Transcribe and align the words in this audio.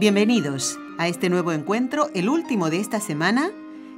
Bienvenidos 0.00 0.78
a 0.96 1.08
este 1.08 1.28
nuevo 1.28 1.52
encuentro, 1.52 2.08
el 2.14 2.30
último 2.30 2.70
de 2.70 2.80
esta 2.80 3.00
semana, 3.00 3.50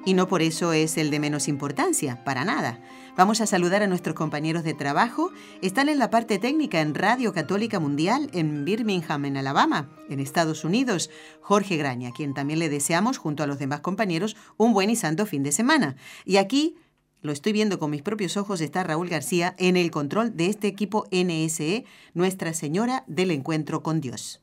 y 0.05 0.15
no 0.15 0.27
por 0.27 0.43
eso 0.43 0.73
es 0.73 0.99
el 0.99 1.13
de 1.13 1.21
menos 1.21 1.47
importancia, 1.47 2.25
para 2.25 2.45
nada. 2.45 2.83
Vamos 3.17 3.41
a 3.41 3.47
saludar 3.47 3.85
a 3.85 3.87
nuestros 3.87 4.17
compañeros 4.17 4.65
de 4.65 4.75
trabajo. 4.75 5.31
Están 5.61 5.89
en 5.89 6.01
la 6.01 6.11
parte 6.11 6.41
técnica 6.41 6.81
en 6.81 6.97
Radio 6.97 7.33
Católica 7.33 7.79
Mundial 7.79 8.31
en 8.33 8.65
Birmingham, 8.65 9.27
en 9.27 9.37
Alabama, 9.37 9.91
en 10.09 10.19
Estados 10.19 10.65
Unidos, 10.65 11.09
Jorge 11.41 11.77
Graña, 11.77 12.09
a 12.09 12.13
quien 12.13 12.35
también 12.35 12.59
le 12.59 12.69
deseamos, 12.69 13.19
junto 13.19 13.45
a 13.45 13.47
los 13.47 13.61
demás 13.61 13.79
compañeros, 13.79 14.37
un 14.57 14.73
buen 14.73 14.91
y 14.91 14.97
santo 14.97 15.25
fin 15.25 15.45
de 15.45 15.53
semana. 15.53 15.95
Y 16.25 16.39
aquí 16.39 16.75
lo 17.21 17.31
estoy 17.31 17.53
viendo 17.53 17.79
con 17.79 17.93
mis 17.93 18.03
propios 18.03 18.37
ojos, 18.37 18.61
está 18.61 18.83
Raúl 18.83 19.09
García 19.09 19.55
en 19.57 19.77
el 19.77 19.93
control 19.93 20.37
de 20.37 20.49
este 20.49 20.67
equipo 20.67 21.07
NSE, 21.13 21.85
Nuestra 22.13 22.55
Señora 22.55 23.05
del 23.07 23.31
Encuentro 23.31 23.85
con 23.85 24.01
Dios. 24.01 24.43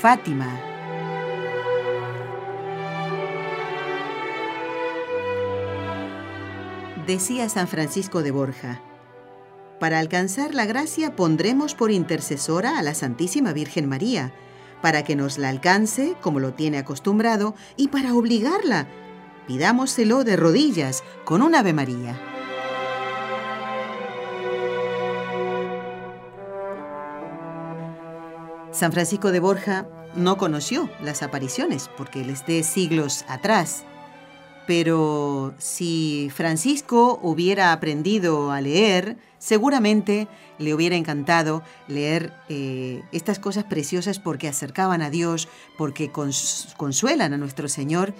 Fátima. 0.00 0.60
Decía 7.06 7.48
San 7.48 7.66
Francisco 7.66 8.22
de 8.22 8.30
Borja, 8.30 8.82
para 9.80 9.98
alcanzar 9.98 10.54
la 10.54 10.66
gracia 10.66 11.16
pondremos 11.16 11.74
por 11.74 11.90
intercesora 11.90 12.78
a 12.78 12.82
la 12.82 12.92
Santísima 12.92 13.54
Virgen 13.54 13.88
María, 13.88 14.34
para 14.82 15.02
que 15.02 15.16
nos 15.16 15.38
la 15.38 15.48
alcance 15.48 16.14
como 16.20 16.40
lo 16.40 16.52
tiene 16.52 16.76
acostumbrado 16.76 17.54
y 17.76 17.88
para 17.88 18.14
obligarla, 18.14 18.86
pidámoselo 19.46 20.24
de 20.24 20.36
rodillas 20.36 21.04
con 21.24 21.40
un 21.40 21.54
Ave 21.54 21.72
María. 21.72 22.35
San 28.76 28.92
Francisco 28.92 29.32
de 29.32 29.40
Borja 29.40 29.88
no 30.14 30.36
conoció 30.36 30.90
las 31.00 31.22
apariciones 31.22 31.88
porque 31.96 32.20
él 32.20 32.28
es 32.28 32.44
de 32.44 32.62
siglos 32.62 33.24
atrás. 33.26 33.86
Pero 34.66 35.54
si 35.56 36.30
Francisco 36.34 37.18
hubiera 37.22 37.72
aprendido 37.72 38.50
a 38.50 38.60
leer, 38.60 39.16
seguramente 39.38 40.28
le 40.58 40.74
hubiera 40.74 40.94
encantado 40.94 41.62
leer 41.88 42.34
eh, 42.50 43.02
estas 43.12 43.38
cosas 43.38 43.64
preciosas 43.64 44.18
porque 44.18 44.46
acercaban 44.46 45.00
a 45.00 45.08
Dios, 45.08 45.48
porque 45.78 46.12
consuelan 46.12 47.32
a 47.32 47.38
nuestro 47.38 47.68
Señor. 47.68 48.12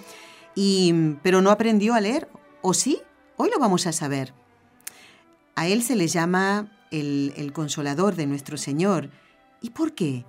Y, 0.55 1.17
pero 1.21 1.43
no 1.43 1.51
aprendió 1.51 1.93
a 1.93 2.01
leer, 2.01 2.29
¿o 2.63 2.73
sí? 2.73 2.99
Hoy 3.35 3.51
lo 3.53 3.59
vamos 3.59 3.85
a 3.85 3.91
saber. 3.91 4.33
A 5.53 5.67
él 5.67 5.83
se 5.83 5.95
le 5.95 6.07
llama 6.07 6.71
el, 6.89 7.31
el 7.37 7.53
consolador 7.53 8.15
de 8.15 8.25
nuestro 8.25 8.57
Señor. 8.57 9.11
¿Y 9.61 9.69
por 9.69 9.93
qué? 9.93 10.25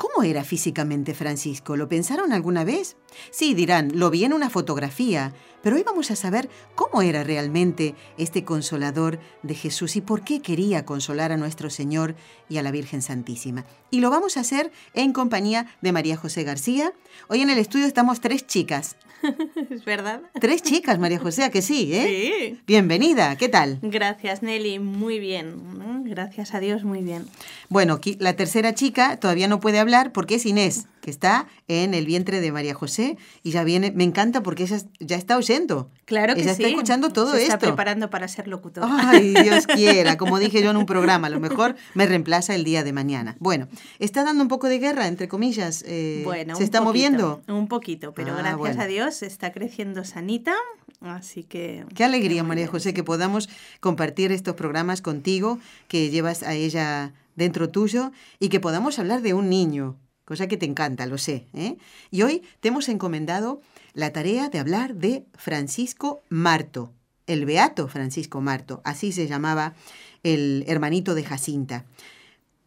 ¿Cómo 0.00 0.22
era 0.22 0.44
físicamente 0.44 1.12
Francisco? 1.12 1.76
¿Lo 1.76 1.86
pensaron 1.86 2.32
alguna 2.32 2.64
vez? 2.64 2.96
Sí, 3.30 3.54
dirán, 3.54 3.92
lo 3.94 4.10
vi 4.10 4.24
en 4.24 4.32
una 4.32 4.50
fotografía, 4.50 5.32
pero 5.62 5.76
hoy 5.76 5.82
vamos 5.82 6.10
a 6.10 6.16
saber 6.16 6.48
cómo 6.74 7.02
era 7.02 7.22
realmente 7.22 7.94
este 8.16 8.44
consolador 8.44 9.18
de 9.42 9.54
Jesús 9.54 9.96
y 9.96 10.00
por 10.00 10.24
qué 10.24 10.40
quería 10.40 10.84
consolar 10.84 11.32
a 11.32 11.36
nuestro 11.36 11.70
Señor 11.70 12.14
y 12.48 12.58
a 12.58 12.62
la 12.62 12.70
Virgen 12.70 13.02
Santísima. 13.02 13.64
Y 13.90 14.00
lo 14.00 14.10
vamos 14.10 14.36
a 14.36 14.40
hacer 14.40 14.72
en 14.94 15.12
compañía 15.12 15.66
de 15.80 15.92
María 15.92 16.16
José 16.16 16.44
García. 16.44 16.92
Hoy 17.28 17.42
en 17.42 17.50
el 17.50 17.58
estudio 17.58 17.86
estamos 17.86 18.20
tres 18.20 18.46
chicas. 18.46 18.96
es 19.70 19.84
verdad. 19.84 20.22
Tres 20.40 20.62
chicas, 20.62 20.98
María 20.98 21.18
José, 21.18 21.50
que 21.50 21.62
sí, 21.62 21.92
¿eh? 21.92 22.52
Sí. 22.54 22.60
Bienvenida, 22.66 23.36
¿qué 23.36 23.48
tal? 23.48 23.78
Gracias, 23.82 24.42
Nelly, 24.42 24.78
muy 24.78 25.18
bien. 25.18 26.04
Gracias 26.04 26.54
a 26.54 26.60
Dios, 26.60 26.84
muy 26.84 27.02
bien. 27.02 27.26
Bueno, 27.68 28.00
la 28.18 28.34
tercera 28.34 28.74
chica 28.74 29.18
todavía 29.18 29.48
no 29.48 29.60
puede 29.60 29.78
hablar 29.78 30.12
porque 30.12 30.36
es 30.36 30.46
Inés, 30.46 30.86
que 31.00 31.10
está 31.10 31.46
en 31.68 31.94
el 31.94 32.06
vientre 32.06 32.40
de 32.40 32.52
María 32.52 32.74
José 32.74 33.16
y 33.42 33.50
ya 33.52 33.64
viene, 33.64 33.90
me 33.90 34.04
encanta 34.04 34.42
porque 34.42 34.64
ella 34.64 34.78
ya 35.00 35.16
está 35.16 35.36
oyendo. 35.36 35.90
Claro 36.04 36.34
que 36.34 36.42
ella 36.42 36.54
sí. 36.54 36.62
está 36.62 36.68
escuchando 36.68 37.10
todo 37.10 37.32
Se 37.32 37.42
esto. 37.42 37.54
está 37.54 37.58
preparando 37.66 38.10
para 38.10 38.28
ser 38.28 38.48
locutor. 38.48 38.84
Ay, 38.88 39.34
Dios 39.42 39.66
quiera, 39.74 40.16
como 40.16 40.38
dije 40.38 40.62
yo 40.62 40.70
en 40.70 40.76
un 40.76 40.86
programa, 40.86 41.28
a 41.28 41.30
lo 41.30 41.40
mejor 41.40 41.76
me 41.94 42.06
reemplaza 42.06 42.54
el 42.54 42.64
día 42.64 42.84
de 42.84 42.92
mañana. 42.92 43.36
Bueno, 43.40 43.68
está 43.98 44.24
dando 44.24 44.42
un 44.42 44.48
poco 44.48 44.68
de 44.68 44.78
guerra, 44.78 45.06
entre 45.06 45.28
comillas. 45.28 45.84
Eh, 45.86 46.22
bueno, 46.24 46.56
¿Se 46.56 46.64
está 46.64 46.78
poquito, 46.78 46.88
moviendo? 46.90 47.42
Un 47.48 47.68
poquito, 47.68 48.12
pero 48.14 48.32
Ah, 48.32 48.36
gracias 48.38 48.58
bueno. 48.58 48.82
a 48.82 48.86
Dios 48.86 49.22
está 49.22 49.52
creciendo 49.52 50.04
sanita, 50.04 50.54
así 51.00 51.44
que... 51.44 51.84
Qué 51.94 52.04
alegría, 52.04 52.42
María 52.44 52.66
José, 52.66 52.92
que 52.94 53.02
podamos 53.04 53.48
compartir 53.80 54.32
estos 54.32 54.54
programas 54.54 55.00
contigo, 55.02 55.58
que 55.88 56.10
llevas 56.10 56.42
a 56.42 56.54
ella 56.54 57.12
dentro 57.36 57.68
tuyo 57.70 58.12
y 58.38 58.48
que 58.50 58.60
podamos 58.60 58.98
hablar 58.98 59.22
de 59.22 59.32
un 59.34 59.48
niño, 59.48 59.96
cosa 60.30 60.46
que 60.46 60.56
te 60.56 60.64
encanta, 60.64 61.06
lo 61.06 61.18
sé. 61.18 61.48
¿eh? 61.54 61.76
Y 62.12 62.22
hoy 62.22 62.44
te 62.60 62.68
hemos 62.68 62.88
encomendado 62.88 63.60
la 63.94 64.12
tarea 64.12 64.48
de 64.48 64.60
hablar 64.60 64.94
de 64.94 65.24
Francisco 65.34 66.22
Marto, 66.28 66.92
el 67.26 67.46
beato 67.46 67.88
Francisco 67.88 68.40
Marto, 68.40 68.80
así 68.84 69.10
se 69.10 69.26
llamaba 69.26 69.74
el 70.22 70.62
hermanito 70.68 71.16
de 71.16 71.24
Jacinta. 71.24 71.84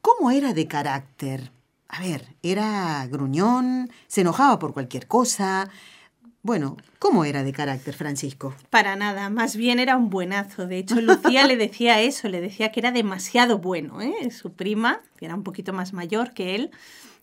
¿Cómo 0.01 0.29
era 0.29 0.53
de 0.53 0.67
carácter? 0.67 1.53
A 1.87 2.01
ver, 2.01 2.35
¿era 2.43 3.07
gruñón? 3.07 3.89
¿Se 4.07 4.19
enojaba 4.21 4.59
por 4.59 4.73
cualquier 4.73 5.07
cosa? 5.07 5.69
Bueno, 6.45 6.75
¿cómo 6.99 7.23
era 7.23 7.41
de 7.43 7.53
carácter 7.53 7.93
Francisco? 7.93 8.53
Para 8.69 8.97
nada, 8.97 9.29
más 9.29 9.55
bien 9.55 9.79
era 9.79 9.95
un 9.95 10.09
buenazo. 10.09 10.67
De 10.67 10.77
hecho, 10.77 10.99
Lucía 11.01 11.47
le 11.47 11.55
decía 11.55 12.01
eso, 12.01 12.27
le 12.27 12.41
decía 12.41 12.69
que 12.71 12.81
era 12.81 12.91
demasiado 12.91 13.59
bueno. 13.59 14.01
¿eh? 14.01 14.29
Su 14.29 14.51
prima, 14.51 14.99
que 15.15 15.25
era 15.25 15.35
un 15.35 15.43
poquito 15.43 15.71
más 15.71 15.93
mayor 15.93 16.33
que 16.33 16.55
él, 16.55 16.71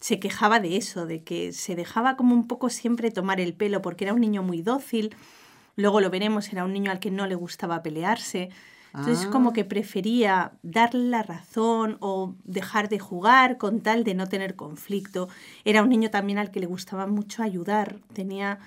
se 0.00 0.18
quejaba 0.18 0.58
de 0.58 0.78
eso, 0.78 1.04
de 1.04 1.22
que 1.22 1.52
se 1.52 1.76
dejaba 1.76 2.16
como 2.16 2.34
un 2.34 2.48
poco 2.48 2.70
siempre 2.70 3.10
tomar 3.10 3.40
el 3.40 3.52
pelo, 3.52 3.82
porque 3.82 4.04
era 4.04 4.14
un 4.14 4.22
niño 4.22 4.42
muy 4.42 4.62
dócil. 4.62 5.14
Luego 5.76 6.00
lo 6.00 6.08
veremos, 6.08 6.50
era 6.50 6.64
un 6.64 6.72
niño 6.72 6.90
al 6.90 6.98
que 6.98 7.10
no 7.10 7.26
le 7.26 7.34
gustaba 7.34 7.82
pelearse. 7.82 8.48
Entonces, 8.94 9.26
Ah. 9.26 9.30
como 9.30 9.52
que 9.52 9.66
prefería 9.66 10.52
darle 10.62 11.10
la 11.10 11.22
razón 11.22 11.98
o 12.00 12.34
dejar 12.44 12.88
de 12.88 12.98
jugar 12.98 13.58
con 13.58 13.80
tal 13.82 14.02
de 14.02 14.14
no 14.14 14.26
tener 14.28 14.56
conflicto. 14.56 15.28
Era 15.66 15.82
un 15.82 15.90
niño 15.90 16.08
también 16.10 16.38
al 16.38 16.50
que 16.50 16.58
le 16.60 16.66
gustaba 16.66 17.06
mucho 17.06 17.42
ayudar. 17.42 17.98
Tenía, 18.14 18.58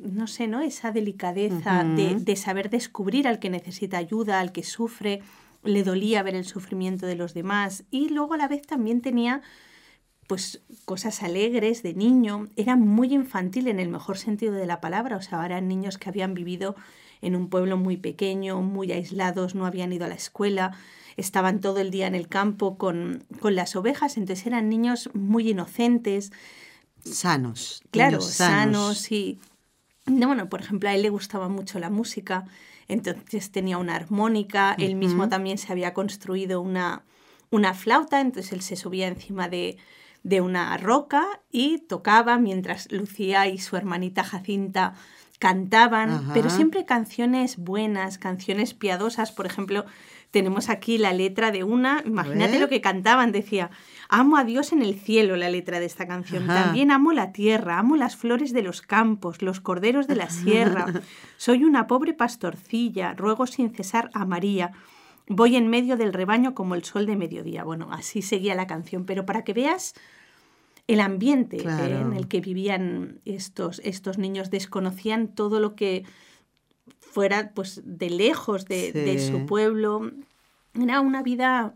no 0.00 0.26
sé, 0.26 0.48
¿no? 0.48 0.60
Esa 0.60 0.90
delicadeza 0.92 1.84
de, 1.84 2.16
de 2.16 2.36
saber 2.36 2.70
descubrir 2.70 3.28
al 3.28 3.38
que 3.38 3.50
necesita 3.50 3.98
ayuda, 3.98 4.40
al 4.40 4.52
que 4.52 4.62
sufre. 4.62 5.22
Le 5.62 5.84
dolía 5.84 6.22
ver 6.22 6.34
el 6.34 6.44
sufrimiento 6.44 7.06
de 7.06 7.16
los 7.16 7.34
demás. 7.34 7.84
Y 7.90 8.08
luego 8.08 8.34
a 8.34 8.38
la 8.38 8.48
vez 8.48 8.62
también 8.62 9.02
tenía 9.02 9.42
pues 10.26 10.62
cosas 10.84 11.22
alegres 11.22 11.82
de 11.82 11.92
niño. 11.92 12.48
Era 12.56 12.76
muy 12.76 13.12
infantil 13.12 13.68
en 13.68 13.80
el 13.80 13.88
mejor 13.88 14.16
sentido 14.16 14.54
de 14.54 14.66
la 14.66 14.80
palabra. 14.80 15.16
O 15.16 15.22
sea, 15.22 15.44
eran 15.44 15.68
niños 15.68 15.98
que 15.98 16.08
habían 16.08 16.34
vivido 16.34 16.76
en 17.20 17.36
un 17.36 17.48
pueblo 17.48 17.76
muy 17.76 17.96
pequeño, 17.96 18.60
muy 18.62 18.92
aislados, 18.92 19.54
no 19.54 19.66
habían 19.66 19.92
ido 19.92 20.06
a 20.06 20.08
la 20.08 20.14
escuela, 20.14 20.72
estaban 21.16 21.60
todo 21.60 21.78
el 21.78 21.90
día 21.90 22.06
en 22.06 22.14
el 22.14 22.28
campo 22.28 22.78
con, 22.78 23.24
con 23.40 23.54
las 23.54 23.76
ovejas, 23.76 24.16
entonces 24.16 24.46
eran 24.46 24.68
niños 24.68 25.10
muy 25.12 25.50
inocentes, 25.50 26.32
Sanos. 27.04 27.82
claro, 27.90 28.20
sanos 28.20 29.10
y... 29.10 29.38
No, 30.10 30.28
bueno, 30.28 30.48
por 30.48 30.60
ejemplo, 30.60 30.88
a 30.88 30.94
él 30.94 31.02
le 31.02 31.10
gustaba 31.10 31.48
mucho 31.48 31.78
la 31.78 31.90
música, 31.90 32.44
entonces 32.88 33.50
tenía 33.52 33.78
una 33.78 33.94
armónica, 33.94 34.74
él 34.78 34.96
mismo 34.96 35.28
también 35.28 35.58
se 35.58 35.72
había 35.72 35.94
construido 35.94 36.60
una, 36.60 37.02
una 37.50 37.74
flauta, 37.74 38.20
entonces 38.20 38.52
él 38.52 38.62
se 38.62 38.76
subía 38.76 39.06
encima 39.06 39.48
de, 39.48 39.78
de 40.22 40.40
una 40.40 40.76
roca 40.76 41.40
y 41.50 41.78
tocaba 41.78 42.38
mientras 42.38 42.90
Lucía 42.90 43.46
y 43.46 43.58
su 43.58 43.76
hermanita 43.76 44.24
Jacinta 44.24 44.94
cantaban, 45.38 46.10
Ajá. 46.10 46.34
pero 46.34 46.50
siempre 46.50 46.84
canciones 46.84 47.56
buenas, 47.56 48.18
canciones 48.18 48.74
piadosas, 48.74 49.32
por 49.32 49.46
ejemplo, 49.46 49.86
tenemos 50.30 50.68
aquí 50.68 50.98
la 50.98 51.12
letra 51.12 51.50
de 51.50 51.64
una, 51.64 52.02
imagínate 52.04 52.60
lo 52.60 52.68
que 52.68 52.80
cantaban, 52.80 53.32
decía, 53.32 53.70
amo 54.10 54.36
a 54.36 54.44
Dios 54.44 54.72
en 54.72 54.82
el 54.82 54.98
cielo, 54.98 55.36
la 55.36 55.48
letra 55.48 55.78
de 55.78 55.86
esta 55.86 56.06
canción, 56.06 56.46
también 56.46 56.90
amo 56.90 57.12
la 57.12 57.32
tierra, 57.32 57.78
amo 57.78 57.96
las 57.96 58.16
flores 58.16 58.52
de 58.52 58.62
los 58.62 58.82
campos, 58.82 59.40
los 59.40 59.60
corderos 59.60 60.08
de 60.08 60.16
la 60.16 60.28
sierra, 60.30 60.86
soy 61.36 61.64
una 61.64 61.86
pobre 61.86 62.12
pastorcilla, 62.12 63.14
ruego 63.14 63.46
sin 63.46 63.72
cesar 63.72 64.10
a 64.12 64.24
María. 64.24 64.72
Voy 65.28 65.54
en 65.54 65.68
medio 65.68 65.96
del 65.96 66.12
rebaño 66.12 66.54
como 66.54 66.74
el 66.74 66.82
sol 66.82 67.06
de 67.06 67.14
mediodía. 67.14 67.62
Bueno, 67.62 67.88
así 67.92 68.20
seguía 68.20 68.56
la 68.56 68.66
canción, 68.66 69.06
pero 69.06 69.24
para 69.24 69.44
que 69.44 69.52
veas 69.52 69.94
el 70.88 70.98
ambiente 70.98 71.58
eh, 71.58 72.00
en 72.00 72.12
el 72.14 72.26
que 72.26 72.40
vivían 72.40 73.20
estos, 73.24 73.80
estos 73.84 74.18
niños, 74.18 74.50
desconocían 74.50 75.28
todo 75.28 75.60
lo 75.60 75.76
que 75.76 76.04
fuera 76.98 77.52
pues 77.54 77.80
de 77.84 78.10
lejos 78.10 78.64
de, 78.64 79.24
su 79.30 79.46
pueblo. 79.46 80.10
Era 80.74 81.00
una 81.00 81.22
vida 81.22 81.74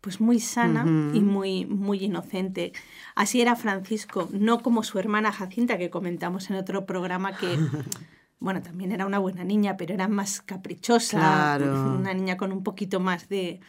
pues 0.00 0.20
muy 0.20 0.40
sana 0.40 0.84
y 1.12 1.20
muy, 1.20 1.66
muy 1.66 2.04
inocente. 2.04 2.72
Así 3.14 3.40
era 3.40 3.56
Francisco, 3.56 4.28
no 4.32 4.60
como 4.60 4.82
su 4.82 4.98
hermana 4.98 5.32
Jacinta, 5.32 5.76
que 5.78 5.90
comentamos 5.90 6.50
en 6.50 6.56
otro 6.56 6.86
programa 6.86 7.36
que 7.36 7.58
bueno, 8.40 8.62
también 8.62 8.92
era 8.92 9.06
una 9.06 9.18
buena 9.18 9.44
niña, 9.44 9.76
pero 9.76 9.94
era 9.94 10.08
más 10.08 10.40
caprichosa, 10.40 11.58
una 11.98 12.14
niña 12.14 12.36
con 12.36 12.52
un 12.52 12.62
poquito 12.62 13.00
más 13.00 13.28
de, 13.28 13.60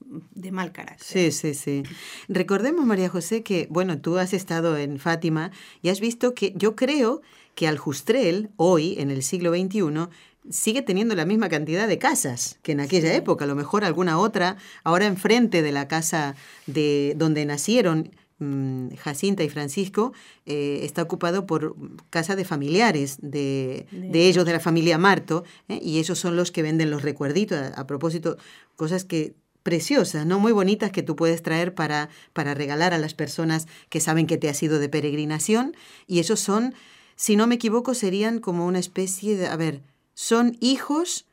de 0.00 0.52
mal 0.52 0.72
carácter. 0.72 1.06
Sí, 1.06 1.32
sí, 1.32 1.54
sí. 1.54 1.82
Recordemos, 2.28 2.86
María 2.86 3.10
José, 3.10 3.42
que, 3.42 3.66
bueno, 3.70 4.00
tú 4.00 4.16
has 4.16 4.32
estado 4.32 4.76
en 4.78 4.98
Fátima 4.98 5.50
y 5.82 5.90
has 5.90 6.00
visto 6.00 6.34
que 6.34 6.54
yo 6.56 6.76
creo 6.76 7.20
que 7.54 7.68
Aljustrel, 7.68 8.50
hoy, 8.56 8.94
en 8.98 9.10
el 9.10 9.22
siglo 9.22 9.50
XXI, 9.52 10.08
sigue 10.48 10.82
teniendo 10.82 11.14
la 11.14 11.26
misma 11.26 11.48
cantidad 11.48 11.86
de 11.86 11.98
casas 11.98 12.58
que 12.62 12.72
en 12.72 12.80
aquella 12.80 13.14
época, 13.14 13.44
a 13.44 13.48
lo 13.48 13.54
mejor 13.54 13.84
alguna 13.84 14.18
otra, 14.18 14.56
ahora 14.84 15.06
enfrente 15.06 15.62
de 15.62 15.72
la 15.72 15.88
casa 15.88 16.34
de 16.66 17.14
donde 17.16 17.44
nacieron 17.44 18.10
Mm, 18.40 18.94
Jacinta 18.96 19.44
y 19.44 19.50
Francisco 19.50 20.14
eh, 20.46 20.80
está 20.82 21.02
ocupado 21.02 21.44
por 21.44 21.76
casa 22.08 22.36
de 22.36 22.46
familiares 22.46 23.18
de, 23.20 23.86
ellos, 24.14 24.46
de 24.46 24.52
la 24.52 24.60
familia 24.60 24.96
Marto, 24.96 25.44
¿eh? 25.68 25.78
y 25.82 25.98
ellos 25.98 26.18
son 26.18 26.36
los 26.36 26.50
que 26.50 26.62
venden 26.62 26.90
los 26.90 27.02
recuerditos. 27.02 27.58
A, 27.76 27.86
propósito, 27.86 28.38
cosas 28.76 29.04
que 29.04 29.34
preciosas, 29.62 30.24
¿no? 30.24 30.40
Muy 30.40 30.52
bonitas 30.52 30.90
que 30.90 31.02
tú 31.02 31.16
puedes 31.16 31.42
traer 31.42 31.74
para, 31.74 32.08
para 32.32 32.54
regalar 32.54 32.94
a 32.94 32.98
las 32.98 33.12
personas 33.12 33.68
que 33.90 34.00
saben 34.00 34.26
que 34.26 34.38
te 34.38 34.48
has 34.48 34.62
ido 34.62 34.78
de 34.78 34.88
peregrinación. 34.88 35.76
Y 36.06 36.20
esos 36.20 36.40
son, 36.40 36.72
si 37.16 37.36
no 37.36 37.46
me 37.46 37.56
equivoco, 37.56 37.92
serían 37.92 38.38
como 38.38 38.66
una 38.66 38.78
especie 38.78 39.36
de, 39.36 39.48
a 39.48 39.56
ver, 39.56 39.82
son 40.20 40.58
hijos, 40.60 41.24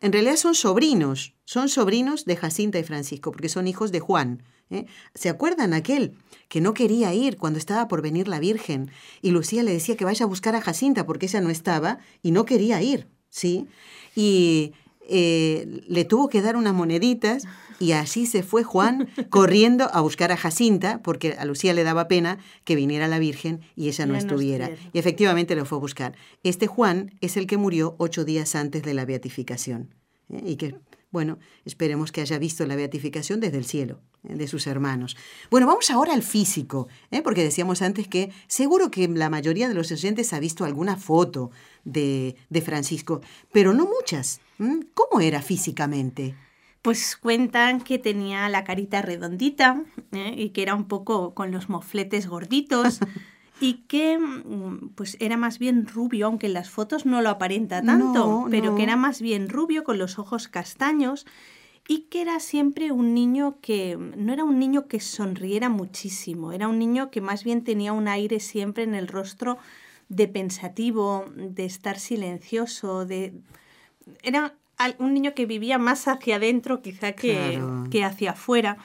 en 0.00 0.10
realidad 0.10 0.36
son 0.36 0.54
sobrinos, 0.54 1.34
son 1.44 1.68
sobrinos 1.68 2.24
de 2.24 2.34
Jacinta 2.34 2.78
y 2.78 2.82
Francisco, 2.82 3.30
porque 3.30 3.50
son 3.50 3.68
hijos 3.68 3.92
de 3.92 4.00
Juan. 4.00 4.42
¿eh? 4.70 4.86
¿Se 5.14 5.28
acuerdan 5.28 5.74
aquel 5.74 6.16
que 6.48 6.62
no 6.62 6.72
quería 6.72 7.12
ir 7.12 7.36
cuando 7.36 7.58
estaba 7.58 7.88
por 7.88 8.00
venir 8.00 8.26
la 8.26 8.40
Virgen 8.40 8.90
y 9.20 9.32
Lucía 9.32 9.62
le 9.62 9.74
decía 9.74 9.98
que 9.98 10.06
vaya 10.06 10.24
a 10.24 10.28
buscar 10.28 10.56
a 10.56 10.62
Jacinta 10.62 11.04
porque 11.04 11.26
ella 11.26 11.42
no 11.42 11.50
estaba 11.50 11.98
y 12.22 12.30
no 12.30 12.46
quería 12.46 12.80
ir, 12.80 13.06
¿sí? 13.28 13.66
Y 14.14 14.72
eh, 15.10 15.82
le 15.86 16.06
tuvo 16.06 16.30
que 16.30 16.40
dar 16.40 16.56
unas 16.56 16.72
moneditas 16.72 17.44
y 17.78 17.92
así 17.92 18.26
se 18.26 18.42
fue 18.42 18.62
Juan 18.64 19.08
corriendo 19.30 19.88
a 19.92 20.00
buscar 20.00 20.32
a 20.32 20.36
Jacinta 20.36 21.00
porque 21.02 21.36
a 21.38 21.44
Lucía 21.44 21.74
le 21.74 21.84
daba 21.84 22.08
pena 22.08 22.38
que 22.64 22.76
viniera 22.76 23.08
la 23.08 23.18
Virgen 23.18 23.60
y 23.74 23.88
ella 23.88 24.06
no 24.06 24.16
estuviera. 24.16 24.70
y 24.92 24.98
efectivamente 24.98 25.54
lo 25.54 25.64
fue 25.64 25.78
a 25.78 25.80
buscar. 25.80 26.16
Este 26.42 26.66
Juan 26.66 27.12
es 27.20 27.36
el 27.36 27.46
que 27.46 27.56
murió 27.56 27.94
ocho 27.98 28.24
días 28.24 28.54
antes 28.54 28.82
de 28.82 28.94
la 28.94 29.04
beatificación. 29.04 29.94
¿eh? 30.30 30.42
Y 30.44 30.56
que 30.56 30.76
bueno, 31.16 31.38
esperemos 31.64 32.12
que 32.12 32.20
haya 32.20 32.38
visto 32.38 32.66
la 32.66 32.76
beatificación 32.76 33.40
desde 33.40 33.56
el 33.56 33.64
cielo, 33.64 34.00
eh, 34.24 34.34
de 34.34 34.48
sus 34.48 34.66
hermanos. 34.66 35.16
Bueno, 35.50 35.66
vamos 35.66 35.90
ahora 35.90 36.12
al 36.12 36.22
físico, 36.22 36.88
¿eh? 37.10 37.22
porque 37.22 37.42
decíamos 37.42 37.80
antes 37.80 38.06
que 38.08 38.30
seguro 38.48 38.90
que 38.90 39.08
la 39.08 39.30
mayoría 39.30 39.68
de 39.68 39.74
los 39.74 39.90
oyentes 39.92 40.32
ha 40.32 40.40
visto 40.40 40.64
alguna 40.64 40.96
foto 40.96 41.50
de, 41.84 42.36
Francisco, 42.64 43.22
pero 43.52 43.72
no 43.72 43.86
muchas. 43.86 44.40
¿Cómo 44.94 45.20
era 45.20 45.40
físicamente? 45.40 46.34
Pues 46.86 47.16
cuentan 47.16 47.80
que 47.80 47.98
tenía 47.98 48.48
la 48.48 48.62
carita 48.62 49.02
redondita 49.02 49.82
¿eh? 50.12 50.36
y 50.38 50.50
que 50.50 50.62
era 50.62 50.76
un 50.76 50.86
poco 50.86 51.34
con 51.34 51.50
los 51.50 51.68
mofletes 51.68 52.28
gorditos. 52.28 53.00
y 53.60 53.78
que 53.88 54.16
mm, 54.16 54.90
pues 54.94 55.16
era 55.18 55.36
más 55.36 55.58
bien 55.58 55.88
rubio, 55.88 56.26
aunque 56.26 56.46
en 56.46 56.52
las 56.52 56.70
fotos 56.70 57.04
no 57.04 57.22
lo 57.22 57.30
aparenta 57.30 57.82
tanto, 57.82 58.46
pero 58.52 58.76
que 58.76 58.84
era 58.84 58.94
más 58.94 59.20
bien 59.20 59.48
rubio 59.48 59.82
con 59.82 59.98
los 59.98 60.20
ojos 60.20 60.46
castaños 60.46 61.26
y 61.88 62.02
que 62.02 62.22
era 62.22 62.38
siempre 62.38 62.92
un 62.92 63.14
niño 63.14 63.58
que 63.60 63.96
no 63.96 64.32
era 64.32 64.44
un 64.44 64.60
niño 64.60 64.86
que 64.86 65.00
sonriera 65.00 65.68
muchísimo, 65.68 66.52
era 66.52 66.68
un 66.68 66.78
niño 66.78 67.10
que 67.10 67.20
más 67.20 67.42
bien 67.42 67.64
tenía 67.64 67.92
un 67.92 68.06
aire 68.06 68.38
siempre 68.38 68.84
en 68.84 68.94
el 68.94 69.08
rostro 69.08 69.58
de 70.08 70.28
pensativo, 70.28 71.24
de 71.34 71.64
estar 71.64 71.98
silencioso, 71.98 73.06
de 73.06 73.34
era 74.22 74.54
un 74.98 75.14
niño 75.14 75.34
que 75.34 75.46
vivía 75.46 75.78
más 75.78 76.08
hacia 76.08 76.36
adentro 76.36 76.82
quizá 76.82 77.12
que, 77.12 77.60
que 77.90 78.04
hacia 78.04 78.32
afuera. 78.32 78.78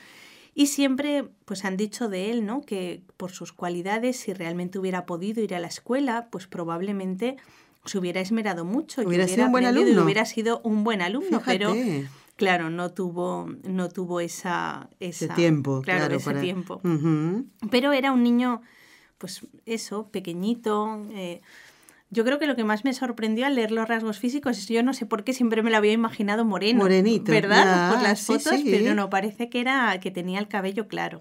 Y 0.53 0.67
siempre 0.67 1.29
pues 1.45 1.63
han 1.63 1.77
dicho 1.77 2.09
de 2.09 2.29
él, 2.31 2.45
¿no? 2.45 2.61
Que 2.61 3.03
por 3.17 3.31
sus 3.31 3.53
cualidades, 3.53 4.17
si 4.17 4.33
realmente 4.33 4.79
hubiera 4.79 5.05
podido 5.05 5.41
ir 5.41 5.55
a 5.55 5.59
la 5.59 5.67
escuela, 5.67 6.27
pues 6.29 6.47
probablemente 6.47 7.38
se 7.85 7.97
hubiera 7.97 8.21
esmerado 8.21 8.65
mucho. 8.65 9.01
Hubiera, 9.01 9.27
sido 9.27 9.45
un 9.45 9.51
buen 9.51 9.65
alumno. 9.65 10.03
Hubiera 10.03 10.25
sido 10.25 10.61
un 10.63 10.83
buen 10.83 11.01
alumno, 11.01 11.41
pero 11.45 11.73
claro, 12.35 12.69
no 12.69 12.91
tuvo, 12.91 13.49
no 13.63 13.89
tuvo 13.89 14.19
esa, 14.19 14.89
ese 14.99 15.29
tiempo. 15.29 15.81
Claro, 15.81 16.15
ese 16.15 16.33
tiempo. 16.35 16.81
Pero 17.69 17.93
era 17.93 18.11
un 18.11 18.23
niño, 18.23 18.61
pues 19.17 19.47
eso, 19.65 20.09
pequeñito, 20.09 21.05
eh, 21.11 21.41
yo 22.13 22.25
creo 22.25 22.39
que 22.39 22.45
lo 22.45 22.57
que 22.57 22.65
más 22.65 22.83
me 22.83 22.93
sorprendió 22.93 23.45
al 23.45 23.55
leer 23.55 23.71
los 23.71 23.87
rasgos 23.87 24.19
físicos 24.19 24.57
es 24.57 24.67
yo 24.67 24.83
no 24.83 24.93
sé 24.93 25.05
por 25.05 25.23
qué 25.23 25.31
siempre 25.31 25.63
me 25.63 25.71
lo 25.71 25.77
había 25.77 25.93
imaginado 25.93 26.43
moreno. 26.43 26.79
Morenito. 26.79 27.31
¿Verdad? 27.31 27.93
por 27.93 28.03
las 28.03 28.25
fotos, 28.25 28.61
pero 28.65 28.93
no, 28.93 29.09
parece 29.09 29.49
que 29.49 29.61
era 29.61 29.97
que 30.01 30.11
tenía 30.11 30.39
el 30.39 30.49
cabello 30.49 30.89
claro. 30.89 31.19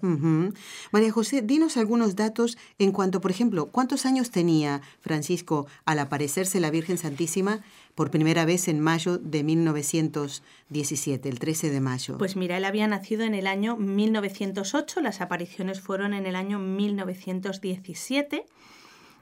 María 0.91 1.11
José, 1.11 1.41
dinos 1.41 1.77
algunos 1.77 2.17
datos 2.17 2.57
en 2.77 2.91
cuanto, 2.91 3.21
por 3.21 3.31
ejemplo, 3.31 3.67
¿cuántos 3.67 4.05
años 4.05 4.31
tenía 4.31 4.81
Francisco 4.99 5.65
al 5.85 5.99
aparecerse 5.99 6.59
la 6.59 6.69
Virgen 6.71 6.97
Santísima 6.97 7.61
por 7.95 8.11
primera 8.11 8.43
vez 8.43 8.67
en 8.67 8.81
mayo 8.81 9.17
de 9.17 9.43
1917, 9.43 11.29
el 11.29 11.39
13 11.39 11.69
de 11.69 11.79
mayo? 11.79 12.17
Pues 12.17 12.35
mira, 12.35 12.57
él 12.57 12.65
había 12.65 12.87
nacido 12.87 13.23
en 13.23 13.33
el 13.33 13.47
año 13.47 13.77
1908, 13.77 14.99
las 14.99 15.21
apariciones 15.21 15.79
fueron 15.79 16.13
en 16.13 16.25
el 16.25 16.35
año 16.35 16.59
1917 16.59 18.45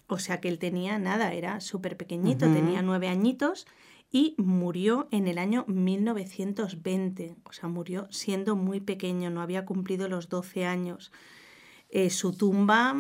o 0.10 0.20
sea 0.20 0.42
que 0.42 0.50
él 0.50 0.60
tenía 0.60 1.00
nada, 1.00 1.34
era 1.34 1.62
súper 1.62 1.96
pequeñito, 1.96 2.51
tenía 2.51 2.82
nueve 2.82 3.08
añitos 3.08 3.68
y 4.12 4.36
murió 4.38 5.08
en 5.12 5.28
el 5.28 5.38
año 5.38 5.66
1920. 5.68 7.36
O 7.44 7.54
sea, 7.54 7.70
murió 7.70 8.08
siendo 8.10 8.56
muy 8.56 8.80
pequeño, 8.80 9.30
no 9.30 9.42
había 9.42 9.66
cumplido 9.66 10.10
los 10.10 10.30
12 10.30 10.66
años. 10.66 11.12
Eh, 11.92 12.10
su 12.10 12.36
tumba, 12.36 12.96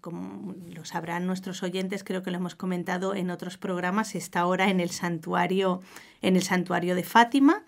como 0.00 0.54
lo 0.68 0.84
sabrán 0.84 1.26
nuestros 1.26 1.62
oyentes, 1.62 2.04
creo 2.04 2.22
que 2.22 2.30
lo 2.30 2.38
hemos 2.38 2.54
comentado 2.54 3.14
en 3.14 3.30
otros 3.30 3.56
programas, 3.56 4.14
está 4.14 4.40
ahora 4.40 4.68
en 4.70 4.80
el 4.80 4.90
santuario, 4.90 5.80
en 6.20 6.36
el 6.36 6.42
santuario 6.42 6.94
de 6.94 7.04
Fátima 7.04 7.64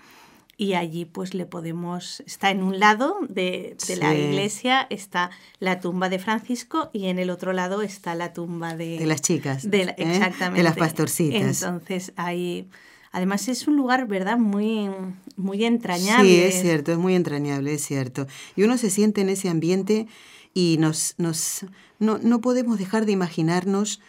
y 0.59 0.75
allí 0.75 1.05
pues 1.05 1.35
le 1.35 1.45
podemos, 1.45 2.23
está 2.27 2.51
en 2.51 2.63
un 2.63 2.81
lado 2.81 3.17
de, 3.29 3.77
la 3.99 4.15
iglesia, 4.15 4.87
está 4.89 5.31
la 5.59 5.81
tumba 5.81 6.09
de 6.09 6.19
Francisco 6.19 6.91
y 6.93 7.07
en 7.07 7.19
el 7.19 7.31
otro 7.31 7.53
lado 7.53 7.83
está 7.83 8.15
la 8.15 8.33
tumba 8.33 8.75
de... 8.75 8.99
De 8.99 9.07
las 9.07 9.21
chicas. 9.21 9.71
De, 9.71 9.95
Exactamente. 9.99 10.59
De 10.59 10.63
las 10.63 10.77
pastorcitas. 10.77 11.63
Entonces 11.63 12.13
ahí... 12.17 12.69
Además 13.13 13.49
es 13.49 13.67
un 13.67 13.77
lugar, 13.77 14.07
¿verdad? 14.07 14.37
Muy, 14.37 14.91
muy 15.37 15.65
entrañable. 15.65 16.29
Sí, 16.29 16.37
es 16.37 16.61
cierto, 16.61 16.93
es 16.93 16.99
muy 16.99 17.15
entrañable, 17.15 17.73
es 17.73 17.83
cierto. 17.83 18.27
Y 18.57 18.65
uno 18.65 18.77
se 18.77 18.91
siente 18.91 19.23
en 19.23 19.31
ese 19.31 19.49
ambiente 19.49 20.07
y 20.53 20.77
nos, 20.81 21.15
nos, 21.17 21.65
no, 21.99 22.19
no 22.19 22.43
podemos 22.43 22.79
dejar 22.79 23.07
de 23.07 23.13
imaginarnos 23.13 24.03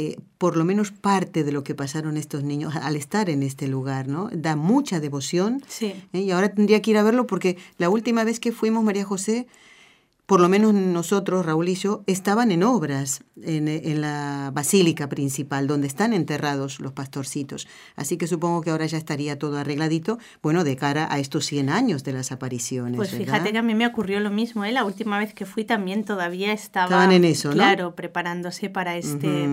eh, 0.00 0.16
por 0.38 0.56
lo 0.56 0.64
menos 0.64 0.92
parte 0.92 1.42
de 1.42 1.50
lo 1.50 1.64
que 1.64 1.74
pasaron 1.74 2.16
estos 2.16 2.44
niños 2.44 2.76
al 2.76 2.94
estar 2.94 3.28
en 3.28 3.42
este 3.42 3.66
lugar, 3.66 4.06
¿no? 4.06 4.30
Da 4.32 4.54
mucha 4.54 5.00
devoción. 5.00 5.60
Sí. 5.66 5.92
¿eh? 6.12 6.20
Y 6.20 6.30
ahora 6.30 6.54
tendría 6.54 6.80
que 6.80 6.92
ir 6.92 6.98
a 6.98 7.02
verlo 7.02 7.26
porque 7.26 7.56
la 7.78 7.90
última 7.90 8.22
vez 8.22 8.38
que 8.38 8.52
fuimos, 8.52 8.84
María 8.84 9.04
José, 9.04 9.48
por 10.28 10.40
lo 10.40 10.50
menos 10.50 10.74
nosotros, 10.74 11.46
Raúl 11.46 11.70
y 11.70 11.74
yo, 11.74 12.04
estaban 12.06 12.50
en 12.50 12.62
obras 12.62 13.24
en, 13.42 14.02
la 14.02 14.50
basílica 14.52 15.08
principal, 15.08 15.66
donde 15.66 15.86
están 15.86 16.12
enterrados 16.12 16.80
los 16.80 16.92
pastorcitos. 16.92 17.66
Así 17.96 18.18
que 18.18 18.26
supongo 18.26 18.60
que 18.60 18.68
ahora 18.68 18.84
ya 18.84 18.98
estaría 18.98 19.38
todo 19.38 19.56
arregladito, 19.56 20.18
bueno, 20.42 20.64
de 20.64 20.76
cara 20.76 21.08
a 21.10 21.18
estos 21.18 21.46
100 21.46 21.70
años 21.70 22.04
de 22.04 22.12
las 22.12 22.30
apariciones. 22.30 22.96
Pues 22.96 23.08
fíjate 23.08 23.52
que 23.52 23.58
a 23.58 23.62
mí 23.62 23.74
me 23.74 23.86
ocurrió 23.86 24.20
lo 24.20 24.30
mismo, 24.30 24.66
¿eh? 24.66 24.72
La 24.72 24.84
última 24.84 25.18
vez 25.18 25.32
que 25.32 25.46
fui 25.46 25.64
también 25.64 26.04
todavía 26.04 26.52
estaba... 26.52 26.88
Estaban 26.88 27.12
en 27.12 27.24
eso, 27.24 27.48
¿no? 27.48 27.54
Claro, 27.54 27.94
preparándose 27.94 28.68
para 28.68 28.98
este... 28.98 29.48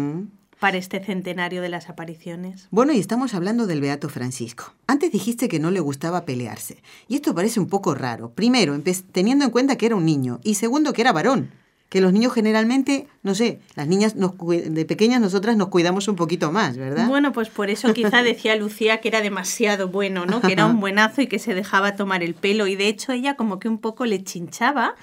para 0.59 0.77
este 0.77 1.03
centenario 1.03 1.61
de 1.61 1.69
las 1.69 1.89
apariciones. 1.89 2.67
Bueno, 2.71 2.93
y 2.93 2.99
estamos 2.99 3.33
hablando 3.33 3.67
del 3.67 3.81
Beato 3.81 4.09
Francisco. 4.09 4.73
Antes 4.87 5.11
dijiste 5.11 5.47
que 5.47 5.59
no 5.59 5.71
le 5.71 5.79
gustaba 5.79 6.25
pelearse. 6.25 6.81
Y 7.07 7.15
esto 7.15 7.35
parece 7.35 7.59
un 7.59 7.67
poco 7.67 7.93
raro. 7.93 8.31
Primero, 8.31 8.79
teniendo 9.11 9.45
en 9.45 9.51
cuenta 9.51 9.77
que 9.77 9.85
era 9.85 9.95
un 9.95 10.05
niño. 10.05 10.39
Y 10.43 10.55
segundo, 10.55 10.93
que 10.93 11.01
era 11.01 11.11
varón. 11.11 11.51
Que 11.89 12.01
los 12.01 12.11
niños 12.11 12.33
generalmente, 12.33 13.07
no 13.21 13.35
sé, 13.35 13.59
las 13.75 13.87
niñas 13.87 14.15
nos, 14.15 14.31
de 14.37 14.85
pequeñas 14.85 15.21
nosotras 15.21 15.55
nos 15.55 15.67
cuidamos 15.67 16.07
un 16.07 16.15
poquito 16.15 16.51
más, 16.51 16.77
¿verdad? 16.77 17.07
Bueno, 17.07 17.31
pues 17.31 17.49
por 17.49 17.69
eso 17.69 17.93
quizá 17.93 18.23
decía 18.23 18.55
Lucía 18.55 19.01
que 19.01 19.07
era 19.07 19.21
demasiado 19.21 19.87
bueno, 19.87 20.25
¿no? 20.25 20.41
Que 20.41 20.53
era 20.53 20.65
un 20.65 20.79
buenazo 20.81 21.21
y 21.21 21.27
que 21.27 21.37
se 21.37 21.53
dejaba 21.53 21.95
tomar 21.95 22.23
el 22.23 22.33
pelo. 22.33 22.65
Y 22.65 22.75
de 22.75 22.87
hecho 22.87 23.11
ella 23.11 23.35
como 23.35 23.59
que 23.59 23.69
un 23.69 23.77
poco 23.77 24.05
le 24.05 24.23
chinchaba 24.23 24.95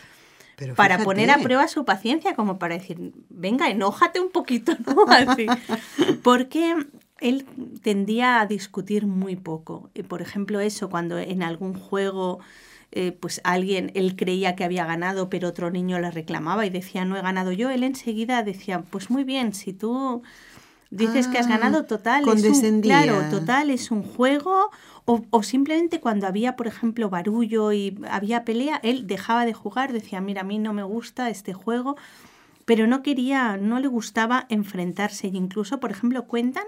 para 0.77 0.99
poner 1.05 1.31
a 1.31 1.39
prueba 1.39 1.69
su 1.69 1.85
paciencia, 1.85 2.35
como 2.35 2.59
para 2.59 2.77
decir, 2.77 3.13
venga, 3.29 3.69
enójate 3.71 4.21
un 4.21 4.31
poquito, 4.31 4.73
¿no? 4.87 5.05
Así. 5.09 5.47
Porque 6.23 6.75
él 7.21 7.47
tendía 7.83 8.41
a 8.41 8.47
discutir 8.47 9.07
muy 9.07 9.37
poco. 9.37 9.91
Por 10.09 10.23
ejemplo, 10.23 10.61
eso, 10.61 10.91
cuando 10.91 11.19
en 11.19 11.43
algún 11.43 11.75
juego, 11.75 12.41
eh, 12.91 13.13
pues 13.13 13.41
alguien, 13.45 13.91
él 13.95 14.17
creía 14.17 14.57
que 14.57 14.65
había 14.65 14.85
ganado, 14.85 15.31
pero 15.31 15.49
otro 15.49 15.71
niño 15.71 15.99
le 15.99 16.11
reclamaba 16.11 16.67
y 16.67 16.71
decía, 16.71 17.05
no 17.05 17.17
he 17.17 17.23
ganado 17.23 17.53
yo, 17.53 17.71
él 17.71 17.85
enseguida 17.85 18.43
decía, 18.43 18.83
pues 18.91 19.09
muy 19.09 19.25
bien, 19.25 19.55
si 19.55 19.73
tú 19.73 20.23
dices 20.93 21.27
que 21.27 21.39
has 21.39 21.47
ah, 21.47 21.51
ganado, 21.51 21.85
total, 21.85 22.29
es 22.29 22.45
un, 22.45 22.81
claro, 22.81 23.23
total, 23.31 23.71
es 23.71 23.91
un 23.91 24.03
juego 24.03 24.71
o, 25.05 25.43
simplemente 25.43 25.99
cuando 25.99 26.29
había, 26.29 26.55
por 26.55 26.69
ejemplo, 26.69 27.11
barullo 27.11 27.73
y 27.73 27.99
había 28.09 28.45
pelea, 28.45 28.79
él 28.85 29.09
dejaba 29.09 29.45
de 29.45 29.53
jugar, 29.53 29.93
decía, 29.93 30.21
mira, 30.21 30.43
a 30.43 30.45
mí 30.45 30.59
no 30.59 30.73
me 30.73 30.85
gusta 30.85 31.29
este 31.29 31.53
juego, 31.53 31.97
pero 32.67 32.87
no 32.87 33.03
quería, 33.03 33.57
no 33.57 33.81
le 33.81 33.89
gustaba 33.89 34.47
enfrentarse. 34.49 35.27
Y 35.27 35.37
incluso, 35.37 35.81
por 35.81 35.91
ejemplo, 35.91 36.27
cuentan 36.27 36.65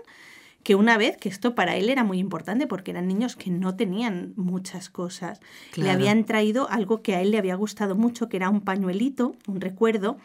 que 0.64 0.75
una 0.75 0.99
vez, 0.99 1.16
que 1.16 1.28
esto 1.28 1.54
para 1.54 1.76
él 1.76 1.88
era 1.90 2.02
muy 2.02 2.19
importante 2.19 2.66
porque 2.66 2.90
eran 2.90 3.07
niños 3.07 3.37
que 3.37 3.50
no 3.50 3.76
tenían 3.76 4.33
muchas 4.35 4.90
cosas, 4.90 5.38
le 5.76 5.90
habían 5.90 6.25
traído 6.25 6.69
algo 6.69 7.02
que 7.02 7.14
a 7.14 7.21
él 7.21 7.31
le 7.31 7.38
había 7.38 7.54
gustado 7.54 7.95
mucho, 7.95 8.28
que 8.28 8.38
era 8.38 8.50
un 8.50 8.62
pañuelito, 8.62 9.37
un 9.47 9.61
recuerdo, 9.61 10.16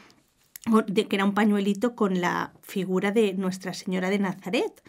de, 0.88 1.08
que 1.08 1.16
era 1.16 1.25
un 1.25 1.34
pañuelito 1.34 1.96
con 1.96 2.22
la 2.22 2.54
figura 2.62 3.12
de 3.12 3.34
Nuestra 3.34 3.74
Señora 3.74 4.10
de 4.10 4.20
Nazaret 4.20 4.84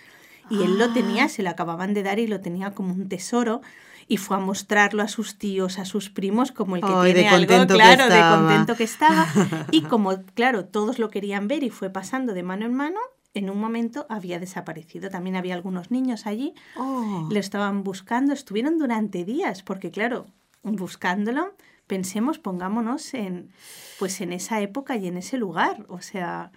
y 0.50 0.62
él 0.62 0.79
lo 0.79 0.93
tenía, 0.93 1.25
ah. 1.25 1.29
se 1.29 1.43
lo 1.43 1.50
acababan 1.50 1.95
de 1.95 2.03
dar 2.03 2.19
y 2.19 2.27
lo 2.27 2.41
tenía 2.41 2.73
como 2.73 2.93
un 2.93 3.09
tesoro 3.09 3.61
y 4.09 4.17
fue 4.17 4.37
a 4.37 4.41
mostrarlo 4.41 5.05
a 5.05 5.09
sus 5.09 5.39
tíos, 5.39 5.79
a 5.79 5.85
sus 5.85 6.11
primos, 6.11 6.50
como 6.50 6.75
el 6.75 6.83
que 6.83 7.12
tiene 7.12 7.29
algo, 7.29 7.67
claro, 7.69 8.12
de 8.12 8.21
contento 8.21 8.75
que 8.75 8.83
estaba. 8.83 9.29
Y 9.71 9.83
como, 9.83 10.25
claro, 10.35 10.65
todos 10.65 10.99
lo 10.99 11.11
querían 11.11 11.47
ver 11.47 11.62
y 11.62 11.71
fue 11.71 11.91
pasando 11.91 12.35
de 12.35 12.43
mano 12.43 12.67
en 12.67 12.75
mano, 12.75 12.99
en 13.35 13.49
un 13.49 13.61
momento 13.61 14.07
había 14.09 14.41
desaparecido. 14.41 15.11
También 15.11 15.37
había 15.37 15.55
algunos 15.55 15.93
niños 15.93 16.27
allí, 16.27 16.55
oh. 16.77 17.29
lo 17.31 17.39
estaban 17.39 17.85
buscando, 17.85 18.33
estuvieron 18.33 18.79
durante 18.79 19.25
días, 19.25 19.62
porque 19.62 19.93
claro, 19.93 20.27
buscándolo, 20.65 21.55
pensemos, 21.91 22.39
pongámonos 22.39 23.15
en, 23.15 23.51
pues 23.99 24.21
en 24.21 24.33
esa 24.33 24.61
época 24.61 24.95
y 24.95 25.09
en 25.09 25.17
ese 25.17 25.37
lugar, 25.39 25.87
o 25.89 26.01
sea, 26.01 26.53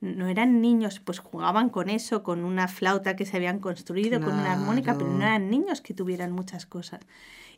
no 0.00 0.28
eran 0.28 0.62
niños, 0.62 0.98
pues 0.98 1.18
jugaban 1.18 1.68
con 1.68 1.90
eso, 1.90 2.22
con 2.22 2.42
una 2.42 2.68
flauta 2.68 3.14
que 3.14 3.26
se 3.26 3.36
habían 3.36 3.58
construido, 3.58 4.18
con 4.18 4.32
una 4.32 4.54
armónica, 4.54 4.96
pero 4.96 5.10
no 5.10 5.22
eran 5.22 5.50
niños 5.50 5.82
que 5.82 5.92
tuvieran 5.92 6.32
muchas 6.32 6.64
cosas. 6.64 7.00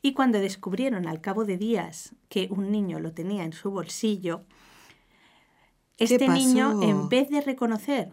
Y 0.02 0.12
cuando 0.12 0.40
descubrieron 0.40 1.06
al 1.06 1.20
cabo 1.20 1.44
de 1.44 1.56
días 1.56 2.16
que 2.28 2.48
un 2.50 2.72
niño 2.72 2.98
lo 2.98 3.12
tenía 3.12 3.44
en 3.44 3.52
su 3.52 3.70
bolsillo, 3.70 4.40
este 5.98 6.26
niño, 6.28 6.82
en 6.82 7.08
vez 7.08 7.30
de 7.30 7.42
reconocer 7.42 8.10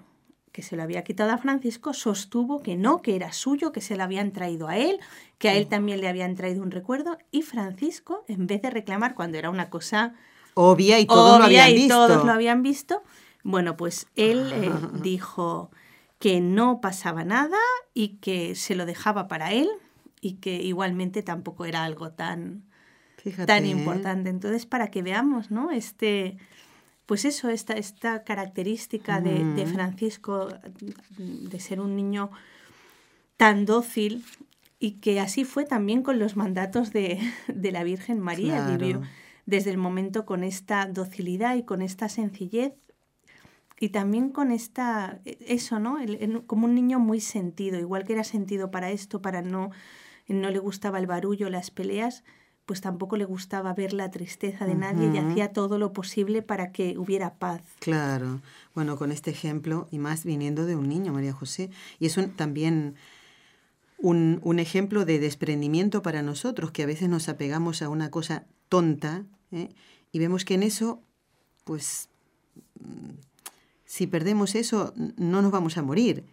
que 0.57 0.63
se 0.63 0.75
lo 0.75 0.81
había 0.81 1.03
quitado 1.03 1.29
a 1.33 1.37
Francisco, 1.37 1.93
sostuvo 1.93 2.63
que 2.63 2.75
no, 2.75 3.03
que 3.03 3.15
era 3.15 3.31
suyo, 3.31 3.71
que 3.71 3.79
se 3.79 3.95
lo 3.95 4.01
habían 4.01 4.31
traído 4.31 4.67
a 4.67 4.75
él, 4.75 4.99
que 5.37 5.49
a 5.49 5.53
él 5.55 5.67
también 5.67 6.01
le 6.01 6.07
habían 6.07 6.33
traído 6.33 6.63
un 6.63 6.71
recuerdo, 6.71 7.19
y 7.29 7.43
Francisco, 7.43 8.25
en 8.27 8.47
vez 8.47 8.63
de 8.63 8.71
reclamar 8.71 9.13
cuando 9.13 9.37
era 9.37 9.51
una 9.51 9.69
cosa 9.69 10.15
obvia 10.55 10.99
y 10.99 11.05
todos 11.05 11.37
lo 11.37 11.45
habían 11.45 11.69
y 11.77 11.87
todos 11.87 12.25
lo 12.25 12.31
habían 12.31 12.63
visto, 12.63 13.03
bueno, 13.43 13.77
pues 13.77 14.07
él 14.15 14.51
eh, 14.51 14.71
dijo 15.03 15.69
que 16.17 16.41
no 16.41 16.81
pasaba 16.81 17.23
nada 17.23 17.59
y 17.93 18.17
que 18.17 18.55
se 18.55 18.73
lo 18.73 18.87
dejaba 18.87 19.27
para 19.27 19.51
él 19.51 19.69
y 20.21 20.37
que 20.37 20.55
igualmente 20.55 21.21
tampoco 21.21 21.65
era 21.65 21.83
algo 21.83 22.13
tan, 22.13 22.63
tan 23.45 23.63
¿eh? 23.63 23.69
importante. 23.69 24.31
Entonces, 24.31 24.65
para 24.65 24.87
que 24.87 25.03
veamos, 25.03 25.51
¿no? 25.51 25.69
Este, 25.69 26.39
pues 27.07 27.25
eso, 27.25 27.49
esta, 27.49 27.73
esta 27.73 28.23
característica 28.23 29.21
de, 29.21 29.65
Francisco 29.65 30.49
de 31.17 31.59
ser 31.59 31.79
un 31.79 31.95
niño 31.95 32.29
tan 33.37 33.65
dócil 33.65 34.23
y 34.79 34.99
que 34.99 35.19
así 35.19 35.45
fue 35.45 35.65
también 35.65 36.03
con 36.03 36.19
los 36.19 36.35
mandatos 36.35 36.93
de, 36.93 37.19
la 37.71 37.83
Virgen 37.83 38.19
María. 38.19 38.67
Vivió 38.67 39.01
desde 39.47 39.71
el 39.71 39.77
momento 39.77 40.25
con 40.25 40.43
esta 40.43 40.85
docilidad 40.85 41.55
y 41.55 41.63
con 41.63 41.81
esta 41.81 42.09
sencillez 42.09 42.73
y 43.79 43.89
también 43.89 44.29
con 44.29 44.51
esta, 44.51 45.21
e, 45.23 45.37
eso, 45.47 45.79
¿no? 45.79 45.97
como 46.45 46.65
un 46.65 46.75
niño 46.75 46.99
muy 46.99 47.21
sentido, 47.21 47.79
igual 47.79 48.03
que 48.03 48.13
era 48.13 48.25
sentido 48.25 48.69
para 48.69 48.91
esto, 48.91 49.21
para 49.21 49.41
no, 49.41 49.71
no 50.27 50.49
le 50.49 50.59
gustaba 50.59 50.99
el 50.99 51.07
barullo, 51.07 51.49
las 51.49 51.71
peleas, 51.71 52.25
pues 52.67 52.81
tampoco 52.81 53.15
le 53.15 53.23
gustaba 53.23 53.73
ver 53.73 53.93
la 53.93 54.11
tristeza 54.11 54.65
de 54.65 54.75
nadie 54.75 55.09
y 55.13 55.17
hacía 55.17 55.53
todo 55.53 55.79
lo 55.79 55.93
posible 55.93 56.41
para 56.41 56.73
que 56.73 56.97
hubiera 56.97 57.33
paz. 57.35 57.61
Claro, 57.79 58.41
bueno, 58.75 58.97
con 58.97 59.13
este 59.13 59.31
ejemplo, 59.31 59.87
y 59.89 59.99
más 59.99 60.25
viniendo 60.25 60.65
de 60.65 60.75
un 60.75 60.89
niño, 60.89 61.13
María 61.13 61.31
José, 61.31 61.69
y 61.97 62.07
es 62.07 62.17
un, 62.17 62.31
también 62.31 62.95
un, 63.97 64.41
un, 64.43 64.59
ejemplo 64.59 65.05
de 65.05 65.17
desprendimiento 65.17 66.01
para 66.01 66.21
nosotros, 66.21 66.71
que 66.71 66.83
a 66.83 66.87
veces 66.87 67.07
nos 67.07 67.29
apegamos 67.29 67.81
a 67.81 67.87
una 67.87 68.11
cosa 68.11 68.43
tonta, 68.67 69.23
¿eh? 69.53 69.69
y 70.11 70.19
vemos 70.19 70.43
que 70.43 70.55
en 70.55 70.63
eso, 70.63 71.01
pues 71.63 72.09
si 73.85 74.07
perdemos 74.07 74.55
eso, 74.55 74.93
no 75.15 75.41
nos 75.41 75.51
vamos 75.51 75.77
a 75.77 75.83
morir, 75.83 76.25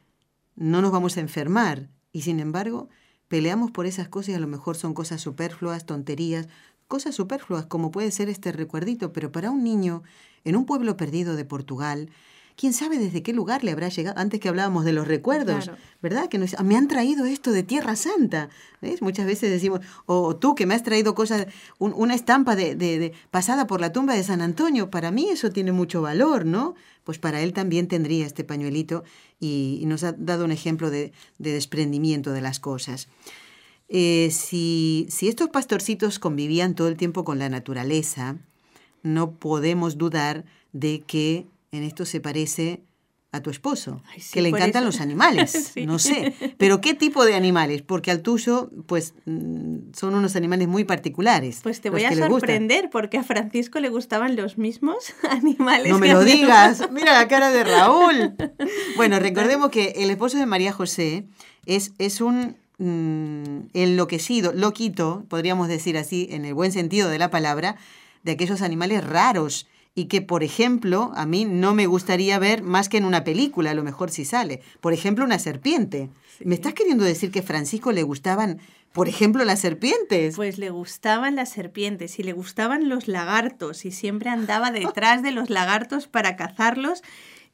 no 0.57 0.83
nos 0.83 0.91
vamos 0.91 1.17
a 1.17 1.21
enfermar. 1.21 1.89
Y 2.11 2.23
sin 2.23 2.41
embargo, 2.41 2.89
peleamos 3.29 3.71
por 3.71 3.87
esas 3.87 4.09
cosas 4.09 4.31
y 4.31 4.35
a 4.35 4.39
lo 4.39 4.47
mejor 4.47 4.77
son 4.77 4.95
cosas 4.95 5.21
superfluas, 5.21 5.87
tonterías, 5.87 6.49
cosas 6.89 7.15
superfluas 7.15 7.67
como 7.67 7.91
puede 7.91 8.11
ser 8.11 8.29
este 8.29 8.53
recuerdito, 8.53 9.13
pero 9.13 9.33
para 9.33 9.51
un 9.51 9.65
niño 9.65 10.03
en 10.45 10.57
un 10.57 10.67
pueblo 10.67 10.97
perdido 10.97 11.37
de 11.37 11.45
Portugal, 11.45 12.11
quién 12.57 12.73
sabe 12.73 12.99
desde 12.99 13.23
qué 13.23 13.33
lugar 13.33 13.65
le 13.65 13.73
habrá 13.73 13.89
llegado, 13.89 14.19
antes 14.19 14.41
que 14.41 14.49
hablábamos 14.49 14.85
de 14.85 14.93
los 14.93 15.09
recuerdos, 15.09 15.71
¿verdad? 16.03 16.29
Que 16.29 16.39
nos, 16.39 16.59
me 16.63 16.77
han 16.77 16.89
traído 16.89 17.25
esto 17.25 17.51
de 17.51 17.63
Tierra 17.63 17.97
Santa, 17.97 18.49
¿ves? 18.81 19.03
Muchas 19.03 19.27
veces 19.27 19.51
decimos, 19.51 19.81
o 20.07 20.37
tú 20.37 20.55
que 20.55 20.67
me 20.67 20.75
has 20.75 20.83
traído 20.83 21.15
cosas, 21.15 21.47
una 21.79 22.15
estampa 22.15 22.55
de, 22.57 22.77
de, 22.77 23.13
pasada 23.31 23.67
por 23.67 23.81
la 23.81 23.93
tumba 23.93 24.15
de 24.15 24.23
San 24.23 24.41
Antonio, 24.41 24.91
para 24.91 25.11
mí 25.11 25.29
eso 25.31 25.51
tiene 25.51 25.73
mucho 25.73 26.03
valor, 26.03 26.47
¿no? 26.47 26.75
Pues 27.03 27.19
para 27.19 27.43
él 27.43 27.53
también 27.53 27.89
tendría 27.89 28.25
este 28.25 28.45
pañuelito 28.45 29.05
y, 29.41 29.83
nos 29.87 30.05
ha 30.05 30.13
dado 30.13 30.45
un 30.45 30.53
ejemplo 30.53 30.91
de, 30.91 31.13
desprendimiento 31.39 32.33
de 32.33 32.41
las 32.41 32.61
cosas. 32.61 33.09
Eh, 33.89 34.31
si, 34.33 35.07
si 35.11 35.29
estos 35.29 35.51
pastorcitos 35.51 36.19
convivían 36.19 36.75
todo 36.75 36.89
el 36.89 36.97
tiempo 36.97 37.25
con 37.25 37.39
la 37.39 37.49
naturaleza, 37.49 38.37
no 39.03 39.33
podemos 39.33 39.99
dudar 39.99 40.45
de 40.73 41.03
que 41.07 41.47
en 41.75 41.83
esto 41.83 42.05
se 42.05 42.21
parece 42.21 42.85
a 43.35 43.41
tu 43.41 43.51
esposo, 43.51 44.01
que 44.33 44.43
le 44.43 44.51
encantan 44.51 44.85
los 44.85 45.01
animales, 45.01 45.73
no 45.87 45.99
sé, 45.99 46.35
pero 46.57 46.81
¿qué 46.81 46.95
tipo 46.95 47.25
de 47.25 47.35
animales? 47.35 47.83
Porque 47.83 48.13
al 48.13 48.23
tuyo, 48.23 48.71
pues, 48.87 49.15
mm, 49.27 49.93
son 49.93 50.15
unos 50.15 50.37
animales 50.37 50.69
muy 50.69 50.85
particulares. 50.85 51.59
Pues 51.65 51.81
te 51.81 51.91
voy 51.91 52.05
a 52.05 52.15
sorprender, 52.15 52.91
porque 52.93 53.19
a 53.19 53.25
Francisco 53.25 53.81
le 53.81 53.89
gustaban 53.89 54.37
los 54.37 54.57
mismos 54.57 55.15
animales. 55.29 55.91
No 55.91 55.99
me 55.99 56.13
lo 56.13 56.23
digas, 56.23 56.89
mira 56.93 57.13
la 57.13 57.27
cara 57.27 57.51
de 57.51 57.65
Raúl. 57.65 58.35
Bueno, 58.97 59.19
recordemos 59.19 59.71
que 59.71 59.95
el 59.97 60.11
esposo 60.11 60.39
de 60.39 60.47
María 60.47 60.73
José 60.73 61.27
es, 61.67 61.93
es 61.99 62.21
un 62.21 62.57
mm, 62.79 63.71
enloquecido, 63.75 64.53
loquito, 64.53 65.25
podríamos 65.29 65.67
decir 65.67 65.99
así, 65.99 66.29
en 66.31 66.45
el 66.45 66.55
buen 66.55 66.71
sentido 66.71 67.09
de 67.09 67.19
la 67.19 67.31
palabra, 67.31 67.77
de 68.23 68.33
aquellos 68.33 68.63
animales 68.63 69.05
raros 69.05 69.67
y 69.95 70.07
que, 70.07 70.23
por 70.23 70.43
ejemplo, 70.43 71.13
a 71.15 71.25
mí 71.25 71.45
no 71.45 71.75
me 71.75 71.87
gustaría 71.87 72.39
ver 72.39 72.63
más 72.63 72.89
que 72.89 72.97
en 72.97 73.05
una 73.05 73.23
película, 73.23 73.71
a 73.71 73.75
lo 73.75 73.85
mejor 73.85 74.11
si 74.11 74.25
sale. 74.25 74.61
Por 74.81 74.93
ejemplo, 74.93 75.25
una 75.25 75.39
serpiente. 75.39 76.11
¿Me 76.45 76.57
estás 76.57 76.75
queriendo 76.75 77.05
decir 77.05 77.31
que 77.31 77.41
a 77.41 77.45
Francisco 77.45 77.93
le 77.93 78.03
gustaban, 78.03 78.59
por 78.93 79.09
ejemplo, 79.09 79.45
las 79.45 79.61
serpientes? 79.61 80.35
Pues 80.35 80.59
le 80.59 80.71
gustaban 80.71 81.37
las 81.37 81.51
serpientes 81.51 82.19
y 82.19 82.25
le 82.25 82.33
gustaban 82.33 82.89
los 82.89 83.07
lagartos 83.07 83.85
y 83.85 83.93
siempre 83.93 84.31
andaba 84.31 84.71
detrás 84.73 85.23
de 85.23 85.31
los 85.31 85.49
lagartos 85.49 86.09
para 86.09 86.35
cazarlos. 86.35 87.03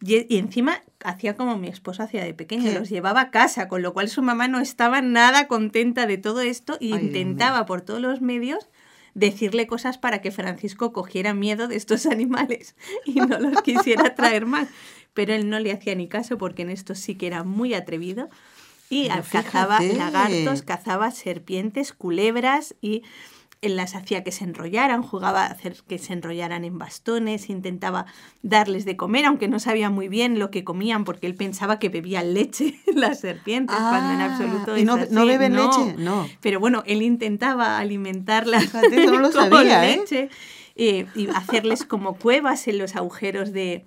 Y, 0.02 0.38
encima 0.38 0.82
hacía 1.04 1.35
como 1.35 1.59
mi 1.59 1.68
esposo 1.68 2.02
hacía 2.02 2.25
de 2.25 2.32
pequeño, 2.32 2.73
los 2.73 2.88
llevaba 2.88 3.20
a 3.20 3.30
casa, 3.30 3.68
con 3.68 3.82
lo 3.82 3.92
cual 3.92 4.09
su 4.09 4.23
mamá 4.23 4.49
no 4.49 4.61
estaba 4.61 5.02
nada 5.02 5.47
contenta 5.47 6.06
de 6.06 6.16
todo 6.16 6.40
esto 6.40 6.78
e 6.80 6.87
intentaba 6.87 7.66
por 7.66 7.82
todos 7.82 8.00
los 8.00 8.23
medios 8.23 8.70
decirle 9.14 9.67
cosas 9.67 9.99
para 9.99 10.21
que 10.21 10.31
Francisco 10.31 10.93
cogiera 10.93 11.35
miedo 11.35 11.69
de 11.69 11.76
estos 11.76 12.07
animales 12.07 12.75
y 13.05 13.14
no 13.14 13.38
los 13.38 13.62
quisiera 13.62 14.14
traer 14.14 14.47
más. 14.47 14.69
pero 15.14 15.35
él 15.35 15.49
no 15.49 15.59
le 15.59 15.73
hacía 15.73 15.95
ni 15.95 16.09
caso 16.09 16.38
porque 16.38 16.62
en 16.62 16.71
esto 16.71 16.95
sí 16.95 17.14
que 17.14 17.26
era 17.26 17.45
muy 17.45 17.75
atrevido. 17.75 18.29
Y 18.93 19.09
cazaba 19.31 19.81
lagartos, 19.81 20.62
cazaba 20.62 21.12
serpientes, 21.12 21.93
culebras 21.93 22.75
y 22.81 23.05
él 23.62 23.76
las 23.76 23.95
hacía 23.95 24.25
que 24.25 24.33
se 24.33 24.45
enrollaran, 24.45 25.02
jugaba 25.02 25.45
a 25.45 25.50
hacer 25.50 25.76
que 25.87 25.99
se 25.99 26.14
enrollaran 26.14 26.64
en 26.64 26.79
bastones, 26.79 27.50
intentaba 27.50 28.07
darles 28.43 28.85
de 28.85 28.97
comer, 28.97 29.26
aunque 29.26 29.49
no 29.49 29.59
sabía 29.59 29.90
muy 29.90 30.09
bien 30.09 30.38
lo 30.38 30.50
que 30.50 30.64
comían, 30.64 31.05
porque 31.05 31.26
él 31.26 31.35
pensaba 31.35 31.79
que 31.79 31.90
bebían 31.90 32.33
leche 32.33 32.81
las 32.95 33.21
serpientes, 33.21 33.76
cuando 33.76 34.14
en 34.14 34.21
ah, 34.21 34.33
absoluto 34.33 34.76
¿y 34.79 34.85
no, 34.85 34.97
no 35.11 35.26
beben 35.26 35.57
leche? 35.57 35.95
No. 35.99 36.26
Pero 36.40 36.59
bueno, 36.59 36.83
él 36.87 37.02
intentaba 37.02 37.79
alimentarlas 37.79 38.73
no 38.73 39.19
lo 39.21 39.31
sabía, 39.31 39.88
¿eh? 39.90 39.97
leche 39.99 40.31
eh, 40.76 41.07
y 41.14 41.29
hacerles 41.29 41.85
como 41.85 42.17
cuevas 42.17 42.67
en 42.67 42.79
los 42.79 42.97
agujeros 42.97 43.52
de, 43.52 43.85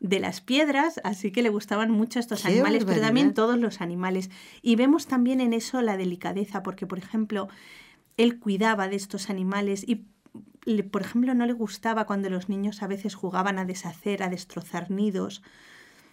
de 0.00 0.18
las 0.18 0.40
piedras, 0.40 1.00
así 1.04 1.30
que 1.30 1.42
le 1.42 1.48
gustaban 1.48 1.92
mucho 1.92 2.18
estos 2.18 2.44
animales, 2.44 2.84
pero 2.84 3.00
también 3.00 3.34
todos 3.34 3.56
los 3.56 3.80
animales. 3.80 4.30
Y 4.60 4.74
vemos 4.74 5.06
también 5.06 5.40
en 5.40 5.52
eso 5.52 5.80
la 5.80 5.96
delicadeza, 5.96 6.64
porque 6.64 6.86
por 6.86 6.98
ejemplo, 6.98 7.48
él 8.16 8.38
cuidaba 8.38 8.88
de 8.88 8.96
estos 8.96 9.30
animales 9.30 9.84
y, 9.86 10.06
por 10.82 11.02
ejemplo, 11.02 11.34
no 11.34 11.46
le 11.46 11.52
gustaba 11.52 12.06
cuando 12.06 12.30
los 12.30 12.48
niños 12.48 12.82
a 12.82 12.86
veces 12.86 13.14
jugaban 13.14 13.58
a 13.58 13.64
deshacer, 13.64 14.22
a 14.22 14.28
destrozar 14.28 14.90
nidos. 14.90 15.42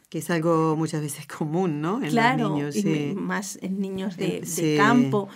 Que 0.09 0.19
es 0.19 0.29
algo 0.29 0.75
muchas 0.75 1.01
veces 1.01 1.27
común, 1.37 1.81
¿no? 1.81 2.01
En 2.03 2.15
los 2.15 2.35
niños, 2.35 2.75
y 2.75 3.13
más 3.15 3.59
en 3.61 3.79
niños 3.79 4.17
de, 4.17 4.41
de 4.41 4.77
campo. 4.77 5.29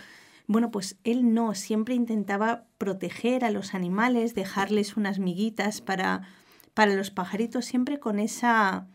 Bueno, 0.48 0.72
pues 0.72 0.98
él 1.04 1.34
no, 1.34 1.56
siempre 1.56 1.96
intentaba 1.96 2.66
proteger 2.78 3.46
a 3.46 3.52
los 3.52 3.74
animales, 3.74 4.36
dejarles 4.36 4.98
unas 4.98 5.20
miguitas 5.20 5.80
para, 5.80 6.28
para 6.74 6.96
los 6.96 7.12
pajaritos, 7.12 7.66
siempre 7.66 8.00
con 8.00 8.20
esa 8.20 8.88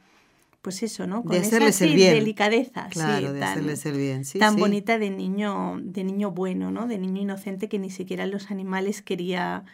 pues 0.63 0.83
eso, 0.83 1.07
¿no? 1.07 1.23
Con 1.23 1.33
de 1.33 1.39
hacerles 1.39 1.81
el 1.83 1.95
bien. 1.95 2.15
delicadeza, 2.15 2.89
claro, 2.91 3.33
de 3.33 3.41
tan, 3.41 3.51
hacerles 3.51 3.87
el 3.87 3.97
bien. 3.97 4.25
Sí, 4.25 4.39
tan 4.39 4.57
bonita 4.57 4.99
de 4.99 5.11
niño, 5.11 5.79
de 5.81 6.05
niño 6.05 6.31
bueno, 6.31 6.71
¿no? 6.71 6.87
De 6.87 6.99
niño 6.99 7.23
inocente 7.23 7.69
que 7.69 7.79
ni 7.79 7.91
siquiera 7.91 8.27
los 8.27 8.51
animales 8.51 9.03
quería 9.03 9.65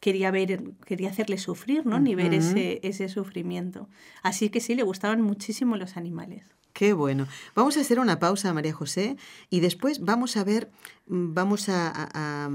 quería 0.00 0.30
ver, 0.30 0.62
quería 0.86 1.10
hacerle 1.10 1.38
sufrir, 1.38 1.84
¿no? 1.84 1.98
Ni 1.98 2.14
ver 2.14 2.32
ese, 2.32 2.78
ese 2.84 3.08
sufrimiento. 3.08 3.88
Así 4.22 4.48
que 4.48 4.60
sí, 4.60 4.76
le 4.76 4.84
gustaban 4.84 5.20
muchísimo 5.22 5.76
los 5.76 5.96
animales. 5.96 6.44
Qué 6.72 6.92
bueno. 6.92 7.26
Vamos 7.56 7.76
a 7.76 7.80
hacer 7.80 7.98
una 7.98 8.20
pausa, 8.20 8.54
María 8.54 8.72
José, 8.72 9.16
y 9.50 9.58
después 9.58 10.00
vamos 10.00 10.36
a 10.36 10.44
ver, 10.44 10.70
mm, 11.08 11.34
vamos 11.34 11.68
a, 11.68 11.90
a, 11.94 12.50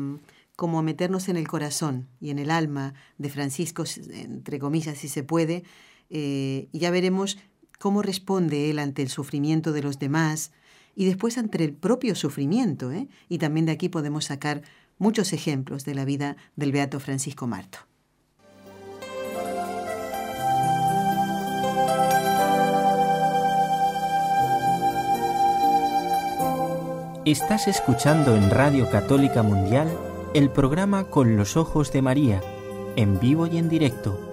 como 0.55 0.81
meternos 0.83 1.27
en 1.27 1.35
el 1.35 1.47
corazón 1.47 2.07
y 2.21 2.29
en 2.29 2.39
el 2.39 2.49
alma 2.49 2.93
de 3.17 3.29
Francisco, 3.29 3.83
entre 4.11 4.59
comillas, 4.59 4.97
si 4.97 5.09
se 5.09 5.23
puede, 5.23 5.63
eh, 6.09 6.69
y 6.71 6.79
ya 6.79 6.91
veremos 6.91 7.37
cómo 7.83 8.01
responde 8.01 8.69
él 8.69 8.79
ante 8.79 9.01
el 9.01 9.09
sufrimiento 9.09 9.73
de 9.73 9.83
los 9.83 9.99
demás 9.99 10.53
y 10.95 11.03
después 11.03 11.37
ante 11.37 11.61
el 11.65 11.73
propio 11.73 12.15
sufrimiento. 12.15 12.93
¿eh? 12.93 13.09
Y 13.27 13.39
también 13.39 13.65
de 13.65 13.73
aquí 13.73 13.89
podemos 13.89 14.23
sacar 14.23 14.61
muchos 14.99 15.33
ejemplos 15.33 15.83
de 15.83 15.93
la 15.93 16.05
vida 16.05 16.37
del 16.55 16.71
Beato 16.71 17.01
Francisco 17.01 17.45
Marto. 17.45 17.79
Estás 27.25 27.67
escuchando 27.67 28.37
en 28.37 28.49
Radio 28.49 28.89
Católica 28.89 29.43
Mundial 29.43 29.89
el 30.33 30.49
programa 30.49 31.09
Con 31.09 31.35
los 31.35 31.57
Ojos 31.57 31.91
de 31.91 32.01
María, 32.01 32.41
en 32.95 33.19
vivo 33.19 33.45
y 33.45 33.57
en 33.57 33.67
directo 33.67 34.32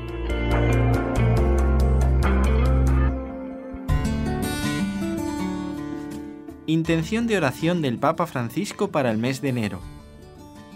Intención 6.67 7.25
de 7.25 7.37
oración 7.37 7.81
del 7.81 7.97
Papa 7.97 8.27
Francisco 8.27 8.91
para 8.91 9.09
el 9.09 9.17
mes 9.17 9.41
de 9.41 9.49
enero. 9.49 9.79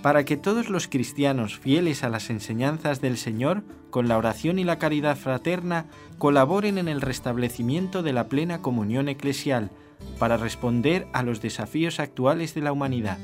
Para 0.01 0.25
que 0.25 0.35
todos 0.35 0.69
los 0.69 0.87
cristianos 0.87 1.59
fieles 1.59 2.03
a 2.03 2.09
las 2.09 2.31
enseñanzas 2.31 3.01
del 3.01 3.17
Señor, 3.17 3.63
con 3.91 4.07
la 4.07 4.17
oración 4.17 4.57
y 4.57 4.63
la 4.63 4.79
caridad 4.79 5.15
fraterna, 5.15 5.85
colaboren 6.17 6.79
en 6.79 6.87
el 6.87 7.01
restablecimiento 7.01 8.01
de 8.01 8.13
la 8.13 8.27
plena 8.29 8.63
comunión 8.63 9.09
eclesial, 9.09 9.69
para 10.17 10.37
responder 10.37 11.07
a 11.13 11.21
los 11.21 11.39
desafíos 11.39 11.99
actuales 11.99 12.55
de 12.55 12.61
la 12.61 12.71
humanidad. 12.71 13.19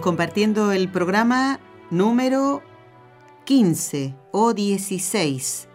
Compartiendo 0.00 0.72
el 0.72 0.90
programa 0.90 1.60
número 1.90 2.62
15 3.44 4.14
o 4.32 4.54
16. 4.54 5.68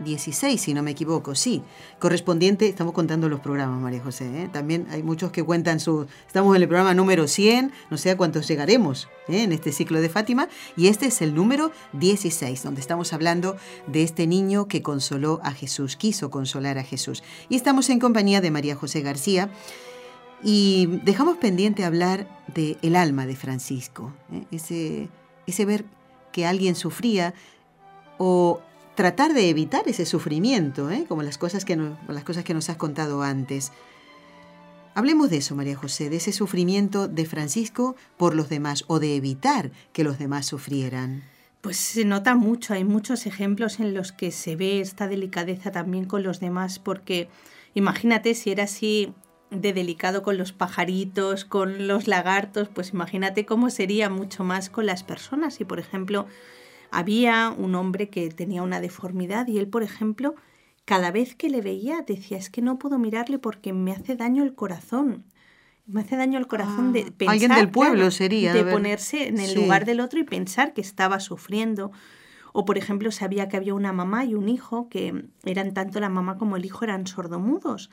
16, 0.00 0.60
si 0.60 0.74
no 0.74 0.82
me 0.82 0.90
equivoco, 0.90 1.34
sí. 1.34 1.62
Correspondiente, 1.98 2.68
estamos 2.68 2.92
contando 2.92 3.28
los 3.30 3.40
programas, 3.40 3.80
María 3.80 4.02
José. 4.02 4.42
¿eh? 4.42 4.50
También 4.52 4.86
hay 4.90 5.02
muchos 5.02 5.30
que 5.30 5.42
cuentan 5.42 5.80
su... 5.80 6.06
Estamos 6.26 6.54
en 6.56 6.62
el 6.62 6.68
programa 6.68 6.92
número 6.92 7.26
100, 7.26 7.72
no 7.90 7.96
sé 7.96 8.10
a 8.10 8.16
cuántos 8.16 8.46
llegaremos 8.48 9.08
¿eh? 9.28 9.44
en 9.44 9.52
este 9.52 9.72
ciclo 9.72 10.00
de 10.00 10.10
Fátima. 10.10 10.48
Y 10.76 10.88
este 10.88 11.06
es 11.06 11.22
el 11.22 11.34
número 11.34 11.72
16, 11.94 12.62
donde 12.62 12.82
estamos 12.82 13.14
hablando 13.14 13.56
de 13.86 14.02
este 14.02 14.26
niño 14.26 14.68
que 14.68 14.82
consoló 14.82 15.40
a 15.42 15.52
Jesús, 15.52 15.96
quiso 15.96 16.30
consolar 16.30 16.76
a 16.76 16.84
Jesús. 16.84 17.22
Y 17.48 17.56
estamos 17.56 17.88
en 17.88 17.98
compañía 17.98 18.42
de 18.42 18.50
María 18.50 18.76
José 18.76 19.00
García 19.00 19.50
y 20.42 20.86
dejamos 21.04 21.36
pendiente 21.36 21.84
hablar 21.84 22.26
del 22.54 22.78
el 22.82 22.96
alma 22.96 23.26
de 23.26 23.36
Francisco, 23.36 24.12
¿eh? 24.32 24.44
ese, 24.50 25.08
ese 25.46 25.64
ver 25.64 25.84
que 26.32 26.46
alguien 26.46 26.74
sufría 26.74 27.34
o 28.18 28.60
tratar 28.94 29.32
de 29.32 29.48
evitar 29.48 29.88
ese 29.88 30.06
sufrimiento, 30.06 30.90
¿eh? 30.90 31.04
como 31.08 31.22
las 31.22 31.38
cosas, 31.38 31.64
que 31.64 31.76
las 32.08 32.24
cosas 32.24 32.44
que 32.44 32.54
nos 32.54 32.68
has 32.70 32.76
contado 32.76 33.22
antes. 33.22 33.72
Hablemos 34.94 35.30
de 35.30 35.38
eso, 35.38 35.54
María 35.54 35.76
José, 35.76 36.10
de 36.10 36.16
ese 36.16 36.32
sufrimiento 36.32 37.06
de 37.08 37.24
Francisco 37.24 37.96
por 38.16 38.34
los 38.34 38.48
demás 38.48 38.84
o 38.88 38.98
de 38.98 39.16
evitar 39.16 39.70
que 39.92 40.04
los 40.04 40.18
demás 40.18 40.46
sufrieran. 40.46 41.22
Pues 41.60 41.76
se 41.76 42.04
nota 42.04 42.34
mucho, 42.34 42.74
hay 42.74 42.84
muchos 42.84 43.26
ejemplos 43.26 43.80
en 43.80 43.94
los 43.94 44.12
que 44.12 44.30
se 44.32 44.56
ve 44.56 44.80
esta 44.80 45.08
delicadeza 45.08 45.70
también 45.70 46.06
con 46.06 46.22
los 46.22 46.40
demás, 46.40 46.78
porque 46.78 47.28
imagínate 47.74 48.34
si 48.34 48.50
era 48.50 48.64
así 48.64 49.12
de 49.50 49.72
delicado 49.72 50.22
con 50.22 50.38
los 50.38 50.52
pajaritos, 50.52 51.44
con 51.44 51.86
los 51.88 52.06
lagartos, 52.06 52.68
pues 52.68 52.92
imagínate 52.92 53.44
cómo 53.44 53.70
sería 53.70 54.08
mucho 54.08 54.44
más 54.44 54.70
con 54.70 54.86
las 54.86 55.02
personas. 55.02 55.60
Y 55.60 55.64
por 55.64 55.80
ejemplo, 55.80 56.26
había 56.90 57.54
un 57.56 57.74
hombre 57.74 58.08
que 58.08 58.28
tenía 58.30 58.62
una 58.62 58.80
deformidad 58.80 59.46
y 59.48 59.58
él, 59.58 59.68
por 59.68 59.82
ejemplo, 59.82 60.34
cada 60.84 61.10
vez 61.10 61.34
que 61.34 61.50
le 61.50 61.60
veía 61.60 62.02
decía, 62.06 62.38
es 62.38 62.50
que 62.50 62.62
no 62.62 62.78
puedo 62.78 62.98
mirarle 62.98 63.38
porque 63.38 63.72
me 63.72 63.92
hace 63.92 64.16
daño 64.16 64.44
el 64.44 64.54
corazón. 64.54 65.24
Me 65.86 66.02
hace 66.02 66.16
daño 66.16 66.38
el 66.38 66.46
corazón 66.46 66.92
de 66.92 67.10
pensar. 67.10 67.28
Ah, 67.28 67.32
alguien 67.32 67.54
del 67.54 67.70
pueblo 67.70 68.10
sería. 68.12 68.52
De 68.52 68.64
ponerse 68.64 69.26
en 69.26 69.40
el 69.40 69.54
lugar 69.54 69.84
del 69.84 69.98
otro 69.98 70.20
y 70.20 70.24
pensar 70.24 70.72
que 70.72 70.80
estaba 70.80 71.18
sufriendo. 71.18 71.90
O, 72.52 72.64
por 72.64 72.78
ejemplo, 72.78 73.10
sabía 73.10 73.48
que 73.48 73.56
había 73.56 73.74
una 73.74 73.92
mamá 73.92 74.24
y 74.24 74.34
un 74.34 74.48
hijo 74.48 74.88
que 74.88 75.24
eran 75.44 75.74
tanto 75.74 75.98
la 75.98 76.08
mamá 76.08 76.38
como 76.38 76.56
el 76.56 76.64
hijo 76.64 76.84
eran 76.84 77.08
sordomudos 77.08 77.90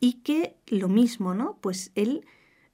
y 0.00 0.14
que 0.14 0.56
lo 0.66 0.88
mismo, 0.88 1.34
¿no? 1.34 1.58
Pues 1.60 1.92
él 1.94 2.26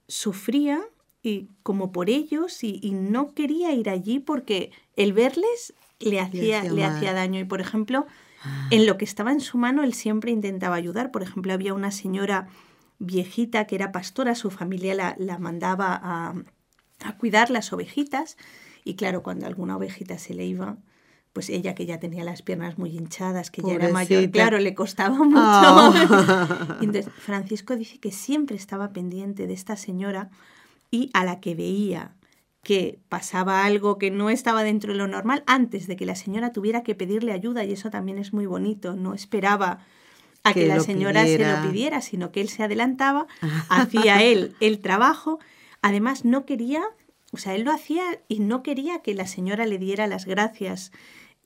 sufría 0.07 0.81
y 1.21 1.49
como 1.63 1.91
por 1.91 2.09
ellos 2.09 2.63
y, 2.63 2.91
no 2.91 3.33
quería 3.33 3.71
ir 3.71 3.89
allí 3.89 4.19
porque 4.19 4.71
el 4.97 5.13
verles 5.13 5.73
le 5.99 6.19
hacía, 6.19 6.63
le 6.63 6.83
hacía, 6.83 7.13
daño. 7.13 7.39
Y 7.39 7.45
por 7.45 7.61
ejemplo, 7.61 8.05
ah. 8.43 8.67
en 8.71 8.85
lo 8.85 8.97
que 8.97 9.05
estaba 9.05 9.31
en 9.31 9.39
su 9.39 9.57
mano, 9.57 9.83
él 9.83 9.93
siempre 9.93 10.31
intentaba 10.31 10.75
ayudar. 10.75 11.11
Por 11.11 11.23
ejemplo, 11.23 11.53
había 11.53 11.73
una 11.73 11.91
señora 11.91 12.49
viejita 12.99 13.65
que 13.65 13.75
era 13.75 13.91
pastora, 13.93 14.35
su 14.35 14.51
familia 14.51 14.95
la, 14.95 15.15
la 15.17 15.37
mandaba 15.37 15.99
a, 16.01 16.35
a, 16.99 17.17
cuidar 17.17 17.49
las 17.49 17.71
ovejitas. 17.71 18.37
Y 18.83 18.95
claro, 18.95 19.23
cuando 19.23 19.45
alguna 19.45 19.77
ovejita 19.77 20.17
se 20.17 20.33
le 20.33 20.45
iba, 20.45 20.77
pues 21.33 21.49
ella 21.49 21.73
que 21.73 21.87
ya 21.87 21.99
tenía 21.99 22.23
las 22.23 22.43
piernas 22.43 22.77
muy 22.77 22.95
hinchadas, 22.95 23.49
que 23.49 23.63
ya 23.63 23.73
era 23.73 23.89
mayor, 23.89 24.29
claro, 24.29 24.59
le 24.59 24.75
costaba 24.75 25.17
mucho. 25.17 25.39
Ah. 25.39 26.77
Y 26.81 26.85
entonces 26.85 27.11
Francisco 27.17 27.75
dice 27.75 27.99
que 27.99 28.11
siempre 28.11 28.55
estaba 28.55 28.93
pendiente 28.93 29.47
de 29.47 29.53
esta 29.53 29.75
señora 29.75 30.29
y 30.91 31.09
a 31.13 31.25
la 31.25 31.39
que 31.39 31.55
veía 31.55 32.13
que 32.61 32.99
pasaba 33.09 33.65
algo 33.65 33.97
que 33.97 34.09
no 34.09 34.29
estaba 34.29 34.63
dentro 34.63 34.93
de 34.93 34.97
lo 34.99 35.07
normal 35.07 35.43
antes 35.47 35.87
de 35.87 35.97
que 35.97 36.05
la 36.05 36.15
señora 36.15 36.53
tuviera 36.53 36.83
que 36.83 36.95
pedirle 36.95 37.33
ayuda 37.33 37.65
y 37.65 37.73
eso 37.73 37.89
también 37.89 38.19
es 38.19 38.31
muy 38.31 38.45
bonito, 38.45 38.95
no 38.95 39.13
esperaba 39.13 39.79
a 40.43 40.53
que, 40.53 40.67
la 40.67 40.79
señora 40.79 41.25
se 41.25 41.39
lo 41.39 41.67
pidiera, 41.67 42.01
sino 42.01 42.31
que 42.31 42.41
él 42.41 42.49
se 42.49 42.63
adelantaba, 42.63 43.27
hacía 43.69 44.21
él 44.23 44.55
el 44.59 44.79
trabajo, 44.79 45.39
además 45.81 46.25
no 46.25 46.45
quería, 46.45 46.83
o 47.31 47.37
sea, 47.37 47.55
él 47.55 47.63
lo 47.63 47.71
hacía 47.71 48.03
y 48.29 48.39
no 48.39 48.63
quería 48.63 48.99
que 48.99 49.13
la 49.13 49.27
señora 49.27 49.65
le 49.65 49.77
diera 49.77 50.07
las 50.07 50.25
gracias 50.25 50.91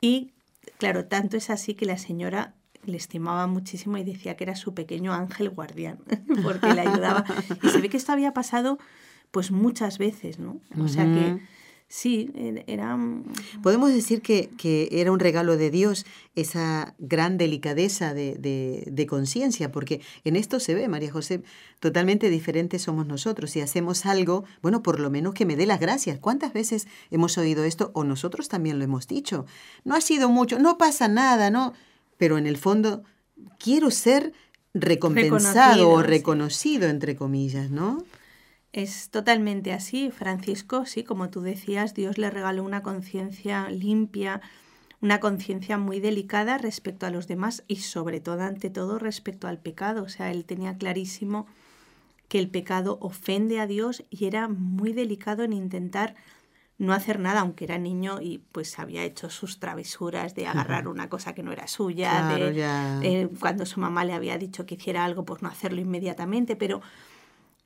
y 0.01 0.31
claro, 0.77 1.05
tanto 1.05 1.37
es 1.37 1.49
así 1.49 1.73
que 1.73 1.85
la 1.85 1.97
señora 1.97 2.53
le 2.85 2.97
estimaba 2.97 3.47
muchísimo 3.47 3.97
y 3.97 4.03
decía 4.03 4.37
que 4.37 4.45
era 4.45 4.55
su 4.55 4.73
pequeño 4.73 5.13
ángel 5.13 5.49
guardián, 5.49 5.99
porque 6.43 6.73
le 6.73 6.81
ayudaba. 6.81 7.25
Y 7.61 7.69
se 7.69 7.81
ve 7.81 7.89
que 7.89 7.97
esto 7.97 8.13
había 8.13 8.33
pasado 8.33 8.77
pues 9.31 9.51
muchas 9.51 9.97
veces, 9.97 10.39
¿no? 10.39 10.61
O 10.79 10.87
sea 10.87 11.03
que 11.03 11.41
sí, 11.87 12.31
e-, 12.35 12.63
era... 12.67 12.97
Podemos 13.63 13.93
decir 13.93 14.21
que, 14.21 14.49
que, 14.57 14.89
era 14.91 15.11
un 15.11 15.19
regalo 15.19 15.57
de 15.57 15.69
Dios 15.69 16.05
esa 16.35 16.95
gran 16.99 17.37
delicadeza 17.37 18.13
de, 18.13 18.35
de, 18.35 18.83
de 18.85 19.07
conciencia, 19.07 19.71
porque 19.71 20.01
en 20.23 20.35
esto 20.35 20.59
se 20.59 20.75
ve, 20.75 20.87
María 20.87 21.11
José, 21.11 21.41
totalmente 21.79 22.29
diferentes 22.29 22.81
somos 22.83 23.07
nosotros. 23.07 23.51
Si 23.51 23.61
hacemos 23.61 24.05
algo, 24.05 24.45
bueno, 24.61 24.83
por 24.83 24.99
lo 24.99 25.09
menos 25.09 25.33
que 25.33 25.45
me 25.45 25.55
dé 25.55 25.65
las 25.65 25.79
gracias. 25.79 26.19
¿Cuántas 26.19 26.53
veces 26.53 26.87
hemos 27.11 27.37
oído 27.37 27.63
esto 27.63 27.91
o 27.93 28.03
nosotros 28.03 28.49
también 28.49 28.77
lo 28.77 28.85
hemos 28.85 29.07
dicho? 29.07 29.45
No 29.83 29.95
ha 29.95 30.01
sido 30.01 30.29
mucho, 30.29 30.59
no 30.59 30.77
pasa 30.77 31.07
nada, 31.07 31.49
¿no? 31.49 31.73
Pero 32.17 32.37
en 32.37 32.47
el 32.47 32.57
fondo 32.57 33.03
quiero 33.59 33.91
ser 33.91 34.33
recompensado 34.73 35.89
o 35.89 36.03
reconocido, 36.03 36.89
entre 36.89 37.15
comillas, 37.15 37.71
¿no? 37.71 38.03
Es 38.73 39.09
totalmente 39.09 39.73
así. 39.73 40.11
Francisco, 40.11 40.85
sí, 40.85 41.03
como 41.03 41.29
tú 41.29 41.41
decías, 41.41 41.93
Dios 41.93 42.17
le 42.17 42.29
regaló 42.29 42.63
una 42.63 42.83
conciencia 42.83 43.69
limpia, 43.69 44.41
una 45.01 45.19
conciencia 45.19 45.77
muy 45.77 45.99
delicada 45.99 46.57
respecto 46.57 47.05
a 47.05 47.09
los 47.09 47.27
demás 47.27 47.63
y 47.67 47.77
sobre 47.77 48.19
todo, 48.19 48.41
ante 48.41 48.69
todo, 48.69 48.99
respecto 48.99 49.47
al 49.47 49.57
pecado. 49.57 50.03
O 50.03 50.09
sea, 50.09 50.31
él 50.31 50.45
tenía 50.45 50.77
clarísimo 50.77 51.47
que 52.27 52.39
el 52.39 52.49
pecado 52.49 52.97
ofende 53.01 53.59
a 53.59 53.67
Dios 53.67 54.03
y 54.09 54.25
era 54.25 54.47
muy 54.47 54.93
delicado 54.93 55.43
en 55.43 55.53
intentar 55.53 56.15
no 56.77 56.93
hacer 56.93 57.19
nada, 57.19 57.39
aunque 57.39 57.63
era 57.65 57.79
niño 57.79 58.19
y 58.21 58.39
pues 58.51 58.77
había 58.77 59.03
hecho 59.03 59.29
sus 59.29 59.59
travesuras 59.59 60.35
de 60.35 60.45
agarrar 60.45 60.87
una 60.87 61.09
cosa 61.09 61.33
que 61.33 61.41
no 61.41 61.51
era 61.51 61.67
suya, 61.67 62.27
de, 62.27 62.61
eh, 63.01 63.29
cuando 63.39 63.65
su 63.65 63.79
mamá 63.79 64.05
le 64.05 64.13
había 64.13 64.37
dicho 64.37 64.65
que 64.67 64.75
hiciera 64.75 65.03
algo, 65.03 65.25
pues 65.25 65.41
no 65.41 65.49
hacerlo 65.49 65.81
inmediatamente, 65.81 66.55
pero 66.55 66.81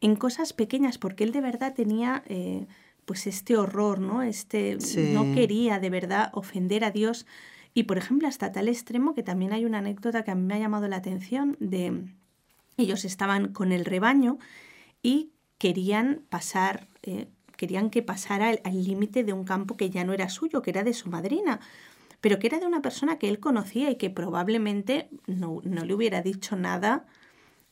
en 0.02 0.16
cosas 0.16 0.52
pequeñas, 0.52 0.98
porque 0.98 1.24
él 1.24 1.32
de 1.32 1.42
verdad 1.42 1.74
tenía 1.74 2.24
eh, 2.28 2.66
pues 3.06 3.28
este 3.28 3.56
horror, 3.56 4.00
¿no? 4.00 4.24
Este 4.24 4.78
no 5.14 5.34
quería 5.34 5.80
de 5.80 5.90
verdad 5.90 6.32
ofender 6.34 6.84
a 6.84 6.92
Dios. 6.92 7.26
Y 7.74 7.84
por 7.84 7.98
ejemplo, 7.98 8.28
hasta 8.28 8.52
tal 8.52 8.68
extremo 8.68 9.14
que 9.14 9.24
también 9.24 9.54
hay 9.54 9.64
una 9.64 9.78
anécdota 9.78 10.24
que 10.24 10.32
a 10.32 10.36
mí 10.36 10.42
me 10.42 10.56
ha 10.56 10.60
llamado 10.60 10.88
la 10.88 10.98
atención 10.98 11.56
de 11.60 12.04
ellos 12.78 13.06
estaban 13.06 13.54
con 13.54 13.72
el 13.72 13.86
rebaño 13.86 14.40
y 15.04 15.32
querían 15.58 16.22
pasar, 16.30 16.88
eh, 17.04 17.28
querían 17.56 17.92
que 17.92 18.02
pasara 18.02 18.50
al 18.64 18.84
límite 18.84 19.24
de 19.24 19.34
un 19.34 19.44
campo 19.44 19.78
que 19.78 19.90
ya 19.90 20.04
no 20.04 20.14
era 20.14 20.30
suyo, 20.30 20.62
que 20.62 20.72
era 20.72 20.84
de 20.84 20.94
su 20.94 21.10
madrina, 21.10 21.60
pero 22.22 22.40
que 22.40 22.48
era 22.48 22.60
de 22.60 22.66
una 22.66 22.82
persona 22.82 23.20
que 23.20 23.30
él 23.30 23.40
conocía 23.40 23.92
y 23.92 23.96
que 23.96 24.10
probablemente 24.10 25.10
no, 25.28 25.62
no 25.64 25.86
le 25.86 25.94
hubiera 25.94 26.22
dicho 26.22 26.56
nada 26.56 27.06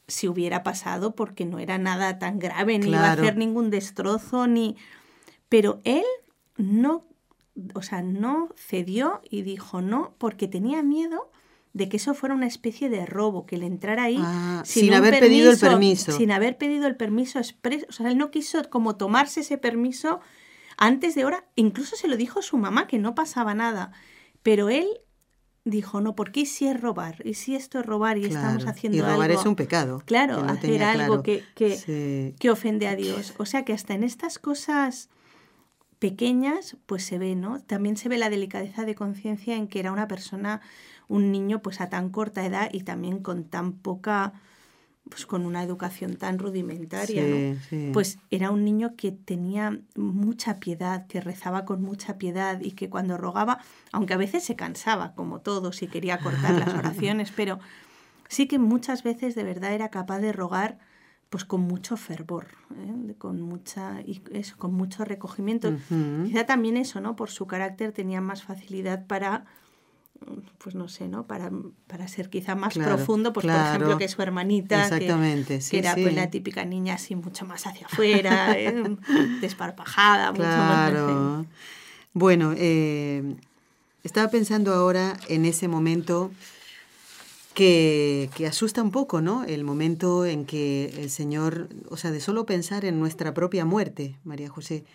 si 0.10 0.28
hubiera 0.28 0.64
pasado 0.64 1.16
porque 1.16 1.46
no 1.46 1.60
era 1.60 1.78
nada 1.78 2.20
tan 2.20 2.40
grave, 2.40 2.78
ni 2.80 2.90
iba 2.90 3.10
a 3.10 3.14
hacer 3.14 3.38
ningún 3.38 3.70
destrozo, 3.70 4.48
ni... 4.48 4.76
Pero 5.48 5.82
él 5.84 6.04
no, 6.58 7.06
o 7.74 7.82
sea, 7.82 8.02
no 8.02 8.50
cedió 8.56 9.22
y 9.30 9.42
dijo 9.42 9.82
no 9.82 10.16
porque 10.18 10.48
tenía 10.48 10.84
miedo 10.84 11.32
de 11.74 11.88
que 11.88 11.98
eso 11.98 12.14
fuera 12.14 12.36
una 12.36 12.48
especie 12.48 12.90
de 12.90 13.06
robo, 13.06 13.46
que 13.46 13.58
le 13.58 13.66
entrara 13.66 14.04
ahí 14.04 14.20
ah, 14.20 14.64
sin, 14.66 14.94
haber 14.94 15.20
pedido 15.20 15.52
el 15.52 15.58
permiso. 15.58 16.12
Sin 16.12 16.32
haber 16.32 16.58
pedido 16.58 16.88
el 16.88 16.96
permiso 16.96 17.40
expreso. 17.40 17.86
O 17.90 17.92
sea, 17.92 18.10
él 18.10 18.18
no 18.18 18.32
quiso 18.32 18.62
como 18.70 18.96
tomarse 18.96 19.42
ese 19.42 19.58
permiso 19.58 20.20
antes 20.78 21.16
de 21.16 21.26
hora. 21.26 21.46
Incluso 21.56 21.96
se 21.96 22.08
lo 22.08 22.18
dijo 22.18 22.40
a 22.40 22.44
su 22.44 22.58
mamá 22.58 22.88
que 22.88 22.98
no 22.98 23.16
pasaba 23.16 23.54
nada. 23.54 23.92
Pero 24.42 24.70
él 24.70 24.88
dijo, 25.70 26.02
no, 26.02 26.16
porque 26.16 26.46
si 26.46 26.68
es 26.68 26.80
robar? 26.80 27.18
¿Y 27.26 27.36
si 27.36 27.56
esto 27.56 27.80
es 27.80 27.86
robar 27.86 28.18
y 28.18 28.26
estamos 28.26 28.66
haciendo 28.66 28.98
algo? 29.00 29.10
Y 29.10 29.14
robar 29.16 29.32
es 29.32 29.46
un 29.46 29.56
pecado. 29.56 30.02
Claro, 30.06 30.44
hacer 30.44 30.84
algo 30.84 31.24
que, 31.24 31.44
que, 31.56 32.34
que, 32.38 32.50
ofende 32.50 32.88
a 32.88 32.96
Dios. 32.96 33.34
O 33.38 33.46
sea 33.46 33.66
que 33.66 33.74
hasta 33.74 33.94
en 33.94 34.04
estas 34.04 34.40
cosas 34.40 35.10
pequeñas, 36.00 36.78
pues 36.86 37.04
se 37.04 37.18
ve, 37.18 37.36
¿no? 37.36 37.60
También 37.62 37.98
se 37.98 38.10
ve 38.10 38.18
la 38.18 38.30
delicadeza 38.30 38.86
de 38.86 38.96
conciencia 38.96 39.56
en 39.56 39.68
que 39.68 39.80
era 39.80 39.92
una 39.92 40.08
persona, 40.08 40.62
un 41.08 41.32
niño, 41.32 41.62
pues 41.62 41.82
a 41.82 41.90
tan 41.90 42.10
corta 42.10 42.46
edad 42.46 42.70
y 42.72 42.82
también 42.82 43.20
con 43.20 43.44
tan 43.44 43.74
poca 43.74 44.34
pues 45.10 45.26
con 45.26 45.46
una 45.46 45.64
educación 45.64 46.16
tan 46.16 46.40
rudimentaria, 46.40 47.24
¿no? 47.24 47.92
Pues 47.94 48.20
era 48.30 48.52
un 48.52 48.64
niño 48.64 48.96
que 48.96 49.12
tenía 49.12 49.80
mucha 49.96 50.60
piedad, 50.60 51.08
que 51.08 51.20
rezaba 51.20 51.66
con 51.66 51.82
mucha 51.82 52.18
piedad 52.18 52.62
y 52.62 52.72
que 52.72 52.90
cuando 52.90 53.18
rogaba, 53.18 53.60
aunque 53.92 54.14
a 54.14 54.18
veces 54.18 54.44
se 54.44 54.56
cansaba, 54.56 55.14
como 55.16 55.40
todos, 55.42 55.82
y 55.82 55.88
quería 55.88 56.20
cortar 56.20 56.54
las 56.54 56.74
oraciones, 56.74 57.32
pero 57.36 57.60
sí 58.28 58.48
que 58.48 58.60
muchas 58.60 59.04
veces 59.04 59.36
de 59.36 59.44
verdad 59.44 59.74
era 59.74 59.90
capaz 59.90 60.20
de 60.20 60.32
rogar 60.32 60.78
pues 61.30 61.46
con 61.46 61.62
mucho 61.62 61.96
fervor, 61.96 62.48
¿eh? 62.76 63.14
con 63.18 63.42
mucha 63.42 64.02
y 64.02 64.22
eso, 64.32 64.58
con 64.58 64.74
mucho 64.74 65.06
recogimiento. 65.06 65.72
Quizá 66.26 66.46
también 66.46 66.76
eso, 66.76 67.02
¿no? 67.02 67.16
Por 67.16 67.30
su 67.30 67.46
carácter 67.46 67.92
tenía 67.92 68.20
más 68.20 68.44
facilidad 68.44 69.06
para 69.06 69.46
pues 70.58 70.76
no 70.76 70.88
sé, 70.88 71.08
¿no? 71.08 71.26
Para, 71.26 71.52
para 71.88 72.08
ser 72.08 72.30
quizá 72.30 72.56
más 72.56 72.78
profundo, 72.78 73.34
pues 73.34 73.46
por 73.46 73.56
ejemplo 73.56 73.98
que 73.98 74.08
su 74.08 74.22
hermanita, 74.22 74.84
Exactamente, 74.84 75.60
que, 75.70 75.78
era 75.78 75.96
pues 75.96 76.14
la 76.14 76.30
típica 76.30 76.66
niña 76.66 76.96
así 76.96 77.16
mucho 77.16 77.46
más 77.46 77.66
hacia 77.66 77.88
afuera, 77.88 78.54
¿eh? 78.58 78.98
desparpajada, 79.42 80.32
mucho 80.32 80.44
más. 80.44 81.46
Bueno, 82.14 82.54
eh, 82.58 83.36
estaba 84.04 84.30
pensando 84.30 84.74
ahora 84.74 85.18
en 85.28 85.46
ese 85.46 85.68
momento 85.68 86.32
que, 87.54 88.30
que, 88.36 88.48
asusta 88.48 88.82
un 88.82 88.92
poco, 88.92 89.22
¿no? 89.22 89.44
El 89.44 89.64
momento 89.64 90.26
en 90.26 90.46
que 90.46 90.94
el 90.98 91.10
Señor, 91.10 91.70
o 91.90 91.98
sea, 91.98 92.12
de 92.12 92.20
solo 92.20 92.46
pensar 92.46 92.86
en 92.86 93.00
nuestra 93.00 93.34
propia 93.34 93.66
muerte, 93.66 94.16
María 94.24 94.50
José, 94.50 94.86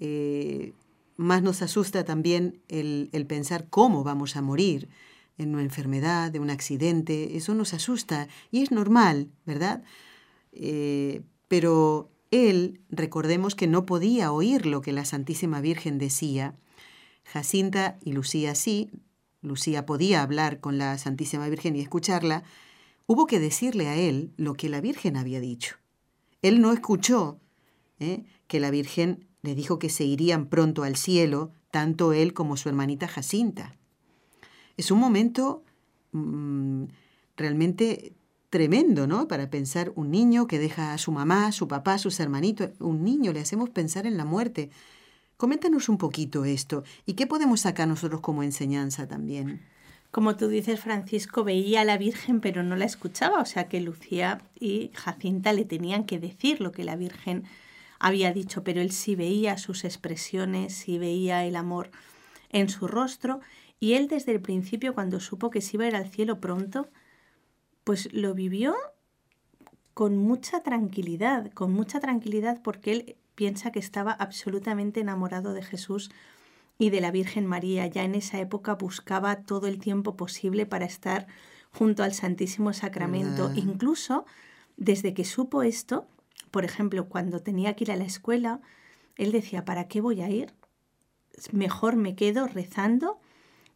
eh, 0.00 0.72
más 1.18 1.42
nos 1.42 1.62
asusta 1.62 2.04
también 2.04 2.62
el, 2.68 3.26
pensar 3.28 3.66
cómo 3.68 4.04
vamos 4.04 4.36
a 4.36 4.40
morir 4.40 4.88
en 5.36 5.52
una 5.52 5.64
enfermedad, 5.64 6.30
de 6.30 6.38
un 6.38 6.48
accidente. 6.48 7.36
Eso 7.36 7.54
nos 7.54 7.74
asusta 7.74 8.28
y 8.52 8.62
es 8.62 8.70
normal, 8.70 9.28
¿verdad? 9.44 9.82
Eh, 10.52 11.22
pero 11.48 12.08
él, 12.30 12.80
recordemos 12.88 13.56
que 13.56 13.66
no 13.66 13.84
podía 13.84 14.30
oír 14.30 14.64
lo 14.64 14.80
que 14.80 14.92
la 14.92 15.04
Santísima 15.04 15.60
Virgen 15.60 15.98
decía. 15.98 16.54
Jacinta 17.24 17.98
y 18.00 18.12
Lucía 18.12 18.54
sí, 18.54 18.88
Lucía 19.42 19.86
podía 19.86 20.22
hablar 20.22 20.60
con 20.60 20.78
la 20.78 20.98
Santísima 20.98 21.48
Virgen 21.48 21.74
y 21.74 21.80
escucharla, 21.80 22.44
hubo 23.06 23.26
que 23.26 23.40
decirle 23.40 23.88
a 23.88 23.96
él 23.96 24.32
lo 24.36 24.54
que 24.54 24.68
la 24.68 24.80
Virgen 24.80 25.16
había 25.16 25.40
dicho. 25.40 25.76
Él 26.42 26.60
no 26.60 26.72
escuchó 26.72 27.40
¿eh? 27.98 28.22
que 28.46 28.60
la 28.60 28.70
Virgen 28.70 29.27
le 29.48 29.54
dijo 29.54 29.78
que 29.78 29.88
se 29.88 30.04
irían 30.04 30.44
pronto 30.44 30.82
al 30.82 30.94
cielo, 30.94 31.52
tanto 31.70 32.12
él 32.12 32.34
como 32.34 32.58
su 32.58 32.68
hermanita 32.68 33.08
Jacinta. 33.08 33.74
Es 34.76 34.90
un 34.90 34.98
momento 34.98 35.62
mm, 36.12 36.84
realmente 37.34 38.12
tremendo, 38.50 39.06
¿no? 39.06 39.26
Para 39.26 39.48
pensar 39.48 39.90
un 39.94 40.10
niño 40.10 40.46
que 40.46 40.58
deja 40.58 40.92
a 40.92 40.98
su 40.98 41.12
mamá, 41.12 41.50
su 41.52 41.66
papá, 41.66 41.96
sus 41.96 42.20
hermanitos, 42.20 42.72
un 42.78 43.02
niño, 43.04 43.32
le 43.32 43.40
hacemos 43.40 43.70
pensar 43.70 44.06
en 44.06 44.18
la 44.18 44.26
muerte. 44.26 44.68
Coméntanos 45.38 45.88
un 45.88 45.96
poquito 45.96 46.44
esto 46.44 46.84
y 47.06 47.14
qué 47.14 47.26
podemos 47.26 47.62
sacar 47.62 47.88
nosotros 47.88 48.20
como 48.20 48.42
enseñanza 48.42 49.08
también. 49.08 49.62
Como 50.10 50.36
tú 50.36 50.48
dices, 50.48 50.78
Francisco 50.78 51.42
veía 51.42 51.80
a 51.80 51.84
la 51.86 51.96
Virgen 51.96 52.42
pero 52.42 52.62
no 52.62 52.76
la 52.76 52.84
escuchaba, 52.84 53.40
o 53.40 53.46
sea 53.46 53.66
que 53.66 53.80
Lucía 53.80 54.42
y 54.60 54.90
Jacinta 54.92 55.54
le 55.54 55.64
tenían 55.64 56.04
que 56.04 56.18
decir 56.18 56.60
lo 56.60 56.70
que 56.70 56.84
la 56.84 56.96
Virgen 56.96 57.44
había 57.98 58.32
dicho, 58.32 58.64
pero 58.64 58.80
él 58.80 58.92
sí 58.92 59.14
veía 59.14 59.58
sus 59.58 59.84
expresiones, 59.84 60.74
sí 60.74 60.98
veía 60.98 61.44
el 61.44 61.56
amor 61.56 61.90
en 62.50 62.68
su 62.68 62.86
rostro, 62.86 63.40
y 63.80 63.94
él 63.94 64.08
desde 64.08 64.32
el 64.32 64.40
principio, 64.40 64.94
cuando 64.94 65.20
supo 65.20 65.50
que 65.50 65.60
se 65.60 65.76
iba 65.76 65.84
a 65.84 65.88
ir 65.88 65.96
al 65.96 66.08
cielo 66.08 66.40
pronto, 66.40 66.88
pues 67.84 68.12
lo 68.12 68.34
vivió 68.34 68.74
con 69.94 70.16
mucha 70.16 70.62
tranquilidad, 70.62 71.50
con 71.52 71.72
mucha 71.72 72.00
tranquilidad 72.00 72.60
porque 72.62 72.92
él 72.92 73.16
piensa 73.34 73.72
que 73.72 73.78
estaba 73.78 74.12
absolutamente 74.12 75.00
enamorado 75.00 75.52
de 75.52 75.62
Jesús 75.62 76.10
y 76.78 76.90
de 76.90 77.00
la 77.00 77.10
Virgen 77.10 77.46
María. 77.46 77.86
Ya 77.86 78.04
en 78.04 78.14
esa 78.14 78.38
época 78.40 78.74
buscaba 78.74 79.42
todo 79.42 79.66
el 79.66 79.78
tiempo 79.78 80.16
posible 80.16 80.66
para 80.66 80.84
estar 80.84 81.26
junto 81.70 82.02
al 82.02 82.14
Santísimo 82.14 82.72
Sacramento. 82.72 83.50
Incluso 83.54 84.24
desde 84.76 85.14
que 85.14 85.24
supo 85.24 85.62
esto, 85.62 86.06
por 86.50 86.64
ejemplo, 86.64 87.08
cuando 87.08 87.40
tenía 87.40 87.74
que 87.74 87.84
ir 87.84 87.92
a 87.92 87.96
la 87.96 88.04
escuela, 88.04 88.60
él 89.16 89.32
decía, 89.32 89.64
¿para 89.64 89.88
qué 89.88 90.00
voy 90.00 90.20
a 90.22 90.30
ir? 90.30 90.54
Mejor 91.52 91.96
me 91.96 92.14
quedo 92.14 92.46
rezando 92.46 93.20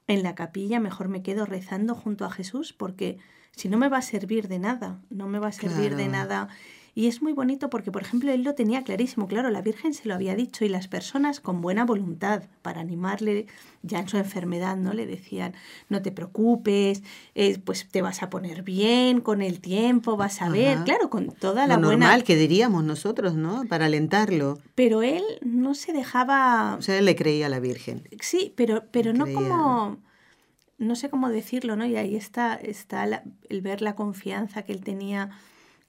en 0.07 0.23
la 0.23 0.35
capilla, 0.35 0.81
mejor 0.81 1.09
me 1.09 1.23
quedo 1.23 1.47
rezando 1.47 1.95
junto 1.95 2.25
a 2.25 2.31
Jesús, 2.31 2.73
porque 2.73 3.19
si 3.53 3.69
no 3.69 3.79
me 3.79 3.89
va 3.89 3.99
a 3.99 4.03
servir 4.03 4.49
de 4.49 4.59
nada, 4.59 5.01
no 5.11 5.29
me 5.29 5.39
va 5.39 5.49
a 5.49 5.53
servir 5.53 5.97
de 5.97 6.09
nada 6.09 6.49
y 6.95 7.07
es 7.07 7.23
muy 7.23 7.33
bonito 7.33 7.71
porque, 7.71 7.91
por 7.91 8.03
ejemplo, 8.03 8.31
él 8.33 8.43
lo 8.43 8.55
tenía 8.55 8.85
clarísimo, 8.85 9.27
claro, 9.27 9.49
la 9.49 9.63
Virgen 9.63 9.95
se 9.95 10.07
lo 10.07 10.15
había 10.15 10.35
dicho 10.35 10.65
y 10.65 10.69
las 10.69 10.89
personas 10.89 11.41
con 11.41 11.63
buena 11.63 11.87
voluntad 11.87 12.43
para 12.61 12.83
animarle 12.83 13.47
ya 13.83 14.01
en 14.01 14.09
su 14.09 14.19
enfermedad, 14.19 14.77
¿no? 14.77 14.93
Le 14.93 15.07
decían, 15.07 15.55
no 15.89 16.03
te 16.03 16.13
preocupes, 16.13 17.03
eh, 17.35 17.59
pues 17.65 17.89
te 17.89 18.03
vas 18.03 18.23
a 18.23 18.29
poner 18.29 18.63
bien 18.63 19.23
con 19.23 19.41
el 19.41 19.61
tiempo, 19.61 20.19
vas 20.19 20.43
a 20.43 20.51
ver, 20.51 20.85
claro, 20.85 21.09
con 21.09 21.29
toda 21.29 21.67
la 21.67 21.77
lo 21.77 21.87
buena... 21.87 22.07
normal 22.07 22.25
que 22.25 22.37
diríamos 22.37 22.85
nosotros, 22.85 23.35
¿no? 23.35 23.65
Para 23.69 23.87
alentarlo. 23.87 24.59
Pero 24.75 25.03
él 25.03 25.25
no 25.41 25.75
se 25.75 25.95
dejaba... 25.95 26.77
O 26.79 26.83
sea, 26.83 26.99
él 26.99 27.07
le 27.07 27.17
creía 27.17 27.47
a 27.47 27.49
la 27.49 27.61
Virgen. 27.61 28.07
Sí, 28.21 28.53
pero, 28.55 28.85
pero 28.91 29.15
no 29.15 29.25
como 29.33 29.99
no 30.83 30.97
sé 30.97 31.09
cómo 31.09 31.29
decirlo, 31.29 31.77
¿no? 31.77 31.87
Y 31.87 31.97
ahí 31.97 32.17
está, 32.17 32.55
está 32.55 33.23
el 33.49 33.63
ver 33.63 33.83
la 33.83 33.95
confianza 33.95 34.63
que 34.63 34.73
él 34.73 34.83
tenía 34.83 35.31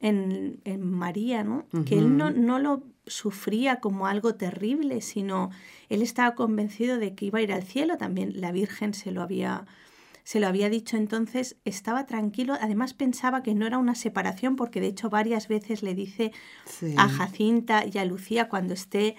en, 0.03 0.59
María, 0.81 1.43
¿no? 1.43 1.65
Que 1.85 1.97
él 1.97 2.17
no, 2.17 2.29
no 2.29 2.59
lo 2.59 2.83
sufría 3.07 3.77
como 3.77 4.05
algo 4.05 4.35
terrible, 4.35 5.01
sino 5.01 5.49
él 5.89 6.01
estaba 6.01 6.35
convencido 6.35 6.97
de 6.97 7.15
que 7.15 7.25
iba 7.25 7.39
a 7.39 7.41
ir 7.41 7.53
al 7.53 7.63
cielo, 7.63 7.97
también 7.97 8.39
la 8.39 8.51
Virgen 8.51 8.93
se 8.93 9.11
lo 9.11 9.21
había 9.21 9.65
se 10.25 10.39
lo 10.39 10.47
había 10.47 10.69
dicho. 10.69 10.95
Entonces, 10.95 11.57
estaba 11.65 12.05
tranquilo, 12.05 12.55
además 12.61 12.93
pensaba 12.93 13.43
que 13.43 13.55
no 13.55 13.67
era 13.67 13.77
una 13.77 13.95
separación, 13.95 14.55
porque 14.55 14.79
de 14.79 14.87
hecho 14.87 15.09
varias 15.09 15.47
veces 15.47 15.83
le 15.83 15.95
dice 15.95 16.31
a 16.97 17.09
Jacinta 17.09 17.83
y 17.85 17.97
a 17.97 18.05
Lucía 18.05 18.47
cuando 18.47 18.73
esté 18.73 19.15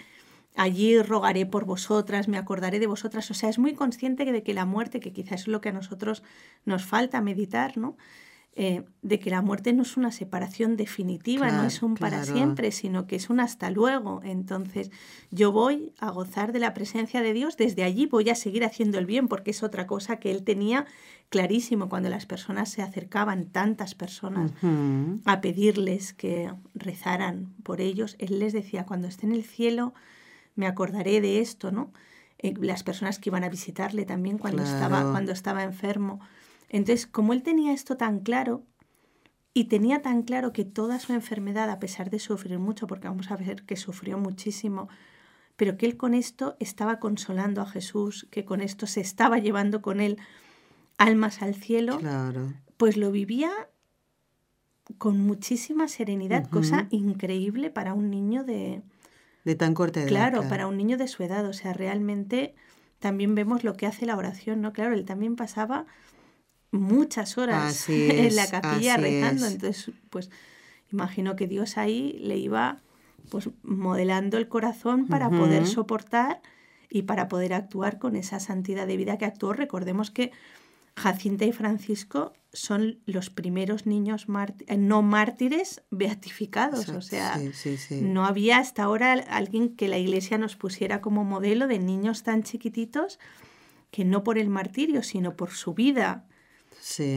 allí 0.57 1.01
rogaré 1.03 1.47
por 1.47 1.65
vosotras, 1.67 2.29
me 2.29 2.39
acordaré 2.39 2.79
de 2.79 2.87
vosotras, 2.87 3.31
o 3.31 3.35
sea, 3.35 3.49
es 3.49 3.59
muy 3.59 3.75
consciente 3.75 4.25
de 4.25 4.43
que 4.43 4.55
la 4.55 4.65
muerte, 4.65 5.01
que 5.01 5.13
quizás 5.13 5.43
es 5.43 5.49
lo 5.49 5.61
que 5.61 5.71
a 5.71 5.73
nosotros 5.73 6.23
nos 6.65 6.85
falta 6.85 7.21
meditar, 7.21 7.77
¿no? 7.77 7.97
Eh, 8.57 8.85
de 9.03 9.19
que 9.19 9.31
la 9.31 9.43
muerte 9.43 9.73
no 9.73 9.83
es 9.83 9.97
una 9.97 10.13
separación 10.13 10.77
definitiva, 10.77 11.51
no 11.51 11.65
es 11.65 11.83
un 11.83 11.97
para 11.97 12.23
siempre, 12.25 12.71
sino 12.71 13.09
que 13.09 13.17
es 13.17 13.29
un 13.29 13.41
hasta 13.41 13.69
luego. 13.69 14.21
Entonces, 14.23 14.93
yo 15.33 15.51
voy 15.51 15.93
a 15.99 16.11
gozar 16.11 16.53
de 16.53 16.61
la 16.61 16.73
presencia 16.73 17.21
de 17.21 17.33
Dios, 17.33 17.57
desde 17.57 17.83
allí 17.83 18.07
voy 18.07 18.31
a 18.31 18.37
seguir 18.37 18.65
haciendo 18.65 18.99
el 18.99 19.07
bien, 19.07 19.27
porque 19.27 19.51
es 19.51 19.65
otra 19.65 19.89
cosa 19.89 20.19
que 20.19 20.31
él 20.31 20.45
tenía 20.45 20.87
clarísimo 21.31 21.89
cuando 21.89 22.11
las 22.11 22.27
personas 22.27 22.69
se 22.69 22.81
acercaban, 22.81 23.47
tantas 23.47 23.97
personas, 23.97 24.53
a 25.25 25.41
pedirles 25.41 26.13
que 26.13 26.53
rezaran 26.75 27.55
por 27.65 27.81
ellos. 27.81 28.15
Él 28.21 28.39
les 28.39 28.53
decía, 28.53 28.87
cuando 28.87 29.09
esté 29.09 29.27
en 29.27 29.33
el 29.33 29.43
cielo, 29.43 29.95
me 30.55 30.69
acordaré 30.69 31.21
de 31.21 31.41
esto, 31.41 31.73
¿no? 31.73 31.93
Eh, 32.39 32.55
las 32.61 32.85
personas 32.85 33.19
que 33.19 33.31
iban 33.31 33.43
a 33.43 33.49
visitarle 33.49 34.05
también 34.05 34.39
cuando, 34.39 34.63
estaba, 34.63 35.11
cuando 35.11 35.33
estaba 35.33 35.65
enfermo. 35.65 36.21
Entonces, 36.77 37.07
como 37.07 37.33
él 37.33 37.45
tenía 37.45 37.73
esto 37.73 37.97
tan 37.97 38.19
claro 38.19 38.65
y 39.53 39.67
tenía 39.67 40.03
tan 40.03 40.23
claro 40.23 40.53
que 40.53 40.65
toda 40.65 40.99
su 40.99 41.13
enfermedad, 41.13 41.71
a 41.71 41.79
pesar 41.79 42.11
de 42.11 42.19
sufrir 42.19 42.59
mucho, 42.59 42.89
porque 42.89 43.07
vamos 43.07 43.31
a 43.31 43.37
ver 43.37 43.63
que 43.63 43.77
sufrió 43.77 44.19
muchísimo, 44.19 44.89
pero 45.55 45.77
que 45.77 45.87
él 45.87 45.97
con 45.97 46.15
esto 46.15 46.57
estaba 46.59 46.99
consolando 46.99 47.63
a 47.63 47.67
Jesús, 47.67 48.27
que 48.33 48.45
con 48.45 48.61
esto 48.61 48.89
se 48.89 49.01
estaba 49.01 49.39
llevando 49.39 49.83
con 49.83 50.01
él 50.01 50.19
almas 50.99 51.43
al 51.43 51.55
cielo, 51.55 52.01
pues 52.77 52.97
lo 52.97 53.13
vivía 53.13 53.53
con 54.99 55.21
muchísima 55.21 55.87
serenidad, 55.87 56.51
cosa 56.51 56.89
increíble 56.91 57.71
para 57.71 57.95
un 57.95 58.11
niño 58.11 58.43
de... 58.43 58.83
De 59.45 59.55
tan 59.55 59.75
corta 59.75 60.01
edad. 60.01 60.09
Claro, 60.09 60.49
para 60.49 60.67
un 60.67 60.77
niño 60.77 60.97
de 60.97 61.07
su 61.07 61.23
edad. 61.23 61.47
O 61.47 61.53
sea, 61.53 61.73
realmente 61.73 62.57
también 62.99 63.37
vemos 63.37 63.63
lo 63.63 63.75
que 63.75 63.87
hace 63.87 64.07
la 64.07 64.17
oración, 64.17 64.61
¿no? 64.61 64.73
Claro, 64.73 64.95
él 64.95 65.05
también 65.05 65.37
pasaba 65.37 65.87
muchas 66.75 67.39
horas 67.39 67.89
en 67.89 68.37
la 68.37 68.47
capilla 68.49 68.97
rezando. 68.97 69.47
Entonces, 69.47 69.91
pues 70.11 70.31
imagino 70.93 71.37
que 71.37 71.47
Dios 71.47 71.79
ahí 71.79 72.19
le 72.21 72.37
iba 72.37 72.79
pues 73.31 73.49
modelando 73.63 74.37
el 74.37 74.49
corazón 74.49 75.07
para 75.07 75.31
poder 75.31 75.67
soportar 75.67 76.43
y 76.91 77.03
para 77.03 77.29
poder 77.29 77.55
actuar 77.55 77.99
con 77.99 78.17
esa 78.17 78.39
santidad 78.39 78.87
de 78.87 78.97
vida 78.97 79.17
que 79.17 79.25
actuó. 79.25 79.53
Recordemos 79.55 80.11
que 80.11 80.31
Jacinta 80.97 81.45
y 81.45 81.53
Francisco 81.53 82.35
son 82.53 83.01
los 83.07 83.31
primeros 83.31 83.87
niños 83.87 84.27
eh, 84.69 84.77
no 84.77 85.03
mártires 85.03 85.83
beatificados. 85.91 86.89
o 86.91 87.03
sea, 87.03 87.41
no 87.91 88.27
había 88.27 88.59
hasta 88.59 88.85
ahora 88.85 89.15
alguien 89.15 89.75
que 89.75 89.89
la 89.89 89.99
iglesia 89.99 90.39
nos 90.39 90.55
pusiera 90.55 91.01
como 91.01 91.25
modelo 91.25 91.67
de 91.67 91.81
niños 91.81 92.23
tan 92.23 92.45
chiquititos 92.45 93.19
que 93.91 94.05
no 94.05 94.23
por 94.23 94.39
el 94.39 94.51
martirio, 94.51 95.03
sino 95.03 95.35
por 95.35 95.51
su 95.51 95.75
vida 95.75 96.27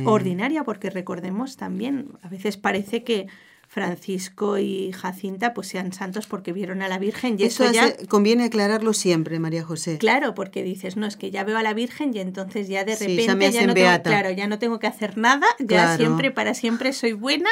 ordinaria, 0.05 0.63
porque 0.63 0.89
recordemos 0.89 1.57
también, 1.57 2.09
a 2.21 2.29
veces 2.29 2.57
parece 2.57 3.03
que 3.03 3.27
Francisco 3.67 4.57
y 4.57 4.93
Jacinta 4.93 5.53
pues 5.53 5.67
sean 5.67 5.91
santos 5.91 6.25
porque 6.25 6.53
vieron 6.53 6.81
a 6.81 6.87
la 6.87 6.99
Virgen 6.99 7.35
y 7.37 7.43
eso, 7.43 7.69
ya 7.69 7.93
conviene 8.07 8.45
aclararlo 8.45 8.93
siempre 8.93 9.39
María 9.39 9.63
José. 9.63 9.97
Claro 9.97 10.33
porque 10.33 10.63
dices 10.63 10.95
no 10.95 11.05
es 11.05 11.17
que 11.17 11.31
ya 11.31 11.43
veo 11.43 11.57
a 11.57 11.63
la 11.63 11.73
Virgen 11.73 12.13
y 12.15 12.19
entonces 12.19 12.69
ya 12.69 12.85
de 12.85 12.95
repente 12.95 13.51
ya, 13.51 13.67
no 13.67 13.73
tengo, 13.73 14.03
claro 14.03 14.31
ya 14.31 14.47
no 14.47 14.57
tengo 14.57 14.79
que 14.79 14.87
hacer 14.87 15.17
nada 15.17 15.45
ya 15.59 15.97
siempre 15.97 16.31
para 16.31 16.53
siempre 16.53 16.93
soy 16.93 17.11
buena 17.11 17.49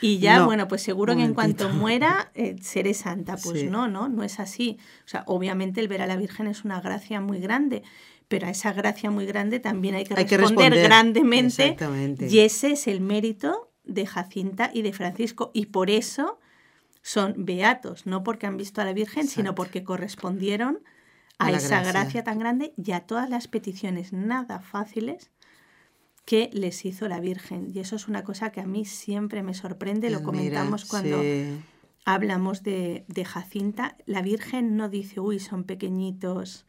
y 0.00 0.18
ya 0.18 0.44
bueno 0.44 0.68
pues 0.68 0.82
seguro 0.82 1.14
que 1.14 1.22
en 1.22 1.34
cuanto 1.34 1.68
muera 1.68 2.30
eh, 2.34 2.56
seré 2.62 2.94
santa. 2.94 3.36
Pues 3.36 3.64
no 3.64 3.88
no 3.88 4.08
no 4.08 4.22
es 4.22 4.40
así. 4.40 4.78
O 5.04 5.08
sea 5.08 5.22
obviamente 5.26 5.80
el 5.80 5.88
ver 5.88 6.00
a 6.00 6.06
la 6.06 6.16
Virgen 6.16 6.46
es 6.46 6.64
una 6.64 6.80
gracia 6.80 7.20
muy 7.20 7.40
grande 7.40 7.82
pero 8.28 8.46
a 8.46 8.50
esa 8.50 8.72
gracia 8.72 9.10
muy 9.10 9.26
grande 9.26 9.60
también 9.60 9.94
hay 9.94 10.04
que, 10.04 10.14
responder, 10.14 10.74
grandemente. 10.82 11.76
Y 12.28 12.40
ese 12.40 12.72
es 12.72 12.86
el 12.86 13.00
mérito 13.00 13.72
de 13.84 14.06
Jacinta 14.06 14.70
y 14.72 14.82
de 14.82 14.92
Francisco. 14.92 15.50
Y 15.54 15.66
por 15.66 15.90
eso 15.90 16.38
son 17.02 17.34
beatos, 17.38 18.06
no 18.06 18.24
porque 18.24 18.46
han 18.46 18.56
visto 18.56 18.80
a 18.80 18.84
la 18.84 18.92
Virgen, 18.92 19.28
sino 19.28 19.54
porque 19.54 19.84
correspondieron 19.84 20.80
a, 21.38 21.52
esa 21.52 21.82
gracia. 21.82 22.24
tan 22.24 22.38
grande 22.38 22.72
y 22.76 22.92
a 22.92 23.00
todas 23.00 23.30
las 23.30 23.46
peticiones 23.46 24.12
nada 24.12 24.60
fáciles 24.60 25.30
que 26.24 26.50
les 26.52 26.84
hizo 26.84 27.06
la 27.06 27.20
Virgen. 27.20 27.70
Y 27.72 27.78
eso 27.78 27.94
es 27.94 28.08
una 28.08 28.24
cosa 28.24 28.50
que 28.50 28.60
a 28.60 28.66
mí 28.66 28.84
siempre 28.84 29.44
me 29.44 29.54
sorprende, 29.54 30.10
lo 30.10 30.24
comentamos 30.24 30.84
cuando 30.84 31.22
hablamos 32.04 32.64
de, 32.64 33.04
de 33.06 33.24
Jacinta. 33.24 33.96
La 34.06 34.22
Virgen 34.22 34.76
no 34.76 34.88
dice, 34.88 35.20
uy, 35.20 35.38
son 35.38 35.62
pequeñitos, 35.62 36.66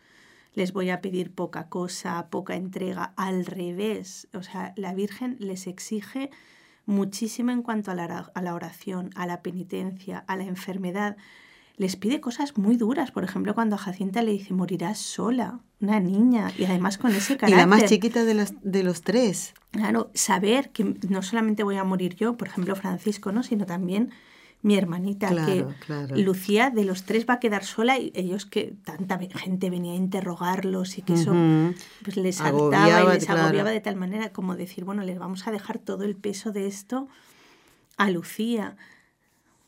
les 0.57 0.73
voy 0.73 0.89
a 0.89 1.01
pedir 1.01 1.31
poca 1.31 1.69
cosa, 1.69 2.29
poca 2.31 2.55
entrega. 2.55 3.13
Al 3.15 3.45
revés, 3.45 4.27
o 4.33 4.41
sea, 4.41 4.73
la 4.75 4.95
Virgen 4.95 5.37
les 5.39 5.67
exige 5.67 6.31
muchísimo 6.87 7.51
en 7.51 7.61
cuanto 7.61 7.91
a 7.91 7.93
la, 7.93 8.55
oración, 8.55 9.11
a 9.15 9.27
la 9.27 9.43
penitencia, 9.43 10.23
a 10.25 10.35
la 10.35 10.45
enfermedad. 10.45 11.15
Les 11.75 11.95
pide 11.95 12.21
cosas 12.21 12.57
muy 12.57 12.75
duras. 12.75 13.11
Por 13.11 13.23
ejemplo, 13.23 13.53
cuando 13.53 13.75
a 13.75 13.77
Jacinta 13.77 14.23
le 14.23 14.31
dice, 14.31 14.55
morirás 14.55 14.97
sola, 14.97 15.59
una 15.79 15.99
niña, 15.99 16.51
y 16.57 16.65
además 16.65 16.97
con 16.97 17.11
ese 17.11 17.37
carácter. 17.37 17.59
Y 17.59 17.61
la 17.61 17.67
más 17.67 17.85
chiquita 17.85 18.23
de 18.23 18.33
los, 18.33 18.53
de 18.63 18.81
los 18.81 19.03
tres. 19.03 19.53
Claro, 19.69 20.09
saber 20.15 20.71
que 20.71 20.95
no 21.07 21.21
solamente 21.21 21.61
voy 21.61 21.75
a 21.75 21.83
morir 21.83 22.15
yo, 22.15 22.35
por 22.35 22.47
ejemplo, 22.47 22.75
Francisco, 22.75 23.31
¿no? 23.31 23.43
sino 23.43 23.67
también 23.67 24.09
mi 24.61 24.75
hermanita, 24.75 25.29
que 25.45 25.65
Lucía 26.15 26.71
de 26.71 26.83
los 26.83 27.03
tres 27.03 27.25
va 27.29 27.35
a 27.35 27.39
quedar 27.39 27.63
sola 27.63 27.99
y 27.99 28.11
ellos 28.15 28.45
que 28.45 28.75
tanta 28.83 29.19
gente 29.19 29.69
venía 29.69 29.93
a 29.93 29.95
interrogarlos 29.95 30.97
y 30.97 31.03
que 31.03 31.13
eso 31.13 31.33
pues 32.03 32.17
les 32.17 32.37
saltaba 32.37 33.03
y 33.03 33.19
les 33.19 33.29
agobiaba 33.29 33.69
de 33.69 33.79
tal 33.81 33.95
manera 33.95 34.33
como 34.33 34.55
decir, 34.55 34.83
bueno, 34.83 35.03
les 35.03 35.19
vamos 35.19 35.47
a 35.47 35.51
dejar 35.51 35.79
todo 35.79 36.03
el 36.03 36.15
peso 36.15 36.51
de 36.51 36.67
esto 36.67 37.07
a 37.97 38.09
Lucía. 38.09 38.75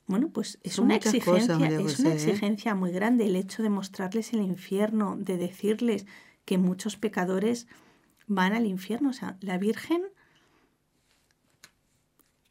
Bueno, 0.08 0.30
pues 0.30 0.58
es 0.64 0.80
una 0.80 0.96
exigencia, 0.96 1.56
es 1.80 2.00
una 2.00 2.10
¿eh? 2.10 2.14
exigencia 2.14 2.74
muy 2.74 2.92
grande 2.92 3.28
el 3.28 3.36
hecho 3.36 3.62
de 3.62 3.70
mostrarles 3.70 4.34
el 4.34 4.42
infierno, 4.42 5.16
de 5.20 5.38
decirles 5.38 6.08
que 6.46 6.58
muchos 6.58 6.98
pecadores 6.98 7.68
van 8.26 8.54
al 8.54 8.66
infierno. 8.66 9.12
O 9.12 9.14
sea, 9.14 9.38
la 9.42 9.60
Virgen 9.60 10.02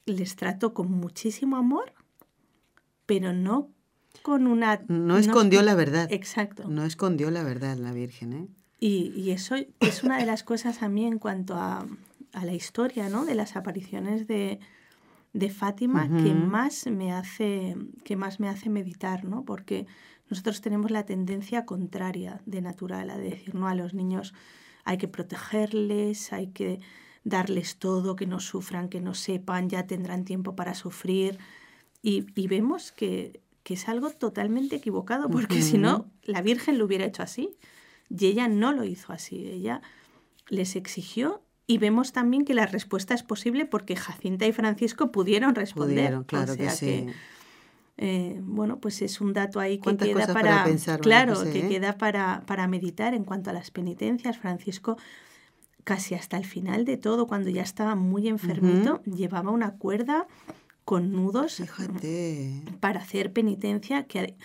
les 0.06 0.36
trató 0.36 0.72
con 0.72 0.90
muchísimo 0.92 1.56
amor 1.56 1.92
pero 3.08 3.32
no 3.32 3.70
con 4.20 4.46
una... 4.46 4.82
No 4.86 5.16
escondió 5.16 5.62
la 5.62 5.74
verdad. 5.74 6.08
Exacto. 6.12 6.68
No 6.68 6.84
escondió 6.84 7.30
la 7.30 7.42
verdad 7.42 7.78
la 7.78 7.92
Virgen, 7.92 8.32
¿eh? 8.34 8.48
Y, 8.80 9.30
eso 9.30 9.56
es 9.80 10.04
una 10.04 10.18
de 10.18 10.26
las 10.26 10.44
cosas 10.44 10.82
a 10.82 10.90
mí 10.90 11.06
en 11.06 11.18
cuanto 11.18 11.54
a, 11.54 11.86
la 12.34 12.52
historia, 12.52 13.08
¿no? 13.08 13.24
De 13.24 13.34
las 13.34 13.56
apariciones 13.56 14.26
de, 14.28 14.60
de 15.32 15.50
Fátima 15.50 16.06
que 16.22 16.34
más 16.34 16.86
me 16.86 17.12
hace 17.12 17.76
que 18.04 18.14
más 18.14 18.38
me 18.38 18.48
hace 18.48 18.68
meditar, 18.68 19.24
¿no? 19.24 19.44
Porque 19.44 19.86
nosotros 20.28 20.60
tenemos 20.60 20.90
la 20.90 21.04
tendencia 21.04 21.64
contraria 21.64 22.42
de 22.44 22.60
natural 22.60 23.08
a 23.10 23.16
decir, 23.16 23.54
no 23.54 23.66
a 23.66 23.74
los 23.74 23.94
niños 23.94 24.34
hay 24.84 24.98
que 24.98 25.08
protegerles, 25.08 26.32
hay 26.32 26.48
que 26.48 26.78
darles 27.24 27.78
todo, 27.78 28.14
que 28.14 28.26
no 28.26 28.38
sufran, 28.38 28.88
que 28.88 29.00
no 29.00 29.14
sepan, 29.14 29.70
ya 29.70 29.86
tendrán 29.86 30.24
tiempo 30.24 30.54
para 30.54 30.74
sufrir. 30.74 31.38
Y, 32.02 32.46
vemos 32.46 32.92
que, 32.92 33.40
es 33.64 33.88
algo 33.88 34.10
totalmente 34.10 34.76
equivocado, 34.76 35.28
porque 35.28 35.60
si 35.60 35.76
no, 35.76 36.10
la 36.22 36.40
Virgen 36.40 36.78
lo 36.78 36.86
hubiera 36.86 37.04
hecho 37.04 37.22
así. 37.22 37.50
Y 38.08 38.26
ella 38.26 38.48
no 38.48 38.72
lo 38.72 38.84
hizo 38.84 39.12
así. 39.12 39.46
Ella 39.46 39.82
les 40.48 40.76
exigió 40.76 41.42
y 41.66 41.76
vemos 41.76 42.12
también 42.12 42.46
que 42.46 42.54
la 42.54 42.64
respuesta 42.64 43.12
es 43.12 43.22
posible 43.22 43.66
porque 43.66 43.94
Jacinta 43.94 44.46
y 44.46 44.52
Francisco 44.52 45.12
pudieron 45.12 45.54
responder. 45.54 46.22
claro 46.26 46.56
que 46.56 46.70
sí. 46.70 47.06
Eh, 47.98 48.38
bueno, 48.42 48.78
pues 48.78 49.02
es 49.02 49.20
un 49.20 49.32
dato 49.32 49.60
ahí 49.60 49.78
que 49.78 49.96
queda 49.96 50.32
para, 50.32 50.64
pensar, 50.64 51.00
claro, 51.00 51.42
que 51.42 51.66
¿eh? 51.66 51.68
queda 51.68 51.98
para, 51.98 52.44
para 52.46 52.68
meditar 52.68 53.12
en 53.12 53.24
cuanto 53.24 53.50
a 53.50 53.52
las 53.52 53.70
penitencias. 53.70 54.38
Francisco 54.38 54.96
casi 55.88 56.14
hasta 56.14 56.36
el 56.36 56.44
final 56.44 56.84
de 56.84 56.96
todo, 56.96 57.26
cuando 57.26 57.50
ya 57.50 57.62
estaba 57.62 57.96
muy 57.96 58.28
enfermito, 58.28 59.02
llevaba 59.04 59.50
una 59.50 59.72
cuerda 59.78 60.26
con 60.88 61.12
nudos 61.12 61.62
para 62.80 63.00
hacer 63.00 63.30
penitencia 63.30 64.06
que 64.06 64.38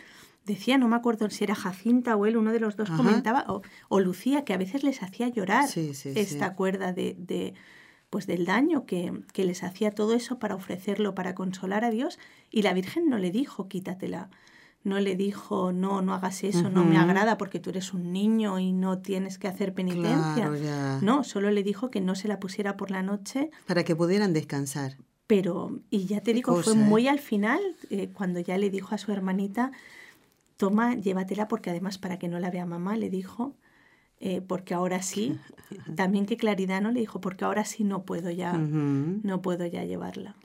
decía, 0.44 0.78
no 0.78 0.90
me 0.90 0.98
acuerdo 0.98 1.30
si 1.30 1.46
era 1.46 1.56
Jacinta 1.56 2.18
o 2.18 2.26
él, 2.26 2.36
uno 2.36 2.52
de 2.52 2.60
los 2.60 2.76
dos 2.76 2.90
comentaba, 2.90 3.46
o, 3.88 4.00
Lucía, 4.02 4.44
que 4.44 4.54
a 4.54 4.58
veces 4.58 4.84
les 4.84 5.02
hacía 5.04 5.30
llorar 5.30 5.70
esta 5.74 6.54
cuerda 6.56 6.92
de, 6.92 7.54
pues 8.10 8.28
del 8.28 8.44
daño 8.44 8.86
que, 8.86 9.22
que, 9.32 9.46
les 9.46 9.64
hacía 9.64 9.92
todo 9.92 10.16
eso 10.16 10.38
para 10.38 10.56
ofrecerlo, 10.56 11.16
para 11.16 11.34
consolar 11.34 11.86
a 11.86 11.92
Dios, 11.92 12.20
y 12.52 12.64
la 12.64 12.74
Virgen 12.74 13.08
no 13.08 13.20
le 13.20 13.32
dijo, 13.32 13.70
quítatela 13.70 14.30
no 14.84 15.00
le 15.00 15.16
dijo, 15.16 15.72
no, 15.72 16.02
no 16.02 16.14
hagas 16.14 16.44
eso, 16.44 16.70
no 16.70 16.84
me 16.84 16.98
agrada 16.98 17.38
porque 17.38 17.62
tú 17.62 17.70
eres 17.70 17.94
un 17.94 18.12
niño 18.12 18.60
y 18.60 18.74
no 18.74 18.98
tienes 18.98 19.38
que 19.38 19.48
hacer 19.48 19.74
penitencia. 19.74 20.52
no, 21.02 21.24
solo 21.24 21.52
le 21.52 21.64
dijo 21.64 21.90
que 21.90 22.02
no 22.02 22.16
se 22.16 22.28
la 22.28 22.42
pusiera 22.42 22.76
por 22.76 22.92
la 22.92 23.02
noche. 23.02 23.50
Para 23.66 23.86
que 23.86 23.96
pudieran 23.96 24.34
descansar. 24.34 24.98
Pero, 25.36 25.80
y 25.90 26.06
ya 26.06 26.22
te 26.22 26.32
digo, 26.32 26.62
fue 26.62 26.76
muy 26.76 27.08
¿eh? 27.08 27.10
al 27.10 27.18
final, 27.18 27.60
eh, 27.90 28.10
cuando 28.14 28.40
ya 28.40 28.56
le 28.60 28.70
dijo 28.70 28.94
a 28.94 29.00
su 29.00 29.12
hermanita, 29.12 29.72
toma, 30.58 30.94
llévatela 30.94 31.48
porque 31.48 31.72
además 31.72 31.98
para 31.98 32.20
que 32.20 32.28
no 32.28 32.38
la 32.38 32.52
vea 32.52 32.68
mamá, 32.68 32.98
le 32.98 33.10
dijo, 33.10 33.56
eh, 34.20 34.42
porque 34.42 34.76
ahora 34.76 35.02
sí, 35.02 35.40
también 35.96 36.28
qué 36.28 36.38
claridad, 36.38 36.82
¿no? 36.82 36.92
Le 36.92 37.00
dijo, 37.00 37.20
porque 37.20 37.46
ahora 37.46 37.66
sí 37.66 37.84
no 37.84 38.04
puedo 38.04 38.30
ya, 38.30 38.54
no 38.54 39.42
puedo 39.42 39.66
ya 39.66 39.84
llevarla. 39.84 40.36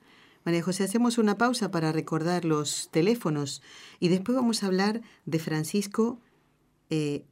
María 0.46 0.62
José, 0.62 0.84
hacemos 0.84 1.18
una 1.18 1.36
pausa 1.36 1.70
para 1.70 1.92
recordar 1.92 2.46
los 2.46 2.88
teléfonos 2.90 3.60
y 4.00 4.08
después 4.08 4.36
vamos 4.36 4.62
a 4.62 4.68
hablar 4.68 5.02
de 5.26 5.38
Francisco, 5.38 6.18
eh, 6.88 7.26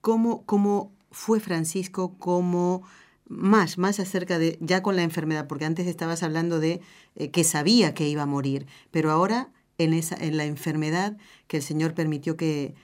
cómo, 0.00 0.46
cómo 0.46 0.92
fue 1.10 1.40
Francisco, 1.40 2.16
cómo 2.18 2.84
más, 3.28 3.78
más 3.78 4.00
acerca 4.00 4.38
de, 4.38 4.58
ya 4.60 4.82
con 4.82 4.96
la 4.96 5.02
enfermedad, 5.02 5.46
porque 5.46 5.64
antes 5.64 5.86
estabas 5.86 6.22
hablando 6.22 6.60
de 6.60 6.80
eh, 7.14 7.30
que 7.30 7.44
sabía 7.44 7.94
que 7.94 8.08
iba 8.08 8.22
a 8.22 8.26
morir, 8.26 8.66
pero 8.90 9.10
ahora 9.10 9.50
en, 9.78 9.92
esa, 9.92 10.16
en 10.16 10.36
la 10.36 10.44
enfermedad 10.44 11.16
que 11.46 11.58
el 11.58 11.62
Señor 11.62 11.94
permitió 11.94 12.36
que, 12.36 12.74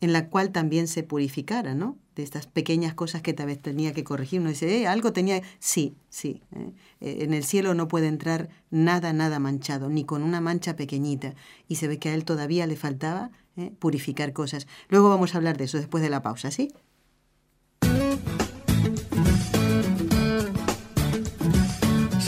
en 0.00 0.12
la 0.12 0.28
cual 0.28 0.50
también 0.50 0.88
se 0.88 1.02
purificara, 1.02 1.74
¿no? 1.74 1.98
De 2.16 2.22
estas 2.22 2.46
pequeñas 2.46 2.94
cosas 2.94 3.22
que 3.22 3.32
tal 3.32 3.46
vez 3.46 3.60
tenía 3.60 3.92
que 3.92 4.04
corregir. 4.04 4.40
Uno 4.40 4.48
dice, 4.48 4.80
eh, 4.80 4.86
algo 4.86 5.12
tenía... 5.12 5.42
Sí, 5.58 5.94
sí. 6.08 6.42
Eh, 6.52 6.72
eh, 7.00 7.18
en 7.20 7.34
el 7.34 7.44
cielo 7.44 7.74
no 7.74 7.86
puede 7.86 8.08
entrar 8.08 8.48
nada, 8.70 9.12
nada 9.12 9.38
manchado, 9.38 9.88
ni 9.90 10.04
con 10.04 10.22
una 10.22 10.40
mancha 10.40 10.74
pequeñita. 10.74 11.34
Y 11.68 11.76
se 11.76 11.86
ve 11.86 11.98
que 11.98 12.08
a 12.08 12.14
él 12.14 12.24
todavía 12.24 12.66
le 12.66 12.76
faltaba 12.76 13.30
purificar 13.78 14.32
cosas. 14.32 14.66
Luego 14.88 15.10
vamos 15.10 15.34
a 15.34 15.38
hablar 15.38 15.58
de 15.58 15.64
eso 15.64 15.76
después 15.76 16.02
de 16.02 16.08
la 16.08 16.22
pausa, 16.22 16.50
¿sí? 16.50 16.72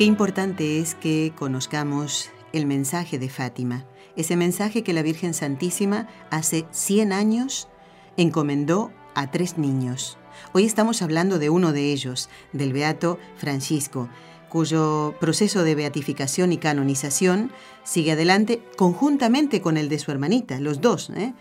Qué 0.00 0.06
importante 0.06 0.80
es 0.80 0.94
que 0.94 1.34
conozcamos 1.36 2.30
el 2.54 2.64
mensaje 2.64 3.18
de 3.18 3.28
Fátima, 3.28 3.84
ese 4.16 4.34
mensaje 4.34 4.82
que 4.82 4.94
la 4.94 5.02
Virgen 5.02 5.34
Santísima 5.34 6.08
hace 6.30 6.64
100 6.70 7.12
años 7.12 7.68
encomendó 8.16 8.90
a 9.14 9.30
tres 9.30 9.58
niños. 9.58 10.16
Hoy 10.54 10.64
estamos 10.64 11.02
hablando 11.02 11.38
de 11.38 11.50
uno 11.50 11.74
de 11.74 11.92
ellos, 11.92 12.30
del 12.54 12.72
Beato 12.72 13.18
Francisco, 13.36 14.08
cuyo 14.48 15.16
proceso 15.20 15.64
de 15.64 15.74
beatificación 15.74 16.50
y 16.54 16.56
canonización 16.56 17.52
sigue 17.84 18.12
adelante 18.12 18.62
conjuntamente 18.78 19.60
con 19.60 19.76
el 19.76 19.90
de 19.90 19.98
su 19.98 20.10
hermanita, 20.10 20.60
los 20.60 20.80
dos. 20.80 21.10
¿eh? 21.10 21.34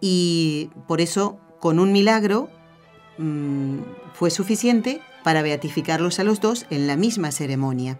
Y 0.00 0.70
por 0.86 1.00
eso, 1.00 1.40
con 1.58 1.80
un 1.80 1.90
milagro, 1.90 2.50
mm, 3.18 3.78
fue 4.14 4.30
suficiente 4.30 5.00
para 5.24 5.42
beatificarlos 5.42 6.20
a 6.20 6.24
los 6.24 6.40
dos 6.40 6.66
en 6.70 6.86
la 6.86 6.96
misma 6.96 7.32
ceremonia. 7.32 7.98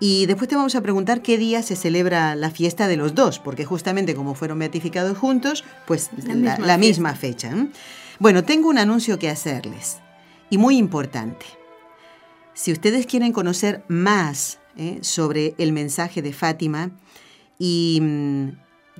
Y 0.00 0.26
después 0.26 0.48
te 0.48 0.56
vamos 0.56 0.74
a 0.74 0.80
preguntar 0.80 1.22
qué 1.22 1.38
día 1.38 1.62
se 1.62 1.76
celebra 1.76 2.34
la 2.34 2.50
fiesta 2.50 2.88
de 2.88 2.96
los 2.96 3.14
dos, 3.14 3.38
porque 3.38 3.64
justamente 3.64 4.16
como 4.16 4.34
fueron 4.34 4.58
beatificados 4.58 5.16
juntos, 5.16 5.62
pues 5.86 6.10
la 6.26 6.76
misma, 6.76 7.14
fecha. 7.14 7.54
Bueno, 8.18 8.42
tengo 8.42 8.68
un 8.68 8.78
anuncio 8.78 9.20
que 9.20 9.30
hacerles, 9.30 9.98
y 10.50 10.58
muy 10.58 10.76
importante. 10.76 11.46
Si 12.54 12.72
ustedes 12.72 13.06
quieren 13.06 13.32
conocer 13.32 13.84
más 13.86 14.58
¿eh? 14.76 14.98
sobre 15.02 15.54
el 15.58 15.70
mensaje 15.70 16.20
de 16.20 16.32
Fátima 16.32 16.90
y 17.58 18.00
mm, 18.02 18.48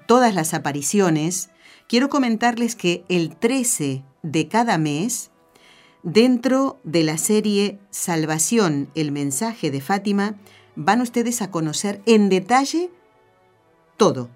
todas 0.06 0.34
las 0.36 0.54
apariciones, 0.54 1.50
quiero 1.88 2.08
comentarles 2.08 2.76
que 2.76 3.04
el 3.08 3.36
13 3.36 4.04
de 4.22 4.48
cada 4.48 4.78
mes 4.78 5.32
Dentro 6.02 6.80
de 6.82 7.04
la 7.04 7.16
serie 7.16 7.78
Salvación, 7.90 8.90
el 8.96 9.12
mensaje 9.12 9.70
de 9.70 9.80
Fátima, 9.80 10.34
van 10.74 11.00
ustedes 11.00 11.42
a 11.42 11.52
conocer 11.52 12.02
en 12.06 12.28
detalle 12.28 12.90
todo. 13.96 14.28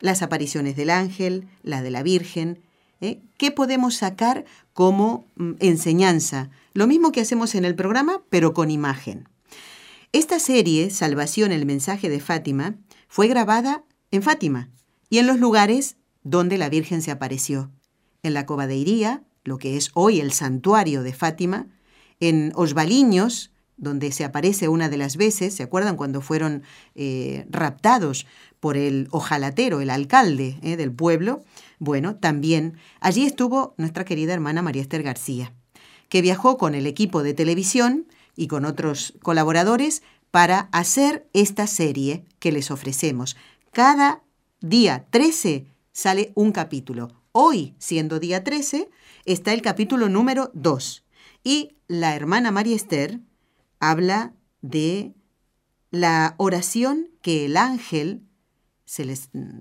Las 0.00 0.22
apariciones 0.22 0.74
del 0.74 0.90
ángel, 0.90 1.46
la 1.62 1.82
de 1.82 1.92
la 1.92 2.02
Virgen, 2.02 2.62
¿eh? 3.00 3.20
¿qué 3.36 3.52
podemos 3.52 3.94
sacar 3.94 4.44
como 4.72 5.24
mm, 5.36 5.52
enseñanza? 5.60 6.50
Lo 6.72 6.88
mismo 6.88 7.12
que 7.12 7.20
hacemos 7.20 7.54
en 7.54 7.64
el 7.64 7.76
programa, 7.76 8.22
pero 8.28 8.52
con 8.52 8.72
imagen. 8.72 9.28
Esta 10.10 10.40
serie, 10.40 10.90
Salvación, 10.90 11.52
el 11.52 11.64
mensaje 11.64 12.08
de 12.08 12.18
Fátima, 12.18 12.74
fue 13.06 13.28
grabada 13.28 13.84
en 14.10 14.22
Fátima 14.22 14.68
y 15.10 15.18
en 15.18 15.28
los 15.28 15.38
lugares 15.38 15.96
donde 16.24 16.58
la 16.58 16.68
Virgen 16.68 17.02
se 17.02 17.12
apareció. 17.12 17.70
En 18.24 18.34
la 18.34 18.46
Cobadeiría, 18.46 19.22
lo 19.44 19.58
que 19.58 19.76
es 19.76 19.90
hoy 19.92 20.18
el 20.18 20.32
santuario 20.32 21.02
de 21.02 21.12
Fátima, 21.12 21.68
en 22.20 22.52
Osvaliños, 22.54 23.52
donde 23.76 24.12
se 24.12 24.24
aparece 24.24 24.68
una 24.68 24.88
de 24.88 24.96
las 24.96 25.18
veces, 25.18 25.54
¿se 25.54 25.62
acuerdan 25.62 25.96
cuando 25.96 26.22
fueron 26.22 26.62
eh, 26.94 27.46
raptados 27.50 28.26
por 28.60 28.78
el 28.78 29.08
ojalatero, 29.10 29.82
el 29.82 29.90
alcalde 29.90 30.58
eh, 30.62 30.76
del 30.76 30.90
pueblo? 30.90 31.44
Bueno, 31.78 32.16
también 32.16 32.78
allí 32.98 33.26
estuvo 33.26 33.74
nuestra 33.76 34.06
querida 34.06 34.32
hermana 34.32 34.62
María 34.62 34.80
Esther 34.80 35.02
García, 35.02 35.52
que 36.08 36.22
viajó 36.22 36.56
con 36.56 36.74
el 36.74 36.86
equipo 36.86 37.22
de 37.22 37.34
televisión 37.34 38.06
y 38.36 38.46
con 38.46 38.64
otros 38.64 39.12
colaboradores 39.20 40.02
para 40.30 40.70
hacer 40.72 41.28
esta 41.34 41.66
serie 41.66 42.24
que 42.38 42.52
les 42.52 42.70
ofrecemos. 42.70 43.36
Cada 43.70 44.22
día 44.62 45.04
13 45.10 45.66
sale 45.92 46.32
un 46.34 46.52
capítulo. 46.52 47.23
Hoy, 47.36 47.74
siendo 47.80 48.20
día 48.20 48.44
13, 48.44 48.88
está 49.24 49.52
el 49.52 49.60
capítulo 49.60 50.08
número 50.08 50.52
2. 50.54 51.04
Y 51.42 51.74
la 51.88 52.14
hermana 52.14 52.52
María 52.52 52.76
Esther 52.76 53.18
habla 53.80 54.36
de 54.62 55.16
la 55.90 56.36
oración 56.38 57.10
que 57.22 57.46
el 57.46 57.56
ángel 57.56 58.22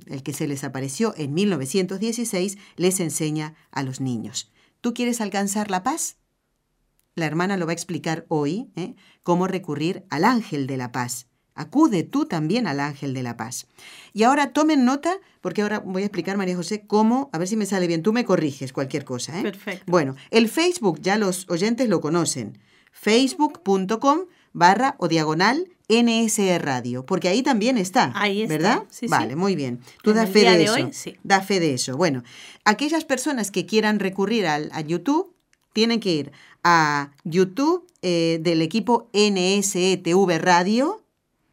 el 0.06 0.22
que 0.22 0.34
se 0.34 0.46
les 0.46 0.64
apareció 0.64 1.16
en 1.18 1.34
1916 1.34 2.60
les 2.76 3.00
enseña 3.00 3.56
a 3.72 3.82
los 3.82 4.02
niños. 4.02 4.52
¿Tú 4.80 4.94
quieres 4.94 5.20
alcanzar 5.20 5.72
la 5.72 5.82
paz? 5.82 6.18
La 7.16 7.26
hermana 7.26 7.58
lo 7.58 7.66
va 7.66 7.72
a 7.72 7.74
explicar 7.74 8.28
hoy, 8.28 8.72
¿eh? 8.76 8.94
cómo 9.24 9.48
recurrir 9.48 10.06
al 10.12 10.26
ángel 10.26 10.68
de 10.68 10.78
la 10.78 10.92
paz. 10.92 11.26
Acude 11.56 12.04
tú 12.04 12.26
también 12.26 12.68
al 12.68 12.80
ángel 12.80 13.14
de 13.14 13.24
la 13.24 13.38
paz. 13.38 13.68
Y 14.14 14.24
ahora 14.24 14.54
tomen 14.54 14.86
nota, 14.86 15.18
porque 15.42 15.62
ahora 15.62 15.80
voy 15.80 16.02
a 16.04 16.06
explicar, 16.06 16.36
María 16.38 16.56
José, 16.56 16.84
cómo, 16.88 17.30
a 17.32 17.38
ver 17.38 17.48
si 17.48 17.56
me 17.58 17.66
sale 17.66 17.88
bien, 17.88 18.02
tú 18.04 18.12
me 18.14 18.26
corriges 18.26 18.74
cualquier 18.74 19.06
cosa. 19.06 19.40
¿eh? 19.40 19.44
Perfecto. 19.44 19.84
Bueno, 19.92 20.16
el 20.32 20.50
Facebook 20.50 21.00
ya 21.02 21.18
los 21.18 21.50
oyentes 21.50 21.90
lo 21.90 22.02
conocen. 22.02 22.58
Facebook.com 22.92 24.22
barra 24.54 24.96
o 25.00 25.08
diagonal 25.08 25.68
NSE 25.90 26.58
Radio, 26.60 27.06
porque 27.06 27.28
ahí 27.28 27.44
también 27.44 27.78
está. 27.78 28.12
Ahí 28.16 28.44
está, 28.44 28.54
¿Verdad? 28.54 28.84
sí, 28.90 29.00
sí. 29.02 29.08
vale, 29.08 29.36
muy 29.36 29.56
bien. 29.56 29.80
Tú 30.02 30.12
En 30.12 30.16
da 30.18 30.24
el 30.24 30.30
fe 30.30 30.40
de, 30.40 30.58
de 30.58 30.64
eso. 30.64 30.74
hoy, 30.76 30.90
sí. 30.94 31.16
Da 31.24 31.42
fe 31.42 31.60
de 31.60 31.74
eso. 31.74 31.98
Bueno, 31.98 32.24
aquellas 32.64 33.04
personas 33.06 33.52
que 33.52 33.66
quieran 33.66 34.00
recurrir 34.00 34.48
al, 34.48 34.70
a 34.74 34.82
YouTube 34.82 35.34
tienen 35.74 36.00
que 36.00 36.12
ir 36.14 36.32
a 36.64 37.12
YouTube 37.26 37.86
eh, 38.02 38.40
del 38.42 38.62
equipo 38.62 39.10
NSETV 39.14 40.38
Radio. 40.40 41.03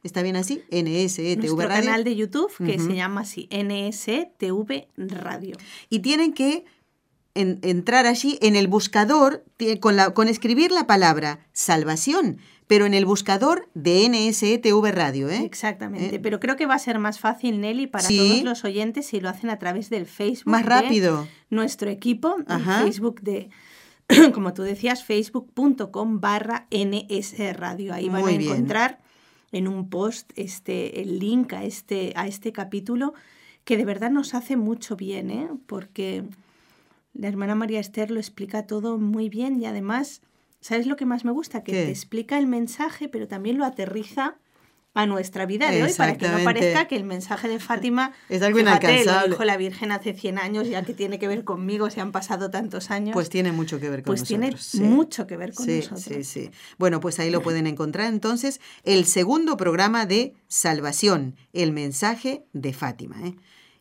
¿Está 0.02 0.22
bien 0.22 0.36
así? 0.36 0.62
NSETV 0.70 1.36
Nuestro 1.38 1.56
Radio. 1.68 1.84
canal 1.84 2.04
de 2.04 2.16
YouTube 2.16 2.50
que 2.64 2.78
se 2.78 2.94
llama 2.94 3.20
así, 3.22 3.48
NSTV 3.50 4.86
Radio. 4.96 5.56
y 5.88 5.98
tienen 6.00 6.32
que 6.32 6.64
en- 7.34 7.58
entrar 7.62 8.06
allí 8.06 8.38
en 8.42 8.56
el 8.56 8.66
buscador 8.66 9.44
con, 9.80 9.96
la, 9.96 10.10
con 10.14 10.26
escribir 10.28 10.72
la 10.72 10.86
palabra 10.86 11.46
salvación, 11.52 12.38
pero 12.66 12.86
en 12.86 12.94
el 12.94 13.04
buscador 13.04 13.68
de 13.74 14.08
NSETV 14.08 14.90
Radio. 14.90 15.28
¿eh? 15.28 15.42
Exactamente, 15.44 16.16
Eh. 16.16 16.18
pero 16.20 16.40
creo 16.40 16.56
que 16.56 16.66
va 16.66 16.74
a 16.74 16.78
ser 16.78 16.98
más 16.98 17.18
fácil, 17.20 17.60
Nelly, 17.60 17.86
para 17.86 18.04
Sí. 18.08 18.16
todos 18.16 18.42
los 18.42 18.64
oyentes 18.64 19.06
si 19.06 19.20
lo 19.20 19.28
hacen 19.28 19.50
a 19.50 19.58
través 19.58 19.90
del 19.90 20.06
Facebook. 20.06 20.50
Más 20.50 20.62
de 20.64 20.68
rápido. 20.70 21.28
Nuestro 21.50 21.90
equipo, 21.90 22.36
Ajá. 22.48 22.80
Facebook 22.82 23.20
de, 23.20 23.50
como 24.34 24.52
tú 24.54 24.62
decías, 24.62 25.04
facebook.com 25.04 26.20
barra 26.20 26.66
NS 26.70 27.52
Radio. 27.52 27.92
Ahí 27.94 28.08
van 28.08 28.22
Muy 28.22 28.34
a 28.34 28.38
bien. 28.38 28.66
En 29.52 29.68
un 29.68 29.88
post 29.88 30.32
este, 30.36 31.00
el 31.00 31.18
link 31.18 31.52
a 31.52 31.64
este, 31.64 32.12
a 32.16 32.26
este 32.26 32.52
capítulo 32.52 33.14
que 33.64 33.76
de 33.76 33.84
verdad 33.84 34.10
nos 34.10 34.34
hace 34.34 34.56
mucho 34.56 34.96
bien, 34.96 35.30
¿eh? 35.30 35.48
porque 35.66 36.24
la 37.14 37.28
hermana 37.28 37.54
María 37.54 37.80
Esther 37.80 38.10
lo 38.10 38.20
explica 38.20 38.66
todo 38.66 38.98
muy 38.98 39.28
bien 39.28 39.60
y 39.60 39.66
además, 39.66 40.22
¿sabes 40.60 40.86
lo 40.86 40.96
que 40.96 41.06
más 41.06 41.24
me 41.24 41.32
gusta? 41.32 41.62
Que 41.62 41.72
¿Qué? 41.72 41.84
te 41.84 41.90
explica 41.90 42.38
el 42.38 42.46
mensaje, 42.46 43.08
pero 43.08 43.28
también 43.28 43.58
lo 43.58 43.64
aterriza 43.64 44.38
a 44.92 45.06
nuestra 45.06 45.46
vida 45.46 45.70
de 45.70 45.84
hoy 45.84 45.92
para 45.96 46.16
que 46.16 46.28
no 46.28 46.42
parezca 46.42 46.88
que 46.88 46.96
el 46.96 47.04
mensaje 47.04 47.46
de 47.48 47.60
Fátima 47.60 48.12
Es 48.28 48.42
algo 48.42 48.58
fíjate, 48.58 48.86
lo 48.86 48.92
inalcanzable. 48.92 49.30
dijo 49.30 49.44
la 49.44 49.56
Virgen 49.56 49.92
hace 49.92 50.14
100 50.14 50.38
años, 50.38 50.68
ya 50.68 50.82
que 50.82 50.94
tiene 50.94 51.18
que 51.20 51.28
ver 51.28 51.44
conmigo, 51.44 51.90
se 51.90 52.00
han 52.00 52.10
pasado 52.10 52.50
tantos 52.50 52.90
años. 52.90 53.14
Pues 53.14 53.28
tiene 53.28 53.52
mucho 53.52 53.78
que 53.78 53.88
ver 53.88 54.00
con 54.02 54.06
Pues 54.06 54.24
tiene 54.24 54.46
nosotros. 54.50 54.66
sí. 54.66 54.80
mucho 54.80 55.26
que 55.28 55.36
ver 55.36 55.54
con 55.54 55.64
sí, 55.66 55.76
nosotros. 55.76 56.02
Sí, 56.02 56.24
sí. 56.24 56.50
Bueno, 56.76 56.98
pues 56.98 57.20
ahí 57.20 57.30
lo 57.30 57.40
pueden 57.42 57.66
encontrar 57.68 58.12
entonces 58.12 58.60
el 58.82 59.04
segundo 59.04 59.56
programa 59.56 60.06
de 60.06 60.34
Salvación, 60.48 61.36
el 61.52 61.70
mensaje 61.72 62.44
de 62.52 62.72
Fátima. 62.72 63.16
¿eh? 63.26 63.36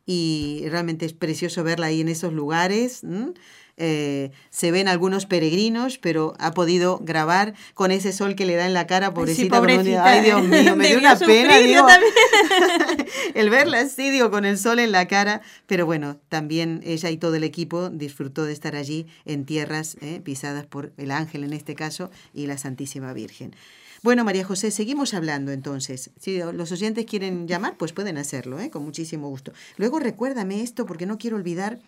Y 0.06 0.66
realmente 0.70 1.06
es 1.06 1.14
precioso 1.14 1.64
verla 1.64 1.88
ahí 1.88 2.02
en 2.02 2.10
esos 2.10 2.34
lugares. 2.34 3.04
¿m? 3.04 3.34
Eh, 3.82 4.32
se 4.50 4.72
ven 4.72 4.88
algunos 4.90 5.26
peregrinos, 5.26 5.98
pero 5.98 6.36
ha 6.38 6.52
podido 6.54 7.00
grabar 7.00 7.54
con 7.74 7.92
ese 7.92 8.12
sol 8.12 8.36
que 8.36 8.46
le 8.46 8.56
da 8.56 8.66
en 8.68 8.74
la 8.74 8.86
cara, 8.88 9.14
pobrecita. 9.14 9.56
un- 9.60 9.68
pobrecita, 9.68 10.06
Ay, 10.06 10.22
Dios 10.22 10.44
mío, 10.44 10.76
me 10.76 10.88
dio 10.90 11.00
una 11.00 11.18
pena, 11.18 11.58
digo. 11.60 11.88
el 13.34 13.50
verla 13.50 13.80
así, 13.80 14.10
digo, 14.10 14.32
con 14.32 14.46
el 14.46 14.58
sol 14.58 14.80
en 14.80 14.92
la 14.92 15.08
cara. 15.08 15.42
Pero 15.66 15.86
bueno, 15.86 16.18
también 16.30 16.82
ella 16.84 17.10
y 17.10 17.18
todo 17.18 17.36
el 17.36 17.44
equipo 17.44 17.90
disfrutó 17.90 18.46
de 18.46 18.54
estar 18.54 18.76
allí 18.76 19.08
en 19.26 19.46
tierras 19.46 19.98
eh, 20.02 20.22
pisadas 20.24 20.66
por 20.66 20.92
el 20.98 21.12
ángel 21.12 21.44
en 21.44 21.54
este 21.54 21.76
caso 21.76 22.12
y 22.34 22.48
la 22.48 22.58
Santísima 22.58 23.14
Virgen. 23.14 23.56
Bueno, 24.02 24.24
María 24.24 24.46
José, 24.46 24.72
seguimos 24.72 25.14
hablando 25.14 25.52
entonces. 25.52 26.12
Si 26.20 26.40
los 26.40 26.72
oyentes 26.72 27.06
quieren 27.06 27.48
llamar, 27.48 27.76
pues 27.78 27.92
pueden 27.92 28.18
hacerlo, 28.18 28.60
¿eh? 28.60 28.70
con 28.70 28.84
muchísimo 28.86 29.28
gusto. 29.28 29.52
Luego 29.76 30.00
recuérdame 30.00 30.62
esto 30.64 30.86
porque 30.86 31.06
no 31.06 31.18
quiero 31.18 31.36
olvidar 31.36 31.80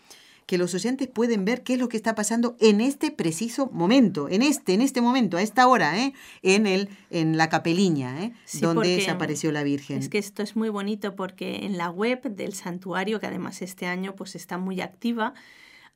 que 0.51 0.57
los 0.57 0.73
oyentes 0.73 1.07
pueden 1.07 1.45
ver 1.45 1.63
qué 1.63 1.75
es 1.75 1.79
lo 1.79 1.87
que 1.87 1.95
está 1.95 2.13
pasando 2.13 2.57
en 2.59 2.81
este 2.81 3.09
preciso 3.09 3.69
momento, 3.71 4.27
en 4.27 4.41
este, 4.41 4.73
en 4.73 4.81
este 4.81 4.99
momento, 4.99 5.37
a 5.37 5.41
esta 5.41 5.65
hora, 5.65 5.97
¿eh? 5.97 6.11
en 6.41 6.67
el, 6.67 6.89
en 7.09 7.37
la 7.37 7.47
capeliña, 7.47 8.21
¿eh? 8.21 8.33
Sí, 8.43 8.59
donde 8.59 8.97
desapareció 8.97 9.53
la 9.53 9.63
Virgen. 9.63 9.99
Es 9.99 10.09
que 10.09 10.17
esto 10.17 10.43
es 10.43 10.57
muy 10.57 10.67
bonito 10.67 11.15
porque 11.15 11.65
en 11.65 11.77
la 11.77 11.89
web 11.89 12.23
del 12.23 12.53
santuario, 12.53 13.21
que 13.21 13.27
además 13.27 13.61
este 13.61 13.85
año 13.85 14.13
pues 14.13 14.35
está 14.35 14.57
muy 14.57 14.81
activa, 14.81 15.35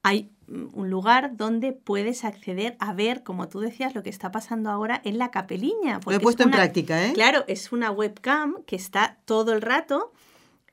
hay 0.04 0.32
mm, 0.48 0.68
un 0.72 0.90
lugar 0.90 1.36
donde 1.36 1.74
puedes 1.74 2.24
acceder 2.24 2.78
a 2.80 2.94
ver, 2.94 3.24
como 3.24 3.50
tú 3.50 3.60
decías, 3.60 3.94
lo 3.94 4.04
que 4.04 4.10
está 4.10 4.32
pasando 4.32 4.70
ahora 4.70 5.02
en 5.04 5.18
la 5.18 5.32
capeliña. 5.32 6.00
Lo 6.06 6.14
he 6.14 6.16
es 6.16 6.22
puesto 6.22 6.44
en 6.44 6.52
práctica, 6.52 7.06
¿eh? 7.06 7.12
Claro, 7.12 7.44
es 7.50 7.74
una 7.74 7.92
webcam 7.92 8.64
que 8.66 8.78
está 8.78 9.18
todo 9.26 9.52
el 9.52 9.62
rato 9.62 10.14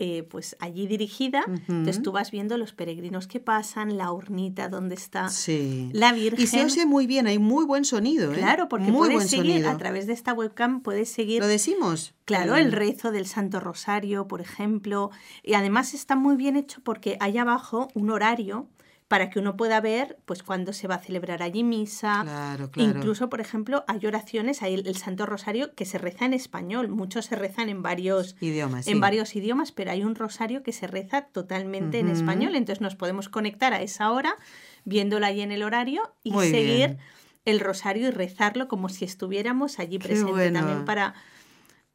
eh, 0.05 0.25
pues 0.25 0.57
allí 0.59 0.89
dirigida. 0.89 1.45
Ujú. 1.47 1.55
Entonces 1.69 2.03
tú 2.03 2.11
vas 2.11 2.33
viendo 2.33 2.59
los 2.59 2.73
peregrinos 2.73 3.29
que 3.29 3.39
pasan, 3.39 3.97
la 3.97 4.11
hornita 4.11 4.69
donde 4.69 4.97
está 4.97 5.29
Sí. 5.29 5.91
la 5.93 6.13
Virgen. 6.13 6.41
Y 6.43 6.49
se 6.49 6.65
oye 6.65 6.87
muy 6.87 7.07
bien, 7.07 7.29
hay 7.29 7.39
muy 7.39 7.65
buen 7.65 7.85
sonido, 7.85 8.33
¿eh? 8.33 8.37
Claro, 8.37 8.69
porque 8.69 8.87
muy 8.87 8.99
puedes 8.99 9.15
buen 9.15 9.29
seguir 9.29 9.53
sonido. 9.53 9.71
a 9.71 9.77
través 9.79 10.09
de 10.09 10.13
esta 10.13 10.33
webcam, 10.33 10.81
puedes 10.81 11.09
seguir 11.09 11.41
¿Lo 11.41 11.47
decimos? 11.47 12.15
Claro, 12.25 12.55
Mm. 12.55 12.57
el 12.57 12.73
rezo 12.73 13.13
del 13.13 13.27
Santo 13.27 13.61
Rosario, 13.61 14.27
por 14.27 14.41
ejemplo. 14.41 15.11
Y 15.45 15.55
además 15.55 15.95
está 15.95 16.17
muy 16.17 16.35
bien 16.35 16.57
hecho 16.57 16.81
porque 16.83 17.17
hay 17.21 17.39
abajo 17.39 17.87
un 17.95 18.11
horario 18.11 18.67
para 19.13 19.29
que 19.29 19.39
uno 19.39 19.59
pueda 19.59 19.79
ver 19.83 20.17
pues 20.25 20.43
cuándo 20.43 20.73
se 20.73 20.89
va 20.89 20.95
a 20.95 20.99
celebrar 20.99 21.43
allí 21.43 21.65
misa. 21.65 22.23
Claro, 22.23 22.71
claro. 22.71 22.97
Incluso, 22.97 23.29
por 23.29 23.43
ejemplo, 23.43 23.85
hay 23.87 24.07
oraciones, 24.07 24.63
hay 24.63 24.73
el, 24.73 24.87
el 24.87 24.97
Santo 24.97 25.27
Rosario 25.27 25.75
que 25.75 25.85
se 25.85 25.99
reza 25.99 26.25
en 26.25 26.33
español. 26.33 26.89
Muchos 26.89 27.27
se 27.27 27.37
rezan 27.37 27.69
en 27.69 27.83
varios, 27.83 28.37
idiomas. 28.41 28.87
en 28.87 28.95
sí. 28.95 29.01
varios 29.01 29.37
idiomas, 29.37 29.71
pero 29.71 29.91
hay 29.91 30.03
un 30.03 30.15
rosario 30.15 30.63
que 30.63 30.73
se 30.73 30.87
reza 30.87 31.27
totalmente 31.27 31.99
en 31.99 32.09
español. 32.09 32.57
Entonces 32.57 32.81
nos 32.81 32.97
podemos 32.97 33.29
conectar 33.29 33.75
a 33.75 33.83
esa 33.83 34.11
hora, 34.13 34.35
viéndola 34.87 35.27
ahí 35.27 35.43
en 35.43 35.53
el 35.53 35.63
horario 35.63 36.15
y 36.23 36.33
Muy 36.33 36.49
seguir 36.49 36.77
bien. 36.77 36.99
el 37.45 37.61
rosario 37.61 38.09
y 38.09 38.13
rezarlo 38.13 38.67
como 38.67 38.89
si 38.89 39.05
estuviéramos 39.05 39.79
allí 39.79 39.99
presente 39.99 40.33
bueno. 40.33 40.59
también 40.59 40.87
para 40.87 41.13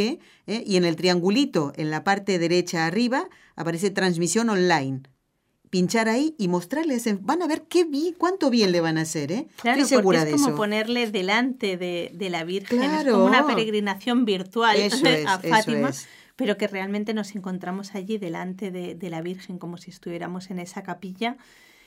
eh, 0.47 0.63
y 0.67 0.77
en 0.77 0.85
el 0.85 0.97
triangulito 0.97 1.73
en 1.77 1.91
la 1.91 2.05
parte 2.05 2.39
derecha 2.39 2.87
arriba 2.87 3.29
aparece 3.57 3.91
transmisión 3.91 4.49
online. 4.51 5.03
Pinchar 5.71 6.09
ahí 6.11 6.35
y 6.39 6.49
mostrarles, 6.49 7.07
en- 7.07 7.25
van 7.25 7.41
a 7.43 7.47
ver 7.47 7.63
qué 7.63 7.85
vi, 7.85 8.15
cuánto 8.19 8.51
bien 8.51 8.73
le 8.73 8.81
van 8.83 8.99
a 8.99 9.03
hacer, 9.03 9.33
¿eh? 9.33 9.47
Claro, 9.61 9.81
Estoy 9.81 9.99
segura 9.99 10.19
porque 10.21 10.31
de 10.31 10.37
es 10.37 10.43
como 10.43 10.49
eso. 10.49 10.57
ponerle 10.57 11.11
delante 11.11 11.77
de, 11.79 12.11
de 12.15 12.31
la 12.31 12.45
Virgen, 12.45 12.83
es 12.83 13.05
como 13.05 13.25
una 13.27 13.47
peregrinación 13.47 14.25
virtual 14.27 14.77
Eso 14.77 14.97
es, 15.07 15.27
a 15.27 15.37
eso 15.37 15.49
Fátima, 15.49 15.89
es. 15.89 16.07
pero 16.37 16.59
que 16.59 16.67
realmente 16.69 17.15
nos 17.15 17.35
encontramos 17.35 17.95
allí 17.95 18.19
delante 18.19 18.71
de, 18.71 18.95
de 18.95 19.11
la 19.11 19.23
Virgen 19.23 19.57
como 19.59 19.79
si 19.79 19.91
estuviéramos 19.91 20.51
en 20.51 20.59
esa 20.59 20.83
capilla 20.83 21.39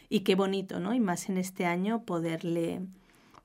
y 0.09 0.21
qué 0.21 0.35
bonito, 0.35 0.79
¿no? 0.79 0.93
Y 0.93 0.99
más 0.99 1.29
en 1.29 1.37
este 1.37 1.65
año 1.65 2.03
poderle 2.03 2.81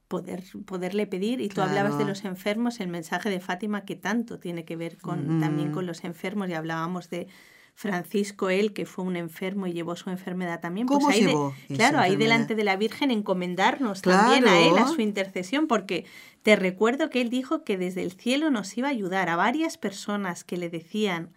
poder, 0.09 0.43
poderle 0.65 1.07
pedir. 1.07 1.41
Y 1.41 1.49
tú 1.49 1.63
hablabas 1.63 1.97
de 1.97 2.05
los 2.05 2.25
enfermos, 2.25 2.81
el 2.81 2.89
mensaje 2.89 3.31
de 3.31 3.41
Fátima 3.41 3.85
que 3.85 3.95
tanto 3.97 4.39
tiene 4.39 4.65
que 4.65 4.77
ver 4.77 4.99
con 4.99 5.39
Mm. 5.39 5.41
también 5.41 5.73
con 5.73 5.87
los 5.87 6.03
enfermos 6.05 6.49
y 6.49 6.55
hablábamos 6.55 7.11
de 7.11 7.29
Francisco 7.75 8.51
él 8.51 8.75
que 8.75 8.85
fue 8.85 9.05
un 9.05 9.17
enfermo 9.17 9.67
y 9.67 9.73
llevó 9.73 9.97
su 9.97 10.11
enfermedad 10.11 10.61
también 10.61 10.87
¿Cómo 10.87 11.07
pues 11.07 11.17
ahí 11.17 11.27
llevó 11.27 11.55
claro 11.69 11.99
ahí 11.99 12.17
delante 12.17 12.55
de 12.55 12.65
la 12.65 12.77
Virgen 12.77 13.11
encomendarnos 13.11 14.03
también 14.03 14.47
a 14.47 14.61
él 14.61 14.77
a 14.77 14.87
su 14.89 15.01
intercesión 15.01 15.67
porque 15.67 16.05
te 16.43 16.57
recuerdo 16.57 17.09
que 17.09 17.23
él 17.23 17.31
dijo 17.31 17.65
que 17.65 17.79
desde 17.79 18.03
el 18.03 18.13
cielo 18.13 18.51
nos 18.51 18.77
iba 18.77 18.89
a 18.89 18.91
ayudar 18.91 19.31
a 19.31 19.37
varias 19.37 19.79
personas 19.79 20.45
que 20.45 20.59
le 20.59 20.69
decían 20.69 21.31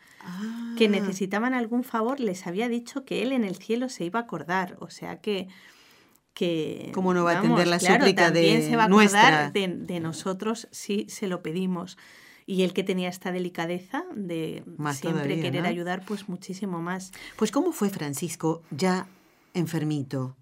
que 0.78 0.86
Ah. 0.86 0.90
necesitaban 0.90 1.54
algún 1.54 1.84
favor 1.84 2.20
les 2.20 2.48
había 2.48 2.70
dicho 2.70 3.06
que 3.06 3.22
él 3.22 3.32
en 3.32 3.44
el 3.44 3.56
cielo 3.56 3.90
se 3.90 4.06
iba 4.06 4.20
a 4.20 4.24
acordar 4.24 4.78
o 4.80 4.90
sea 4.90 5.22
que 5.22 5.48
que... 6.34 6.90
¿Cómo 6.96 7.14
no 7.14 7.24
va 7.26 7.34
a 7.34 7.40
atender 7.40 7.68
la 7.68 7.78
claro, 7.78 8.06
súplica 8.06 8.26
también 8.26 8.62
de 8.62 8.68
se 8.68 8.76
va 8.76 8.86
a 8.86 8.88
nuestra? 8.88 9.28
acordar 9.28 9.54
de, 9.54 9.68
de 9.68 10.00
nosotros 10.00 10.68
si 10.72 11.06
se 11.08 11.28
lo 11.28 11.44
pedimos. 11.44 11.96
Y 12.48 12.64
él 12.64 12.74
que 12.74 12.84
tenía 12.84 13.08
esta 13.08 13.32
delicadeza 13.32 14.04
de 14.16 14.64
Más 14.78 14.98
siempre 14.98 15.22
todavía, 15.26 15.44
querer 15.44 15.62
¿no? 15.62 15.70
ayudar, 15.70 16.04
pues 16.06 16.28
muchísimo 16.28 16.82
más. 16.82 17.12
Pues 17.38 17.52
¿cómo 17.52 17.72
fue 17.72 17.90
Francisco 17.92 18.64
ya 18.72 19.06
enfermito? 19.54 20.36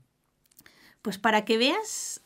Pues 1.02 1.18
para 1.18 1.44
que 1.44 1.58
veas 1.58 2.22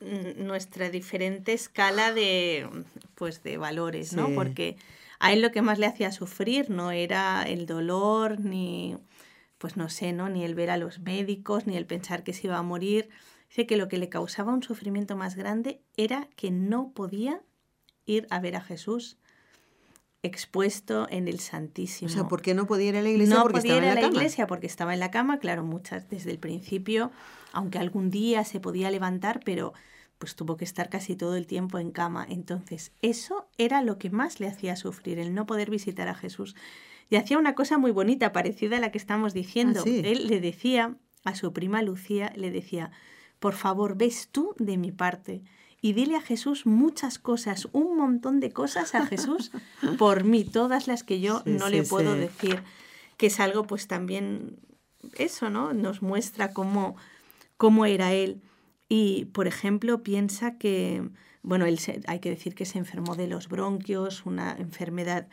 nuestra 0.00 0.90
diferente 0.90 1.52
escala 1.52 2.12
de, 2.12 2.68
pues, 3.14 3.42
de 3.44 3.56
valores, 3.56 4.12
¿no? 4.14 4.26
Sí. 4.26 4.32
Porque 4.34 4.76
a 5.18 5.32
él 5.32 5.42
lo 5.42 5.52
que 5.52 5.62
más 5.62 5.78
le 5.78 5.86
hacía 5.86 6.12
sufrir 6.12 6.70
no 6.70 6.90
era 6.90 7.42
el 7.42 7.66
dolor, 7.66 8.40
ni, 8.40 8.96
pues 9.58 9.76
no 9.76 9.88
sé, 9.88 10.12
¿no? 10.12 10.28
Ni 10.28 10.44
el 10.44 10.54
ver 10.54 10.70
a 10.70 10.76
los 10.76 11.00
médicos, 11.00 11.66
ni 11.66 11.76
el 11.76 11.86
pensar 11.86 12.24
que 12.24 12.32
se 12.32 12.46
iba 12.46 12.58
a 12.58 12.62
morir. 12.62 13.08
Dice 13.48 13.66
que 13.66 13.76
lo 13.76 13.88
que 13.88 13.98
le 13.98 14.08
causaba 14.08 14.52
un 14.52 14.62
sufrimiento 14.62 15.16
más 15.16 15.36
grande 15.36 15.80
era 15.96 16.28
que 16.36 16.50
no 16.50 16.92
podía 16.92 17.40
ir 18.04 18.26
a 18.30 18.40
ver 18.40 18.56
a 18.56 18.60
Jesús 18.60 19.18
expuesto 20.22 21.06
en 21.10 21.28
el 21.28 21.40
Santísimo. 21.40 22.10
O 22.10 22.12
sea, 22.12 22.24
¿por 22.28 22.42
qué 22.42 22.54
no 22.54 22.66
podía 22.66 22.88
ir 22.88 22.96
a 22.96 23.02
la 23.02 23.08
iglesia? 23.08 23.36
No 23.36 23.42
porque 23.42 23.58
podía 23.58 23.76
ir 23.76 23.84
estaba 23.84 23.88
a 23.88 23.92
en 23.92 23.94
la, 23.94 24.00
la, 24.00 24.08
cama. 24.08 24.16
iglesia 24.16 24.46
porque 24.46 24.66
estaba 24.66 24.94
en 24.94 25.00
la 25.00 25.10
cama, 25.10 25.38
claro, 25.38 25.64
muchas 25.64 26.08
desde 26.10 26.32
el 26.32 26.38
principio, 26.38 27.10
aunque 27.52 27.78
algún 27.78 28.10
día 28.10 28.44
se 28.44 28.60
podía 28.60 28.90
levantar, 28.90 29.40
pero 29.44 29.72
pues 30.18 30.34
tuvo 30.34 30.56
que 30.56 30.64
estar 30.64 30.88
casi 30.88 31.16
todo 31.16 31.36
el 31.36 31.46
tiempo 31.46 31.78
en 31.78 31.90
cama. 31.90 32.26
Entonces, 32.28 32.92
eso 33.02 33.48
era 33.58 33.82
lo 33.82 33.98
que 33.98 34.10
más 34.10 34.40
le 34.40 34.48
hacía 34.48 34.76
sufrir, 34.76 35.18
el 35.18 35.34
no 35.34 35.46
poder 35.46 35.70
visitar 35.70 36.08
a 36.08 36.14
Jesús. 36.14 36.56
Y 37.10 37.16
hacía 37.16 37.38
una 37.38 37.54
cosa 37.54 37.78
muy 37.78 37.90
bonita, 37.92 38.32
parecida 38.32 38.78
a 38.78 38.80
la 38.80 38.90
que 38.90 38.98
estamos 38.98 39.34
diciendo. 39.34 39.80
Ah, 39.80 39.84
sí. 39.84 40.02
Él 40.04 40.26
le 40.26 40.40
decía 40.40 40.96
a 41.24 41.34
su 41.34 41.52
prima 41.52 41.82
Lucía, 41.82 42.32
le 42.36 42.50
decía, 42.50 42.90
por 43.38 43.54
favor, 43.54 43.96
ves 43.96 44.28
tú 44.30 44.54
de 44.58 44.76
mi 44.76 44.92
parte 44.92 45.42
y 45.80 45.92
dile 45.92 46.16
a 46.16 46.20
Jesús 46.20 46.66
muchas 46.66 47.18
cosas, 47.18 47.68
un 47.72 47.96
montón 47.96 48.40
de 48.40 48.50
cosas 48.50 48.94
a 48.94 49.06
Jesús 49.06 49.52
por 49.98 50.24
mí, 50.24 50.44
todas 50.44 50.86
las 50.88 51.04
que 51.04 51.20
yo 51.20 51.42
Sí, 51.44 51.50
no 51.50 51.66
sí, 51.66 51.72
le 51.72 51.82
puedo 51.82 52.14
decir, 52.14 52.62
que 53.16 53.26
es 53.26 53.40
algo 53.40 53.66
pues 53.66 53.86
también 53.86 54.58
eso, 55.16 55.50
¿no? 55.50 55.74
Nos 55.74 56.02
muestra 56.02 56.52
cómo, 56.52 56.96
cómo 57.56 57.86
era 57.86 58.12
él. 58.12 58.40
Y, 58.88 59.26
por 59.26 59.46
ejemplo, 59.48 60.02
piensa 60.02 60.58
que, 60.58 61.08
bueno, 61.42 61.66
él 61.66 61.78
se- 61.78 62.00
hay 62.06 62.20
que 62.20 62.30
decir 62.30 62.54
que 62.54 62.64
se 62.64 62.78
enfermó 62.78 63.16
de 63.16 63.26
los 63.26 63.48
bronquios, 63.48 64.24
una 64.26 64.52
enfermedad 64.58 65.28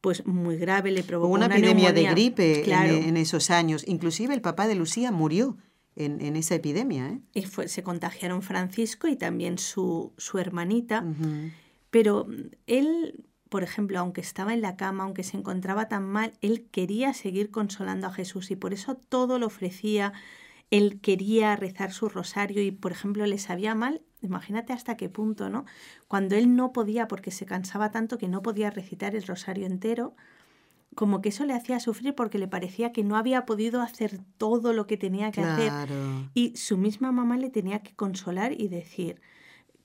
pues 0.00 0.26
muy 0.26 0.56
grave, 0.58 0.90
le 0.90 1.02
provocó 1.02 1.32
una, 1.32 1.46
una 1.46 1.56
epidemia 1.56 1.92
de 1.92 2.04
gripe 2.10 2.58
en- 2.58 2.64
Claro. 2.64 2.92
en, 2.94 3.16
esos 3.16 3.50
años. 3.50 3.84
Inclusive 3.86 4.34
el 4.34 4.42
papá 4.42 4.66
de 4.66 4.74
Lucía 4.74 5.10
murió 5.10 5.56
en, 5.96 6.20
en 6.20 6.36
esa 6.36 6.54
epidemia. 6.56 7.08
¿eh? 7.08 7.20
Y 7.32 7.42
fue, 7.46 7.68
se 7.68 7.82
contagiaron 7.82 8.42
Francisco 8.42 9.08
y 9.08 9.16
también 9.16 9.56
su, 9.58 10.12
su 10.18 10.38
hermanita. 10.38 11.04
Pero 11.90 12.26
él, 12.66 13.24
por 13.48 13.62
ejemplo, 13.62 13.98
aunque 13.98 14.20
estaba 14.20 14.52
en 14.52 14.60
la 14.60 14.76
cama, 14.76 15.04
aunque 15.04 15.22
se 15.22 15.36
encontraba 15.38 15.88
tan 15.88 16.04
mal, 16.04 16.34
él 16.42 16.66
quería 16.70 17.14
seguir 17.14 17.50
consolando 17.50 18.06
a 18.08 18.12
Jesús 18.12 18.50
y 18.50 18.56
por 18.56 18.74
eso 18.74 18.96
todo 18.96 19.38
lo 19.38 19.46
ofrecía. 19.46 20.12
Él 20.70 21.00
quería 21.00 21.56
rezar 21.56 21.92
su 21.92 22.08
rosario 22.08 22.62
y, 22.62 22.70
por 22.70 22.92
ejemplo, 22.92 23.26
le 23.26 23.38
sabía 23.38 23.74
mal. 23.74 24.02
Imagínate 24.22 24.72
hasta 24.72 24.96
qué 24.96 25.08
punto, 25.08 25.48
¿no? 25.50 25.64
Cuando 26.08 26.34
él 26.34 26.56
no 26.56 26.72
podía, 26.72 27.08
porque 27.08 27.30
se 27.30 27.46
cansaba 27.46 27.90
tanto 27.90 28.18
que 28.18 28.28
no 28.28 28.42
podía 28.42 28.70
recitar 28.70 29.14
el 29.14 29.24
rosario 29.24 29.66
entero, 29.66 30.14
como 30.94 31.20
que 31.20 31.30
eso 31.30 31.44
le 31.44 31.54
hacía 31.54 31.80
sufrir 31.80 32.14
porque 32.14 32.38
le 32.38 32.48
parecía 32.48 32.92
que 32.92 33.02
no 33.02 33.16
había 33.16 33.44
podido 33.46 33.82
hacer 33.82 34.20
todo 34.38 34.72
lo 34.72 34.86
que 34.86 34.96
tenía 34.96 35.30
que 35.30 35.42
hacer. 35.42 35.72
Y 36.34 36.56
su 36.56 36.78
misma 36.78 37.12
mamá 37.12 37.36
le 37.36 37.50
tenía 37.50 37.80
que 37.80 37.94
consolar 37.94 38.52
y 38.52 38.68
decir 38.68 39.20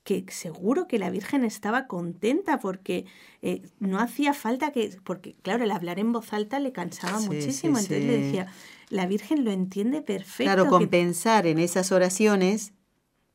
que 0.03 0.25
seguro 0.29 0.87
que 0.87 0.97
la 0.99 1.09
Virgen 1.09 1.43
estaba 1.43 1.85
contenta 1.87 2.59
porque 2.59 3.05
eh, 3.41 3.61
no 3.79 3.99
hacía 3.99 4.33
falta 4.33 4.71
que, 4.71 4.97
porque 5.03 5.35
claro, 5.41 5.63
el 5.65 5.71
hablar 5.71 5.99
en 5.99 6.11
voz 6.11 6.33
alta 6.33 6.59
le 6.59 6.71
cansaba 6.71 7.19
Sí, 7.19 7.27
muchísimo, 7.27 7.77
sí, 7.77 7.93
entonces 7.93 8.05
le 8.05 8.17
decía, 8.21 8.47
la 8.89 9.05
Virgen 9.05 9.43
lo 9.45 9.51
entiende 9.51 10.01
perfecto. 10.01 10.43
Claro, 10.51 10.63
que- 10.63 10.69
compensar 10.69 11.45
en 11.47 11.59
esas 11.59 11.91
oraciones 11.91 12.73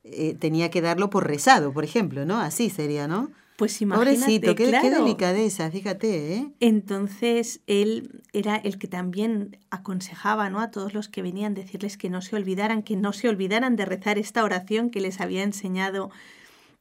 eh, 0.03 0.35
tenía 0.35 0.71
que 0.71 0.81
darlo 0.81 1.11
por 1.11 1.27
rezado, 1.27 1.73
por 1.73 1.85
ejemplo, 1.85 2.25
¿no? 2.27 2.39
Así 2.41 2.71
sería, 2.71 3.07
¿no? 3.09 3.31
pues 3.57 3.81
imagínate, 3.81 4.17
Pobrecito, 4.17 4.55
qué, 4.57 4.65
qué 4.65 4.71
claro. 4.71 5.05
delicadeza, 5.05 5.71
fíjate, 5.71 6.35
¿eh? 6.35 6.49
Entonces 6.59 7.61
él 7.69 8.23
era 8.33 8.57
el 8.57 8.79
que 8.79 8.89
también 8.89 9.59
aconsejaba 9.71 10.51
¿no? 10.51 10.59
a 10.61 10.73
todos 10.73 10.93
los 10.93 11.09
que 11.09 11.23
venían 11.23 11.55
decirles 11.55 11.97
que 11.97 12.11
no 12.11 12.21
se 12.21 12.35
olvidaran, 12.35 12.83
que 12.83 12.97
no 12.97 13.13
se 13.13 13.29
olvidaran 13.29 13.77
de 13.77 13.85
rezar 13.85 14.19
esta 14.19 14.43
oración 14.43 14.91
que 14.91 15.01
les 15.01 15.21
había 15.21 15.45
enseñado 15.45 16.11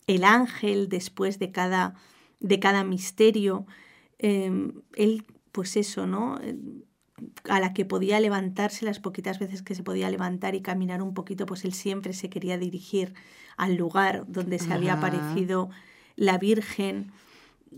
el 0.08 0.24
ángel 0.24 0.90
después 0.90 1.40
de 1.40 1.52
cada, 1.52 1.96
de 2.40 2.60
cada 2.60 2.84
misterio. 2.84 3.66
Eh, 4.20 4.72
él, 4.96 5.26
pues 5.52 5.78
eso, 5.78 6.08
¿no? 6.08 6.40
A 7.50 7.60
la 7.60 7.74
que 7.74 7.86
podía 7.86 8.20
levantarse, 8.20 8.86
las 8.86 9.00
poquitas 9.00 9.40
veces 9.40 9.62
que 9.62 9.76
se 9.76 9.84
podía 9.84 10.10
levantar 10.10 10.56
y 10.56 10.62
caminar 10.62 11.02
un 11.02 11.14
poquito, 11.14 11.46
pues 11.46 11.64
él 11.64 11.74
siempre 11.74 12.14
se 12.14 12.30
quería 12.30 12.58
dirigir 12.58 13.14
al 13.58 13.76
lugar 13.76 14.26
donde 14.28 14.60
se 14.60 14.74
había 14.74 14.94
aparecido 14.94 15.70
la 16.16 16.38
Virgen. 16.38 17.12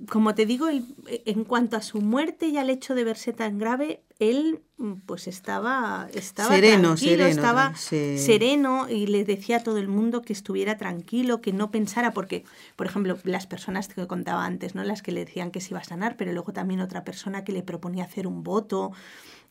Como 0.09 0.35
te 0.35 0.45
digo, 0.45 0.67
él, 0.67 0.85
en 1.07 1.43
cuanto 1.43 1.77
a 1.77 1.81
su 1.81 2.01
muerte 2.01 2.47
y 2.47 2.57
al 2.57 2.69
hecho 2.69 2.95
de 2.95 3.03
verse 3.03 3.33
tan 3.33 3.57
grave, 3.57 4.03
él 4.19 4.61
pues 5.05 5.27
estaba, 5.27 6.07
estaba 6.13 6.49
Sereno, 6.49 6.89
tranquilo, 6.89 7.11
sereno, 7.11 7.27
estaba 7.27 7.75
sí. 7.75 8.17
sereno 8.17 8.89
y 8.89 9.07
le 9.07 9.23
decía 9.23 9.57
a 9.57 9.63
todo 9.63 9.77
el 9.77 9.87
mundo 9.87 10.21
que 10.21 10.33
estuviera 10.33 10.77
tranquilo, 10.77 11.41
que 11.41 11.53
no 11.53 11.71
pensara, 11.71 12.11
porque, 12.11 12.43
por 12.75 12.87
ejemplo, 12.87 13.17
las 13.23 13.47
personas 13.47 13.87
que 13.87 14.05
contaba 14.07 14.45
antes, 14.45 14.75
¿no? 14.75 14.83
Las 14.83 15.01
que 15.01 15.11
le 15.11 15.25
decían 15.25 15.51
que 15.51 15.61
se 15.61 15.69
iba 15.71 15.79
a 15.79 15.83
sanar, 15.83 16.17
pero 16.17 16.33
luego 16.33 16.53
también 16.53 16.81
otra 16.81 17.03
persona 17.03 17.43
que 17.43 17.53
le 17.53 17.63
proponía 17.63 18.03
hacer 18.03 18.27
un 18.27 18.43
voto 18.43 18.91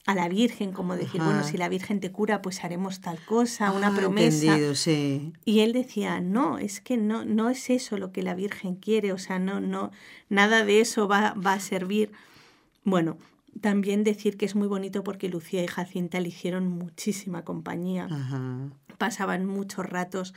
a 0.06 0.14
la 0.14 0.28
Virgen, 0.28 0.72
como 0.72 0.96
decir, 0.96 1.20
Ajá. 1.20 1.30
bueno, 1.30 1.44
si 1.44 1.56
la 1.56 1.68
Virgen 1.68 1.98
te 2.00 2.12
cura, 2.12 2.42
pues 2.42 2.62
haremos 2.62 3.00
tal 3.00 3.18
cosa, 3.24 3.70
una 3.72 3.88
Ah, 3.88 3.96
promesa. 3.96 4.44
Entendido, 4.44 4.74
sí. 4.74 5.32
Y 5.46 5.60
él 5.60 5.72
decía, 5.72 6.20
no, 6.20 6.58
es 6.58 6.80
que 6.80 6.96
no, 6.98 7.24
no 7.24 7.48
es 7.48 7.70
eso 7.70 7.96
lo 7.96 8.12
que 8.12 8.22
la 8.22 8.34
Virgen 8.34 8.76
quiere, 8.76 9.12
o 9.12 9.18
sea, 9.18 9.38
no, 9.38 9.60
no, 9.60 9.90
nada 10.28 10.64
de 10.64 10.80
eso 10.80 11.08
va, 11.08 11.32
va 11.34 11.54
a 11.54 11.60
servir. 11.60 12.12
Bueno, 12.84 13.16
también 13.62 14.04
decir 14.04 14.36
que 14.36 14.44
es 14.44 14.54
muy 14.54 14.68
bonito 14.68 15.02
porque 15.04 15.28
Lucía 15.30 15.62
y 15.64 15.68
Jacinta 15.68 16.20
le 16.20 16.28
hicieron 16.28 16.68
muchísima 16.68 17.42
compañía, 17.44 18.06
Ajá. 18.10 18.68
pasaban 18.98 19.46
muchos 19.46 19.86
ratos 19.86 20.34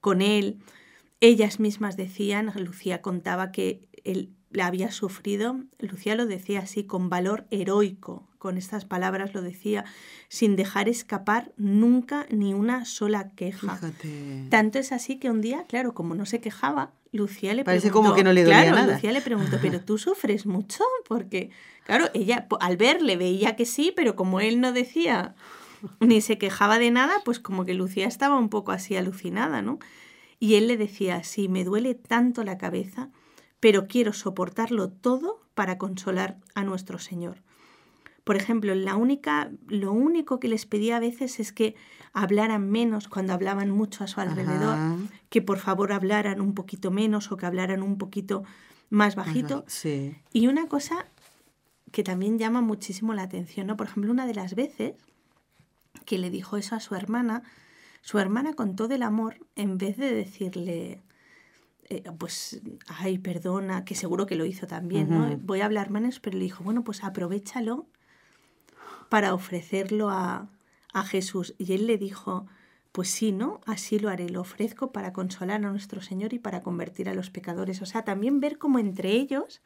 con 0.00 0.22
él. 0.22 0.58
Ellas 1.20 1.60
mismas 1.60 1.98
decían, 1.98 2.50
Lucía 2.56 3.02
contaba 3.02 3.52
que 3.52 3.86
él 4.04 4.30
la 4.50 4.64
había 4.66 4.90
sufrido, 4.92 5.60
Lucía 5.78 6.14
lo 6.14 6.24
decía 6.24 6.60
así, 6.60 6.84
con 6.84 7.10
valor 7.10 7.46
heroico, 7.50 8.26
con 8.40 8.56
estas 8.56 8.86
palabras 8.86 9.34
lo 9.34 9.42
decía, 9.42 9.84
sin 10.28 10.56
dejar 10.56 10.88
escapar 10.88 11.52
nunca 11.58 12.26
ni 12.30 12.54
una 12.54 12.86
sola 12.86 13.28
queja. 13.36 13.76
Fíjate. 13.76 14.46
Tanto 14.48 14.78
es 14.78 14.92
así 14.92 15.18
que 15.18 15.30
un 15.30 15.42
día, 15.42 15.66
claro, 15.68 15.92
como 15.92 16.14
no 16.14 16.24
se 16.24 16.40
quejaba, 16.40 16.90
Lucía 17.12 17.52
le 17.52 17.64
Parece 17.64 17.88
preguntó... 17.88 18.08
como 18.08 18.16
que 18.16 18.24
no 18.24 18.32
le 18.32 18.42
dolía 18.42 18.62
claro, 18.62 18.76
nada. 18.76 18.94
Lucía 18.94 19.12
le 19.12 19.20
preguntó, 19.20 19.58
¿pero 19.60 19.80
tú 19.82 19.98
sufres 19.98 20.46
mucho? 20.46 20.82
Porque, 21.06 21.50
claro, 21.84 22.06
ella 22.14 22.48
al 22.60 22.78
verle 22.78 23.16
veía 23.16 23.56
que 23.56 23.66
sí, 23.66 23.92
pero 23.94 24.16
como 24.16 24.40
él 24.40 24.60
no 24.60 24.72
decía 24.72 25.34
ni 26.00 26.22
se 26.22 26.38
quejaba 26.38 26.78
de 26.78 26.90
nada, 26.90 27.14
pues 27.24 27.40
como 27.40 27.66
que 27.66 27.74
Lucía 27.74 28.06
estaba 28.06 28.36
un 28.36 28.48
poco 28.48 28.72
así 28.72 28.96
alucinada, 28.96 29.62
¿no? 29.62 29.78
Y 30.38 30.54
él 30.54 30.66
le 30.66 30.78
decía, 30.78 31.22
sí, 31.24 31.48
me 31.48 31.64
duele 31.64 31.94
tanto 31.94 32.42
la 32.42 32.56
cabeza, 32.56 33.10
pero 33.60 33.86
quiero 33.86 34.14
soportarlo 34.14 34.88
todo 34.90 35.42
para 35.54 35.76
consolar 35.76 36.38
a 36.54 36.64
nuestro 36.64 36.98
Señor. 36.98 37.42
Por 38.24 38.36
ejemplo, 38.36 38.74
la 38.74 38.96
única, 38.96 39.50
lo 39.68 39.92
único 39.92 40.40
que 40.40 40.48
les 40.48 40.66
pedía 40.66 40.96
a 40.96 41.00
veces 41.00 41.40
es 41.40 41.52
que 41.52 41.74
hablaran 42.12 42.68
menos 42.70 43.08
cuando 43.08 43.32
hablaban 43.32 43.70
mucho 43.70 44.04
a 44.04 44.06
su 44.06 44.20
alrededor, 44.20 44.74
Ajá. 44.74 44.96
que 45.28 45.42
por 45.42 45.58
favor 45.58 45.92
hablaran 45.92 46.40
un 46.40 46.54
poquito 46.54 46.90
menos 46.90 47.30
o 47.32 47.36
que 47.36 47.46
hablaran 47.46 47.82
un 47.82 47.98
poquito 47.98 48.44
más 48.90 49.14
bajito. 49.14 49.64
Sí. 49.68 50.16
Y 50.32 50.48
una 50.48 50.66
cosa 50.66 51.06
que 51.92 52.02
también 52.02 52.38
llama 52.38 52.60
muchísimo 52.60 53.14
la 53.14 53.22
atención, 53.22 53.66
¿no? 53.66 53.76
Por 53.76 53.86
ejemplo, 53.86 54.12
una 54.12 54.26
de 54.26 54.34
las 54.34 54.54
veces 54.54 54.94
que 56.04 56.18
le 56.18 56.30
dijo 56.30 56.56
eso 56.56 56.74
a 56.74 56.80
su 56.80 56.94
hermana, 56.94 57.42
su 58.00 58.18
hermana 58.18 58.54
con 58.54 58.76
todo 58.76 58.94
el 58.94 59.02
amor, 59.02 59.38
en 59.56 59.78
vez 59.78 59.96
de 59.96 60.12
decirle, 60.12 61.02
eh, 61.88 62.02
pues, 62.18 62.60
ay, 62.86 63.18
perdona, 63.18 63.84
que 63.84 63.94
seguro 63.94 64.26
que 64.26 64.36
lo 64.36 64.44
hizo 64.44 64.66
también, 64.66 65.10
¿no? 65.10 65.36
Voy 65.38 65.60
a 65.60 65.66
hablar 65.66 65.90
menos, 65.90 66.20
pero 66.20 66.38
le 66.38 66.44
dijo, 66.44 66.62
bueno, 66.62 66.84
pues 66.84 67.02
aprovechalo 67.02 67.86
para 69.10 69.34
ofrecerlo 69.34 70.08
a, 70.08 70.48
a 70.94 71.04
Jesús. 71.04 71.54
Y 71.58 71.74
él 71.74 71.86
le 71.86 71.98
dijo, 71.98 72.46
pues 72.92 73.10
sí, 73.10 73.32
¿no? 73.32 73.60
Así 73.66 73.98
lo 73.98 74.08
haré, 74.08 74.30
lo 74.30 74.40
ofrezco 74.40 74.92
para 74.92 75.12
consolar 75.12 75.64
a 75.64 75.70
nuestro 75.70 76.00
Señor 76.00 76.32
y 76.32 76.38
para 76.38 76.62
convertir 76.62 77.08
a 77.08 77.14
los 77.14 77.28
pecadores. 77.28 77.82
O 77.82 77.86
sea, 77.86 78.04
también 78.04 78.40
ver 78.40 78.56
cómo 78.56 78.78
entre 78.78 79.10
ellos, 79.10 79.60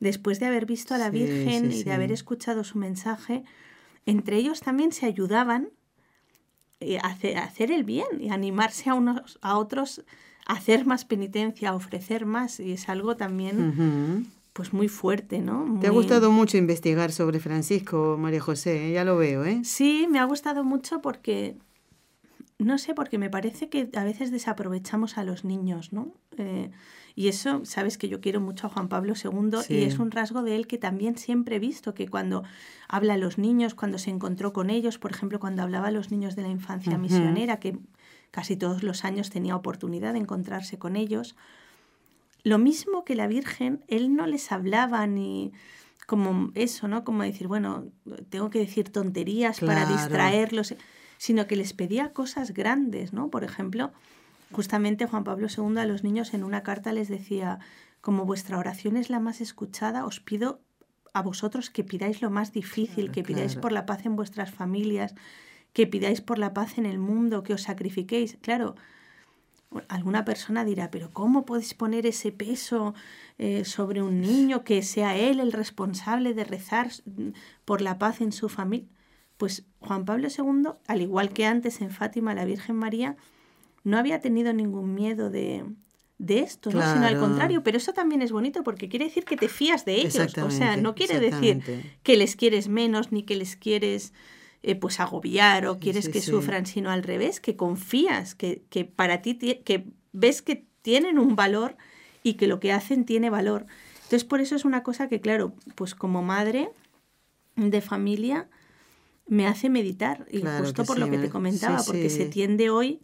después 0.00 0.40
de 0.40 0.46
haber 0.46 0.66
visto 0.66 0.94
a 0.94 0.98
la 0.98 1.10
Sí, 1.10 1.18
Virgen 1.18 1.70
sí, 1.70 1.78
y 1.78 1.84
de 1.84 1.92
haber 1.92 2.10
escuchado 2.10 2.64
su 2.64 2.78
mensaje, 2.78 3.44
entre 4.06 4.36
ellos 4.36 4.60
también 4.60 4.90
se 4.90 5.06
ayudaban 5.06 5.68
eh, 6.80 6.98
hacer, 6.98 7.70
el 7.70 7.84
bien 7.84 8.20
y 8.20 8.30
animarse 8.30 8.90
a 8.90 8.94
unos 8.94 9.38
a 9.40 9.56
otros 9.56 10.02
a 10.46 10.54
hacer 10.54 10.84
más 10.84 11.04
penitencia, 11.04 11.68
a 11.68 11.74
ofrecer 11.74 12.26
más. 12.26 12.58
Y 12.58 12.72
es 12.72 12.88
algo 12.88 13.16
también 13.16 14.26
pues 14.52 14.72
muy 14.72 14.88
fuerte, 14.88 15.40
¿no? 15.40 15.78
Te 15.80 15.86
ha 15.86 15.90
gustado 15.90 16.30
mucho 16.30 16.58
investigar 16.58 17.10
sobre 17.10 17.40
Francisco, 17.40 18.16
María 18.18 18.40
José, 18.40 18.88
¿eh? 18.88 18.92
ya 18.92 19.04
lo 19.04 19.16
veo, 19.16 19.44
¿eh? 19.44 19.62
Sí, 19.64 20.06
me 20.10 20.18
ha 20.18 20.24
gustado 20.24 20.62
mucho 20.62 21.00
porque, 21.00 21.56
no 22.58 22.76
sé, 22.76 22.94
porque 22.94 23.16
me 23.16 23.30
parece 23.30 23.70
que 23.70 23.88
a 23.94 24.04
veces 24.04 24.30
desaprovechamos 24.30 25.16
a 25.16 25.24
los 25.24 25.44
niños, 25.44 25.92
¿no? 25.92 26.12
Eh, 26.36 26.70
y 27.14 27.28
eso, 27.28 27.64
sabes 27.64 27.96
que 27.96 28.08
yo 28.08 28.20
quiero 28.20 28.40
mucho 28.40 28.66
a 28.66 28.70
Juan 28.70 28.88
Pablo 28.88 29.14
II 29.22 29.58
y 29.68 29.84
es 29.84 29.98
un 29.98 30.10
rasgo 30.10 30.42
de 30.42 30.56
él 30.56 30.66
que 30.66 30.78
también 30.78 31.16
siempre 31.16 31.56
he 31.56 31.58
visto, 31.58 31.94
que 31.94 32.08
cuando 32.08 32.42
habla 32.88 33.14
a 33.14 33.18
los 33.18 33.38
niños, 33.38 33.74
cuando 33.74 33.98
se 33.98 34.10
encontró 34.10 34.52
con 34.52 34.70
ellos, 34.70 34.98
por 34.98 35.12
ejemplo, 35.12 35.38
cuando 35.40 35.62
hablaba 35.62 35.88
a 35.88 35.90
los 35.90 36.10
niños 36.10 36.36
de 36.36 36.42
la 36.42 36.48
infancia 36.48 36.96
misionera, 36.98 37.58
que 37.58 37.78
casi 38.30 38.56
todos 38.56 38.82
los 38.82 39.04
años 39.04 39.28
tenía 39.28 39.56
oportunidad 39.56 40.14
de 40.14 40.20
encontrarse 40.20 40.78
con 40.78 40.96
ellos, 40.96 41.36
lo 42.44 42.58
mismo 42.58 43.04
que 43.04 43.14
la 43.14 43.26
Virgen, 43.26 43.84
él 43.88 44.14
no 44.14 44.26
les 44.26 44.50
hablaba 44.52 45.06
ni 45.06 45.52
como 46.06 46.50
eso, 46.54 46.88
¿no? 46.88 47.04
Como 47.04 47.22
decir, 47.22 47.46
bueno, 47.48 47.86
tengo 48.28 48.50
que 48.50 48.58
decir 48.58 48.90
tonterías 48.90 49.60
para 49.60 49.86
distraerlos, 49.86 50.74
sino 51.18 51.46
que 51.46 51.56
les 51.56 51.72
pedía 51.72 52.12
cosas 52.12 52.52
grandes, 52.52 53.12
¿no? 53.12 53.30
Por 53.30 53.44
ejemplo, 53.44 53.92
justamente 54.50 55.06
Juan 55.06 55.24
Pablo 55.24 55.46
II 55.48 55.78
a 55.78 55.86
los 55.86 56.02
niños 56.02 56.34
en 56.34 56.42
una 56.44 56.62
carta 56.62 56.92
les 56.92 57.08
decía, 57.08 57.60
como 58.00 58.24
vuestra 58.24 58.58
oración 58.58 58.96
es 58.96 59.10
la 59.10 59.20
más 59.20 59.40
escuchada, 59.40 60.04
os 60.04 60.20
pido 60.20 60.60
a 61.14 61.22
vosotros 61.22 61.70
que 61.70 61.84
pidáis 61.84 62.22
lo 62.22 62.30
más 62.30 62.52
difícil, 62.52 63.10
que 63.10 63.22
pidáis 63.22 63.56
por 63.56 63.70
la 63.70 63.86
paz 63.86 64.04
en 64.06 64.16
vuestras 64.16 64.50
familias, 64.50 65.14
que 65.72 65.86
pidáis 65.86 66.20
por 66.20 66.38
la 66.38 66.52
paz 66.52 66.78
en 66.78 66.86
el 66.86 66.98
mundo, 66.98 67.42
que 67.42 67.54
os 67.54 67.62
sacrifiquéis. 67.62 68.38
Claro, 68.40 68.74
alguna 69.88 70.24
persona 70.24 70.64
dirá, 70.64 70.90
pero 70.90 71.10
¿cómo 71.10 71.44
puedes 71.44 71.74
poner 71.74 72.06
ese 72.06 72.32
peso 72.32 72.94
eh, 73.38 73.64
sobre 73.64 74.02
un 74.02 74.20
niño 74.20 74.64
que 74.64 74.82
sea 74.82 75.16
él 75.16 75.40
el 75.40 75.52
responsable 75.52 76.34
de 76.34 76.44
rezar 76.44 76.90
por 77.64 77.80
la 77.80 77.98
paz 77.98 78.20
en 78.20 78.32
su 78.32 78.48
familia? 78.48 78.88
Pues 79.36 79.64
Juan 79.80 80.04
Pablo 80.04 80.28
II, 80.28 80.72
al 80.86 81.00
igual 81.00 81.30
que 81.30 81.46
antes 81.46 81.80
en 81.80 81.90
Fátima 81.90 82.34
la 82.34 82.44
Virgen 82.44 82.76
María, 82.76 83.16
no 83.84 83.98
había 83.98 84.20
tenido 84.20 84.52
ningún 84.52 84.94
miedo 84.94 85.30
de, 85.30 85.64
esto, 86.18 86.70
¿no? 86.70 86.80
sino 86.92 87.06
al 87.06 87.18
contrario, 87.18 87.64
pero 87.64 87.78
eso 87.78 87.92
también 87.92 88.22
es 88.22 88.30
bonito 88.30 88.62
porque 88.62 88.88
quiere 88.88 89.06
decir 89.06 89.24
que 89.24 89.36
te 89.36 89.48
fías 89.48 89.84
de 89.84 89.96
ellos, 89.96 90.38
o 90.38 90.50
sea, 90.50 90.76
no 90.76 90.94
quiere 90.94 91.18
decir 91.18 91.62
que 92.04 92.16
les 92.16 92.36
quieres 92.36 92.68
menos 92.68 93.10
ni 93.10 93.24
que 93.24 93.34
les 93.34 93.56
quieres 93.56 94.12
eh, 94.62 94.76
pues 94.76 95.00
agobiar 95.00 95.66
o 95.66 95.78
quieres 95.78 96.08
que 96.08 96.20
sufran, 96.20 96.66
sino 96.66 96.90
al 96.90 97.02
revés, 97.02 97.40
que 97.40 97.56
confías, 97.56 98.34
que, 98.34 98.62
que 98.70 98.84
para 98.84 99.22
ti, 99.22 99.34
que 99.36 99.86
ves 100.12 100.42
que 100.42 100.66
tienen 100.82 101.18
un 101.18 101.34
valor 101.34 101.76
y 102.22 102.34
que 102.34 102.46
lo 102.46 102.60
que 102.60 102.72
hacen 102.72 103.04
tiene 103.04 103.30
valor. 103.30 103.66
Entonces, 104.04 104.24
por 104.24 104.40
eso 104.40 104.54
es 104.54 104.64
una 104.64 104.82
cosa 104.82 105.08
que, 105.08 105.20
claro, 105.20 105.54
pues 105.74 105.94
como 105.94 106.22
madre 106.22 106.70
de 107.56 107.80
familia 107.80 108.48
me 109.26 109.46
hace 109.46 109.70
meditar, 109.70 110.26
y 110.30 110.42
justo 110.42 110.84
por 110.84 110.98
lo 110.98 111.10
que 111.10 111.18
te 111.18 111.30
comentaba, 111.30 111.82
porque 111.84 112.10
se 112.10 112.26
tiende 112.26 112.70
hoy 112.70 113.00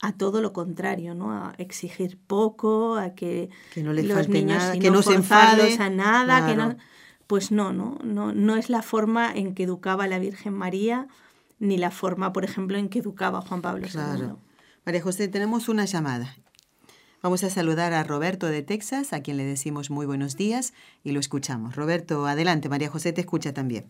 a 0.00 0.12
todo 0.12 0.40
lo 0.40 0.52
contrario, 0.52 1.14
¿no? 1.14 1.32
A 1.32 1.54
exigir 1.58 2.18
poco, 2.26 2.96
a 2.96 3.14
que, 3.14 3.50
no 3.76 3.92
les 3.92 4.06
los 4.06 4.28
niños 4.28 4.58
nada, 4.58 4.78
que 4.78 4.90
no, 4.90 5.02
se 5.02 5.14
enfade, 5.14 5.76
a 5.78 5.90
nada, 5.90 6.46
que 6.46 6.56
no 6.56 6.76
pues 7.32 7.50
no, 7.50 7.72
no, 7.72 7.96
no, 8.04 8.34
no 8.34 8.56
es 8.56 8.68
la 8.68 8.82
forma 8.82 9.32
en 9.34 9.54
que 9.54 9.62
educaba 9.62 10.06
la 10.06 10.18
Virgen 10.18 10.52
María, 10.52 11.06
ni 11.58 11.78
la 11.78 11.90
forma, 11.90 12.30
por 12.30 12.44
ejemplo, 12.44 12.76
en 12.76 12.90
que 12.90 12.98
educaba 12.98 13.40
Juan 13.40 13.62
Pablo 13.62 13.86
II. 13.86 14.34
María 14.84 15.00
José, 15.00 15.28
tenemos 15.28 15.70
una 15.70 15.86
llamada. 15.86 16.36
Vamos 17.22 17.42
a 17.42 17.48
saludar 17.48 17.94
a 17.94 18.04
Roberto 18.04 18.48
de 18.48 18.62
Texas, 18.62 19.14
a 19.14 19.22
quien 19.22 19.38
le 19.38 19.44
decimos 19.44 19.88
muy 19.88 20.04
buenos 20.04 20.36
días 20.36 20.74
y 21.04 21.12
lo 21.12 21.20
escuchamos. 21.20 21.74
Roberto, 21.74 22.26
adelante, 22.26 22.68
María 22.68 22.90
José 22.90 23.14
te 23.14 23.22
escucha 23.22 23.54
también. 23.54 23.84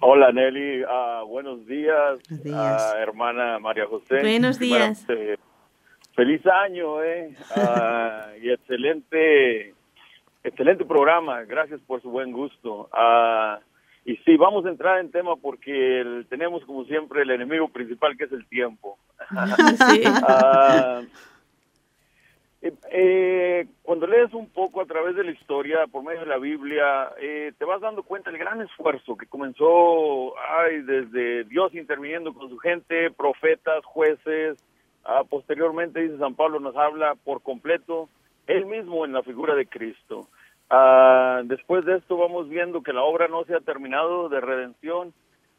Hola 0.00 0.32
Nelly, 0.32 0.82
uh, 0.82 1.24
buenos 1.28 1.64
días, 1.68 2.18
uh, 2.32 2.96
hermana 2.98 3.60
María 3.60 3.86
José. 3.86 4.22
Buenos 4.22 4.58
días. 4.58 5.06
feliz 6.16 6.44
año, 6.48 7.00
¿eh? 7.04 7.36
Uh, 7.54 8.44
y 8.44 8.50
excelente 8.50 9.76
Excelente 10.42 10.84
programa, 10.84 11.42
gracias 11.42 11.80
por 11.82 12.00
su 12.00 12.10
buen 12.10 12.32
gusto. 12.32 12.88
Ah, 12.92 13.60
y 14.06 14.16
sí, 14.18 14.36
vamos 14.36 14.64
a 14.64 14.70
entrar 14.70 14.98
en 14.98 15.10
tema 15.10 15.36
porque 15.36 16.24
tenemos 16.30 16.64
como 16.64 16.84
siempre 16.84 17.22
el 17.22 17.30
enemigo 17.30 17.68
principal 17.68 18.16
que 18.16 18.24
es 18.24 18.32
el 18.32 18.46
tiempo. 18.46 18.98
Ah, 20.22 21.02
eh, 22.62 22.74
eh, 22.90 23.66
cuando 23.82 24.06
lees 24.06 24.34
un 24.34 24.48
poco 24.50 24.82
a 24.82 24.86
través 24.86 25.16
de 25.16 25.24
la 25.24 25.30
historia, 25.30 25.86
por 25.86 26.04
medio 26.04 26.20
de 26.20 26.26
la 26.26 26.36
Biblia, 26.36 27.10
eh, 27.18 27.52
te 27.58 27.64
vas 27.64 27.80
dando 27.80 28.02
cuenta 28.02 28.30
del 28.30 28.38
gran 28.38 28.60
esfuerzo 28.60 29.16
que 29.16 29.26
comenzó 29.26 30.34
ay, 30.38 30.82
desde 30.82 31.44
Dios 31.44 31.74
interviniendo 31.74 32.34
con 32.34 32.50
su 32.50 32.58
gente, 32.58 33.10
profetas, 33.12 33.82
jueces, 33.86 34.62
ah, 35.04 35.22
posteriormente, 35.28 36.00
dice 36.00 36.18
San 36.18 36.34
Pablo, 36.34 36.60
nos 36.60 36.76
habla 36.76 37.14
por 37.14 37.42
completo 37.42 38.08
él 38.50 38.66
mismo 38.66 39.04
en 39.04 39.12
la 39.12 39.22
figura 39.22 39.54
de 39.54 39.66
Cristo. 39.66 40.28
Ah, 40.68 41.42
después 41.44 41.84
de 41.84 41.96
esto 41.96 42.16
vamos 42.16 42.48
viendo 42.48 42.82
que 42.82 42.92
la 42.92 43.02
obra 43.02 43.28
no 43.28 43.44
se 43.44 43.54
ha 43.54 43.60
terminado 43.60 44.28
de 44.28 44.40
redención. 44.40 45.12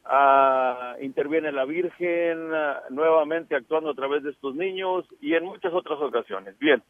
Ah, 0.05 0.95
interviene 1.01 1.51
la 1.51 1.65
Virgen 1.65 2.53
ah, 2.53 2.81
nuevamente 2.89 3.55
actuando 3.55 3.91
a 3.91 3.93
través 3.93 4.23
de 4.23 4.31
estos 4.31 4.55
niños 4.55 5.05
y 5.21 5.35
en 5.35 5.45
muchas 5.45 5.73
otras 5.73 5.99
ocasiones. 5.99 6.57
Bien, 6.59 6.81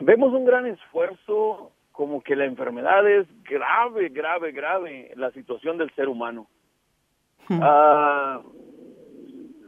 vemos 0.00 0.32
un 0.32 0.44
gran 0.44 0.66
esfuerzo 0.66 1.72
como 1.92 2.22
que 2.22 2.36
la 2.36 2.46
enfermedad 2.46 3.08
es 3.08 3.26
grave, 3.44 4.08
grave, 4.08 4.52
grave 4.52 5.12
la 5.16 5.30
situación 5.32 5.78
del 5.78 5.94
ser 5.94 6.08
humano. 6.08 6.46
Hmm. 7.46 7.60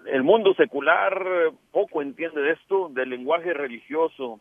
el 0.06 0.22
mundo 0.22 0.54
secular 0.54 1.52
poco 1.70 2.00
entiende 2.00 2.40
de 2.40 2.52
esto, 2.52 2.88
del 2.88 3.10
lenguaje 3.10 3.52
religioso, 3.52 4.40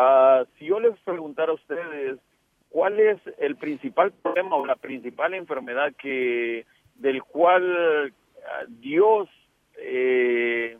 Ah, 0.00 0.44
si 0.56 0.66
yo 0.66 0.78
les 0.78 0.96
preguntara 1.00 1.50
a 1.50 1.56
ustedes 1.56 2.20
cuál 2.68 3.00
es 3.00 3.18
el 3.38 3.56
principal 3.56 4.12
problema 4.12 4.54
o 4.54 4.64
la 4.64 4.76
principal 4.76 5.34
enfermedad 5.34 5.92
que 5.98 6.66
del 6.94 7.24
cual 7.24 8.14
ah, 8.46 8.64
Dios 8.68 9.28
eh, 9.76 10.78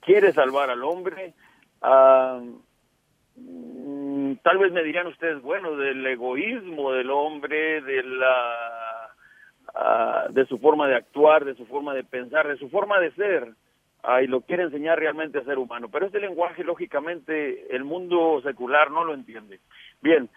quiere 0.00 0.32
salvar 0.32 0.70
al 0.70 0.82
hombre, 0.82 1.34
mm, 3.36 4.32
tal 4.42 4.56
vez 4.56 4.72
me 4.72 4.82
dirían 4.82 5.08
ustedes, 5.08 5.42
bueno, 5.42 5.76
del 5.76 6.06
egoísmo 6.06 6.92
del 6.92 7.10
hombre, 7.10 7.82
de 7.82 8.02
la 8.02 9.10
de 10.30 10.46
su 10.46 10.58
forma 10.58 10.88
de 10.88 10.96
actuar, 10.96 11.44
de 11.44 11.54
su 11.54 11.66
forma 11.66 11.92
de 11.92 12.04
pensar, 12.04 12.48
de 12.48 12.56
su 12.56 12.70
forma 12.70 12.98
de 12.98 13.10
ser 13.12 13.52
y 14.22 14.26
lo 14.26 14.40
quiere 14.40 14.64
enseñar 14.64 14.98
realmente 14.98 15.38
a 15.38 15.44
ser 15.44 15.58
humano. 15.58 15.88
Pero 15.88 16.06
este 16.06 16.20
lenguaje, 16.20 16.64
lógicamente, 16.64 17.74
el 17.74 17.84
mundo 17.84 18.40
secular 18.42 18.90
no 18.90 19.04
lo 19.04 19.14
entiende. 19.14 19.60
Bien, 20.00 20.28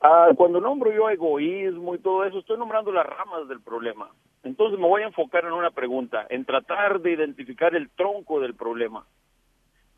ah, 0.00 0.28
cuando 0.36 0.60
nombro 0.60 0.92
yo 0.92 1.10
egoísmo 1.10 1.94
y 1.94 1.98
todo 1.98 2.24
eso, 2.24 2.38
estoy 2.38 2.58
nombrando 2.58 2.90
las 2.92 3.06
ramas 3.06 3.46
del 3.48 3.60
problema. 3.60 4.08
Entonces 4.42 4.78
me 4.78 4.86
voy 4.86 5.02
a 5.02 5.06
enfocar 5.06 5.44
en 5.44 5.52
una 5.52 5.70
pregunta, 5.70 6.26
en 6.30 6.46
tratar 6.46 7.00
de 7.00 7.12
identificar 7.12 7.74
el 7.74 7.90
tronco 7.90 8.40
del 8.40 8.54
problema. 8.54 9.04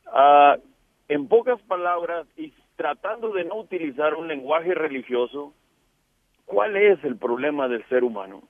Ah, 0.06 0.56
en 1.08 1.28
pocas 1.28 1.60
palabras, 1.62 2.26
y 2.36 2.52
tratando 2.76 3.32
de 3.32 3.44
no 3.44 3.56
utilizar 3.56 4.14
un 4.14 4.26
lenguaje 4.26 4.74
religioso, 4.74 5.54
¿cuál 6.44 6.76
es 6.76 7.02
el 7.04 7.16
problema 7.16 7.68
del 7.68 7.86
ser 7.88 8.02
humano? 8.02 8.42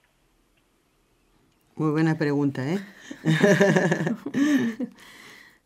Muy 1.75 1.91
buena 1.91 2.19
pregunta, 2.19 2.63
¿eh? 2.71 2.81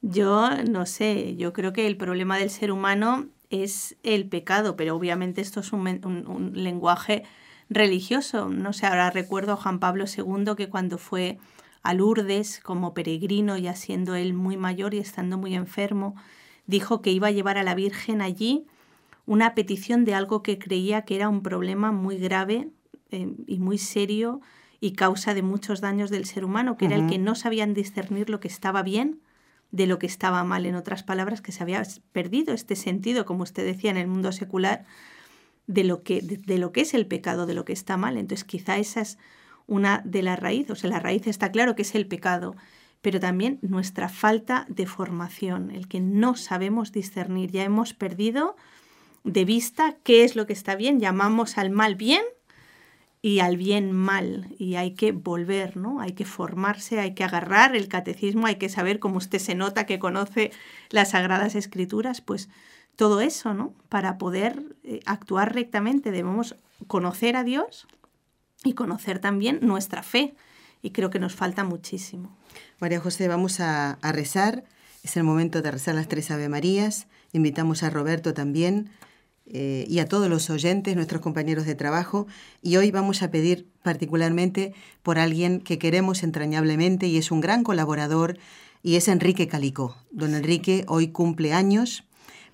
yo 0.02 0.50
no 0.64 0.86
sé, 0.86 1.34
yo 1.36 1.52
creo 1.52 1.72
que 1.72 1.86
el 1.86 1.96
problema 1.96 2.38
del 2.38 2.50
ser 2.50 2.70
humano 2.70 3.26
es 3.50 3.96
el 4.04 4.28
pecado, 4.28 4.76
pero 4.76 4.94
obviamente 4.94 5.40
esto 5.40 5.60
es 5.60 5.72
un, 5.72 6.52
lenguaje 6.54 7.24
religioso. 7.68 8.48
No 8.48 8.72
sé, 8.72 8.86
ahora 8.86 9.10
recuerdo 9.10 9.54
a 9.54 9.56
Juan 9.56 9.80
Pablo 9.80 10.04
II 10.04 10.54
que 10.56 10.68
cuando 10.68 10.98
fue 10.98 11.38
a 11.82 11.92
Lourdes 11.92 12.60
como 12.60 12.94
peregrino, 12.94 13.56
ya 13.56 13.74
siendo 13.74 14.14
él 14.14 14.32
muy 14.32 14.56
mayor 14.56 14.94
y 14.94 14.98
estando 14.98 15.38
muy 15.38 15.54
enfermo, 15.54 16.14
dijo 16.66 17.02
que 17.02 17.10
iba 17.10 17.28
a 17.28 17.32
llevar 17.32 17.58
a 17.58 17.64
la 17.64 17.74
Virgen 17.74 18.22
allí 18.22 18.66
una 19.26 19.54
petición 19.56 20.04
de 20.04 20.14
algo 20.14 20.42
que 20.42 20.58
creía 20.58 21.02
que 21.02 21.16
era 21.16 21.28
un 21.28 21.42
problema 21.42 21.90
muy 21.90 22.16
grave 22.16 22.70
eh, 23.10 23.32
y 23.46 23.58
muy 23.58 23.78
serio 23.78 24.40
y 24.80 24.92
causa 24.92 25.34
de 25.34 25.42
muchos 25.42 25.80
daños 25.80 26.10
del 26.10 26.26
ser 26.26 26.44
humano, 26.44 26.76
que 26.76 26.86
era 26.86 26.96
el 26.96 27.06
que 27.06 27.18
no 27.18 27.34
sabían 27.34 27.74
discernir 27.74 28.30
lo 28.30 28.40
que 28.40 28.48
estaba 28.48 28.82
bien 28.82 29.20
de 29.70 29.86
lo 29.86 29.98
que 29.98 30.06
estaba 30.06 30.44
mal. 30.44 30.66
En 30.66 30.74
otras 30.74 31.02
palabras, 31.02 31.40
que 31.40 31.52
se 31.52 31.62
había 31.62 31.82
perdido 32.12 32.54
este 32.54 32.76
sentido, 32.76 33.24
como 33.24 33.42
usted 33.42 33.64
decía, 33.64 33.90
en 33.90 33.96
el 33.96 34.06
mundo 34.06 34.32
secular, 34.32 34.84
de 35.66 35.84
lo 35.84 36.02
que, 36.02 36.20
de, 36.20 36.58
lo 36.58 36.72
que 36.72 36.82
es 36.82 36.94
el 36.94 37.06
pecado, 37.06 37.46
de 37.46 37.54
lo 37.54 37.64
que 37.64 37.72
está 37.72 37.96
mal. 37.96 38.16
Entonces, 38.16 38.44
quizá 38.44 38.78
esa 38.78 39.00
es 39.00 39.18
una 39.66 40.02
de 40.04 40.22
las 40.22 40.38
raíces, 40.38 40.70
o 40.70 40.76
sea, 40.76 40.90
la 40.90 41.00
raíz 41.00 41.26
está 41.26 41.50
claro 41.50 41.74
que 41.74 41.82
es 41.82 41.94
el 41.94 42.06
pecado, 42.06 42.54
pero 43.02 43.18
también 43.18 43.58
nuestra 43.62 44.08
falta 44.08 44.64
de 44.68 44.86
formación, 44.86 45.70
el 45.70 45.88
que 45.88 46.00
no 46.00 46.36
sabemos 46.36 46.92
discernir, 46.92 47.50
ya 47.50 47.64
hemos 47.64 47.92
perdido 47.92 48.56
de 49.24 49.44
vista 49.44 49.96
qué 50.04 50.22
es 50.22 50.36
lo 50.36 50.46
que 50.46 50.52
está 50.52 50.76
bien, 50.76 51.00
llamamos 51.00 51.58
al 51.58 51.70
mal 51.70 51.96
bien 51.96 52.22
y 53.22 53.40
al 53.40 53.56
bien 53.56 53.92
mal 53.92 54.54
y 54.58 54.76
hay 54.76 54.92
que 54.92 55.12
volver, 55.12 55.76
¿no? 55.76 56.00
Hay 56.00 56.12
que 56.12 56.24
formarse, 56.24 57.00
hay 57.00 57.14
que 57.14 57.24
agarrar 57.24 57.74
el 57.74 57.88
catecismo, 57.88 58.46
hay 58.46 58.56
que 58.56 58.68
saber 58.68 58.98
cómo 58.98 59.16
usted 59.18 59.38
se 59.38 59.54
nota 59.54 59.86
que 59.86 59.98
conoce 59.98 60.52
las 60.90 61.10
sagradas 61.10 61.54
escrituras, 61.54 62.20
pues 62.20 62.48
todo 62.94 63.20
eso, 63.20 63.54
¿no? 63.54 63.74
Para 63.88 64.18
poder 64.18 64.76
eh, 64.84 65.00
actuar 65.06 65.54
rectamente 65.54 66.10
debemos 66.10 66.56
conocer 66.86 67.36
a 67.36 67.44
Dios 67.44 67.86
y 68.64 68.74
conocer 68.74 69.18
también 69.18 69.58
nuestra 69.62 70.02
fe 70.02 70.34
y 70.82 70.90
creo 70.90 71.10
que 71.10 71.18
nos 71.18 71.34
falta 71.34 71.64
muchísimo. 71.64 72.36
María 72.78 73.00
José, 73.00 73.28
vamos 73.28 73.60
a, 73.60 73.92
a 74.02 74.12
rezar. 74.12 74.64
Es 75.02 75.16
el 75.16 75.24
momento 75.24 75.62
de 75.62 75.70
rezar 75.70 75.94
las 75.94 76.08
tres 76.08 76.30
Ave 76.30 76.48
Marías. 76.48 77.06
Invitamos 77.32 77.82
a 77.82 77.90
Roberto 77.90 78.34
también 78.34 78.90
eh, 79.48 79.84
y 79.88 80.00
a 80.00 80.06
todos 80.06 80.28
los 80.28 80.50
oyentes, 80.50 80.96
nuestros 80.96 81.20
compañeros 81.20 81.66
de 81.66 81.74
trabajo. 81.74 82.26
Y 82.62 82.76
hoy 82.76 82.90
vamos 82.90 83.22
a 83.22 83.30
pedir 83.30 83.68
particularmente 83.82 84.74
por 85.02 85.18
alguien 85.18 85.60
que 85.60 85.78
queremos 85.78 86.22
entrañablemente 86.22 87.06
y 87.06 87.16
es 87.16 87.30
un 87.30 87.40
gran 87.40 87.62
colaborador 87.62 88.38
y 88.82 88.96
es 88.96 89.08
Enrique 89.08 89.48
Calicó. 89.48 89.96
Don 90.10 90.34
Enrique 90.34 90.84
hoy 90.88 91.08
cumple 91.08 91.52
años. 91.52 92.04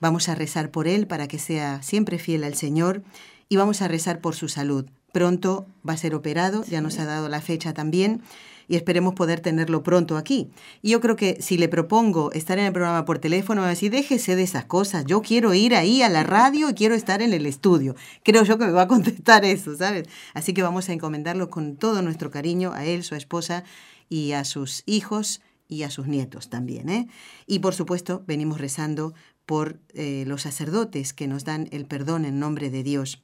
Vamos 0.01 0.29
a 0.29 0.35
rezar 0.35 0.71
por 0.71 0.89
él 0.89 1.07
para 1.07 1.29
que 1.29 1.39
sea 1.39 1.83
siempre 1.83 2.19
fiel 2.19 2.45
al 2.45 2.55
Señor 2.55 3.03
y 3.49 3.57
vamos 3.57 3.83
a 3.83 3.89
rezar 3.89 4.21
por 4.21 4.35
su 4.35 4.49
salud. 4.49 4.87
Pronto 5.13 5.67
va 5.87 5.93
a 5.93 5.99
ser 5.99 6.15
operado, 6.15 6.65
ya 6.65 6.81
nos 6.81 6.99
ha 6.99 7.05
dado 7.05 7.29
la 7.29 7.41
fecha 7.41 7.75
también 7.75 8.23
y 8.69 8.77
esperemos 8.77 9.15
poder 9.15 9.41
tenerlo 9.41 9.83
pronto 9.83 10.17
aquí. 10.17 10.51
Y 10.83 10.91
yo 10.91 11.01
creo 11.01 11.17
que 11.17 11.41
si 11.41 11.59
le 11.59 11.69
propongo 11.69 12.33
estar 12.33 12.59
en 12.59 12.67
el 12.67 12.73
programa 12.73 13.05
por 13.05 13.19
teléfono, 13.19 13.63
va 13.63 13.69
a 13.69 13.71
decir, 13.71 13.91
déjese 13.91 14.37
de 14.37 14.43
esas 14.43 14.65
cosas, 14.65 15.05
yo 15.07 15.23
quiero 15.23 15.55
ir 15.55 15.75
ahí 15.75 16.03
a 16.03 16.09
la 16.09 16.23
radio 16.23 16.71
y 16.71 16.75
quiero 16.75 16.95
estar 16.95 17.23
en 17.23 17.33
el 17.33 17.47
estudio. 17.47 17.95
Creo 18.23 18.45
yo 18.45 18.59
que 18.59 18.67
me 18.67 18.73
va 18.73 18.83
a 18.83 18.89
contestar 18.89 19.45
eso, 19.45 19.77
¿sabes? 19.77 20.09
Así 20.35 20.53
que 20.55 20.63
vamos 20.63 20.89
a 20.89 20.93
encomendarlo 20.93 21.51
con 21.51 21.77
todo 21.77 22.03
nuestro 22.03 22.31
cariño 22.31 22.73
a 22.73 22.85
él, 22.85 23.05
su 23.05 23.15
esposa 23.15 23.65
y 24.09 24.33
a 24.33 24.45
sus 24.45 24.83
hijos 24.87 25.41
y 25.69 25.85
a 25.85 25.91
sus 25.91 26.07
nietos 26.07 26.51
también. 26.51 26.89
¿eh? 26.89 27.09
Y 27.47 27.61
por 27.61 27.75
supuesto, 27.75 28.23
venimos 28.27 28.61
rezando 28.61 29.15
por 29.47 29.81
eh, 29.95 30.25
los 30.27 30.43
sacerdotes 30.43 31.13
que 31.13 31.27
nos 31.27 31.45
dan 31.45 31.69
el 31.73 31.87
perdón 31.87 32.25
en 32.25 32.39
nombre 32.39 32.71
de 32.71 32.83
Dios. 32.83 33.23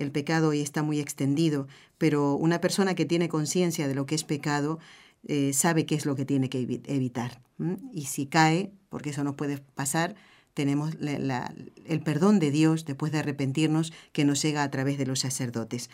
El 0.00 0.10
pecado 0.12 0.48
hoy 0.48 0.60
está 0.60 0.82
muy 0.82 0.98
extendido, 0.98 1.68
pero 1.98 2.34
una 2.34 2.60
persona 2.62 2.94
que 2.94 3.04
tiene 3.04 3.28
conciencia 3.28 3.86
de 3.86 3.94
lo 3.94 4.06
que 4.06 4.14
es 4.14 4.24
pecado 4.24 4.78
eh, 5.28 5.52
sabe 5.52 5.84
qué 5.84 5.94
es 5.94 6.06
lo 6.06 6.16
que 6.16 6.24
tiene 6.24 6.48
que 6.48 6.60
evitar. 6.86 7.42
Y 7.92 8.06
si 8.06 8.24
cae, 8.24 8.72
porque 8.88 9.10
eso 9.10 9.24
no 9.24 9.36
puede 9.36 9.58
pasar, 9.58 10.16
tenemos 10.54 10.94
el 11.00 12.00
perdón 12.02 12.38
de 12.38 12.50
Dios 12.50 12.86
después 12.86 13.12
de 13.12 13.18
arrepentirnos 13.18 13.92
que 14.12 14.24
nos 14.24 14.40
llega 14.40 14.62
a 14.62 14.70
través 14.70 14.96
de 14.96 15.04
los 15.04 15.20
sacerdotes. 15.20 15.90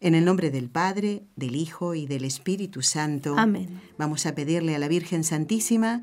En 0.00 0.16
el 0.16 0.24
nombre 0.24 0.50
del 0.50 0.68
Padre, 0.68 1.22
del 1.36 1.54
Hijo 1.54 1.94
y 1.94 2.06
del 2.06 2.24
Espíritu 2.24 2.82
Santo, 2.82 3.36
Amén. 3.38 3.80
vamos 3.96 4.26
a 4.26 4.34
pedirle 4.34 4.74
a 4.74 4.80
la 4.80 4.88
Virgen 4.88 5.22
Santísima 5.22 6.02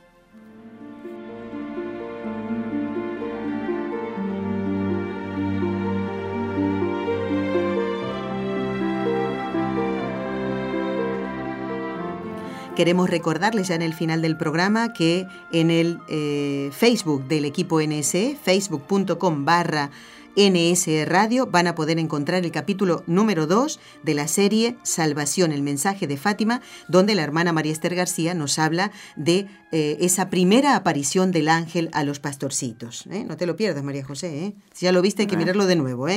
Queremos 12.81 13.11
recordarles 13.11 13.67
ya 13.67 13.75
en 13.75 13.83
el 13.83 13.93
final 13.93 14.23
del 14.23 14.35
programa 14.35 14.91
que 14.91 15.27
en 15.51 15.69
el 15.69 15.99
eh, 16.09 16.71
Facebook 16.71 17.27
del 17.27 17.45
equipo 17.45 17.79
NSE, 17.79 18.35
facebook.com 18.41 19.45
barra 19.45 19.91
NS 20.35 20.87
Radio 21.05 21.45
van 21.45 21.67
a 21.67 21.75
poder 21.75 21.99
encontrar 21.99 22.43
el 22.43 22.51
capítulo 22.51 23.03
número 23.05 23.45
2 23.45 23.79
de 24.01 24.15
la 24.15 24.27
serie 24.27 24.77
Salvación, 24.81 25.51
el 25.51 25.61
mensaje 25.61 26.07
de 26.07 26.17
Fátima, 26.17 26.63
donde 26.87 27.13
la 27.13 27.21
hermana 27.21 27.53
María 27.53 27.71
Esther 27.71 27.93
García 27.93 28.33
nos 28.33 28.57
habla 28.57 28.91
de 29.15 29.45
eh, 29.71 29.97
esa 30.01 30.31
primera 30.31 30.75
aparición 30.75 31.31
del 31.31 31.49
ángel 31.49 31.91
a 31.93 32.03
los 32.03 32.19
pastorcitos. 32.19 33.05
¿eh? 33.11 33.23
No 33.27 33.37
te 33.37 33.45
lo 33.45 33.55
pierdas, 33.55 33.83
María 33.83 34.03
José. 34.03 34.55
Si 34.73 34.85
ya 34.85 34.91
lo 34.91 35.03
viste, 35.03 35.21
hay 35.21 35.27
que 35.27 35.37
mirarlo 35.37 35.67
de 35.67 35.75
nuevo. 35.75 36.07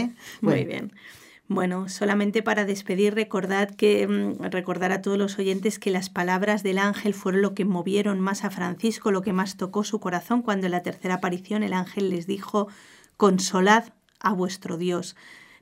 Muy 0.41 0.65
bien. 0.65 0.93
Bueno, 1.47 1.91
solamente 1.91 2.43
para 2.43 2.65
despedir, 2.65 3.15
recordad 3.15 3.69
que 3.71 4.07
mm, 4.07 4.45
recordar 4.51 4.93
a 4.93 5.03
todos 5.03 5.19
los 5.19 5.39
oyentes 5.39 5.79
que 5.79 5.91
las 5.91 6.09
palabras 6.09 6.63
del 6.63 6.79
ángel 6.79 7.13
fueron 7.13 7.43
lo 7.43 7.55
que 7.55 7.67
movieron 7.67 8.19
más 8.19 8.45
a 8.45 8.51
Francisco, 8.51 9.11
lo 9.13 9.21
que 9.21 9.35
más 9.35 9.57
tocó 9.57 9.85
su 9.85 10.01
corazón 10.01 10.41
cuando 10.41 10.67
en 10.67 10.73
la 10.73 10.83
tercera 10.83 11.17
aparición 11.17 11.63
el 11.63 11.75
ángel 11.75 12.09
les 12.09 12.27
dijo: 12.27 12.69
"Consolad 13.19 13.93
a 14.21 14.33
vuestro 14.33 14.79
Dios". 14.79 15.17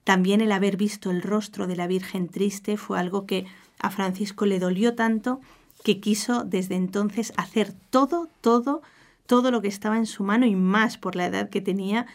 También 0.04 0.40
el 0.40 0.52
haber 0.52 0.76
visto 0.76 1.10
el 1.10 1.20
rostro 1.22 1.66
de 1.66 1.76
la 1.76 1.88
Virgen 1.88 2.28
triste 2.28 2.76
fue 2.76 2.98
algo 3.00 3.26
que 3.26 3.46
a 3.80 3.90
Francisco 3.90 4.46
le 4.46 4.60
dolió 4.60 4.94
tanto 4.94 5.40
que 5.82 5.98
quiso 6.00 6.44
desde 6.44 6.76
entonces 6.76 7.32
hacer 7.36 7.72
todo, 7.90 8.28
todo, 8.40 8.82
todo 9.26 9.50
lo 9.50 9.60
que 9.60 9.68
estaba 9.68 9.96
en 9.96 10.06
su 10.06 10.22
mano 10.22 10.46
y 10.46 10.54
más 10.54 10.96
por 10.96 11.16
la 11.16 11.26
edad 11.26 11.50
que 11.50 11.60
tenía 11.60 12.06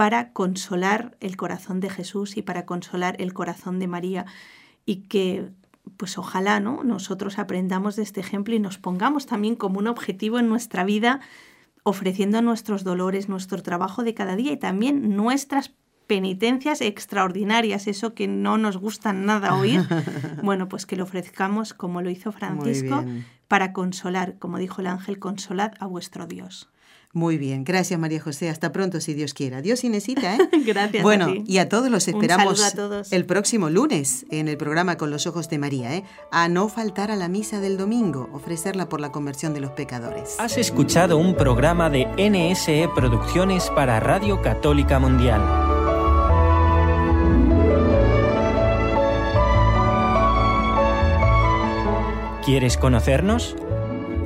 para 0.00 0.32
consolar 0.32 1.14
el 1.20 1.36
corazón 1.36 1.78
de 1.80 1.90
Jesús 1.90 2.38
y 2.38 2.40
para 2.40 2.64
consolar 2.64 3.16
el 3.20 3.34
corazón 3.34 3.78
de 3.78 3.86
María 3.86 4.24
y 4.86 5.02
que 5.08 5.50
pues 5.98 6.16
ojalá 6.16 6.58
¿no? 6.58 6.84
nosotros 6.84 7.38
aprendamos 7.38 7.96
de 7.96 8.02
este 8.04 8.20
ejemplo 8.20 8.54
y 8.54 8.60
nos 8.60 8.78
pongamos 8.78 9.26
también 9.26 9.56
como 9.56 9.78
un 9.78 9.88
objetivo 9.88 10.38
en 10.38 10.48
nuestra 10.48 10.84
vida 10.84 11.20
ofreciendo 11.82 12.40
nuestros 12.40 12.82
dolores, 12.82 13.28
nuestro 13.28 13.62
trabajo 13.62 14.02
de 14.02 14.14
cada 14.14 14.36
día 14.36 14.52
y 14.52 14.56
también 14.56 15.16
nuestras 15.16 15.74
penitencias 16.06 16.80
extraordinarias, 16.80 17.86
eso 17.86 18.14
que 18.14 18.26
no 18.26 18.56
nos 18.56 18.78
gusta 18.78 19.12
nada 19.12 19.54
oír, 19.54 19.82
bueno, 20.42 20.66
pues 20.66 20.86
que 20.86 20.96
lo 20.96 21.04
ofrezcamos 21.04 21.74
como 21.74 22.00
lo 22.00 22.08
hizo 22.08 22.32
Francisco 22.32 23.04
para 23.48 23.74
consolar, 23.74 24.38
como 24.38 24.56
dijo 24.56 24.80
el 24.80 24.86
ángel, 24.86 25.18
consolad 25.18 25.72
a 25.78 25.84
vuestro 25.84 26.26
Dios. 26.26 26.70
Muy 27.12 27.38
bien, 27.38 27.64
gracias 27.64 27.98
María 27.98 28.20
José. 28.20 28.50
Hasta 28.50 28.70
pronto, 28.70 29.00
si 29.00 29.14
Dios 29.14 29.34
quiera. 29.34 29.60
Dios 29.62 29.82
Inesita, 29.82 30.36
¿eh? 30.36 30.38
gracias. 30.64 31.02
Bueno, 31.02 31.24
a 31.24 31.32
ti. 31.32 31.44
y 31.44 31.58
a 31.58 31.68
todos 31.68 31.90
los 31.90 32.06
esperamos 32.06 32.62
a 32.62 32.70
todos. 32.70 33.12
el 33.12 33.26
próximo 33.26 33.68
lunes 33.68 34.26
en 34.30 34.46
el 34.46 34.56
programa 34.56 34.96
Con 34.96 35.10
los 35.10 35.26
Ojos 35.26 35.48
de 35.48 35.58
María, 35.58 35.96
¿eh? 35.96 36.04
A 36.30 36.48
no 36.48 36.68
faltar 36.68 37.10
a 37.10 37.16
la 37.16 37.28
misa 37.28 37.58
del 37.58 37.76
domingo, 37.76 38.30
ofrecerla 38.32 38.88
por 38.88 39.00
la 39.00 39.10
conversión 39.10 39.54
de 39.54 39.60
los 39.60 39.72
pecadores. 39.72 40.36
Has 40.38 40.56
escuchado 40.56 41.18
un 41.18 41.34
programa 41.34 41.90
de 41.90 42.06
NSE 42.16 42.88
Producciones 42.94 43.70
para 43.70 43.98
Radio 43.98 44.40
Católica 44.40 45.00
Mundial. 45.00 45.40
¿Quieres 52.44 52.76
conocernos? 52.76 53.56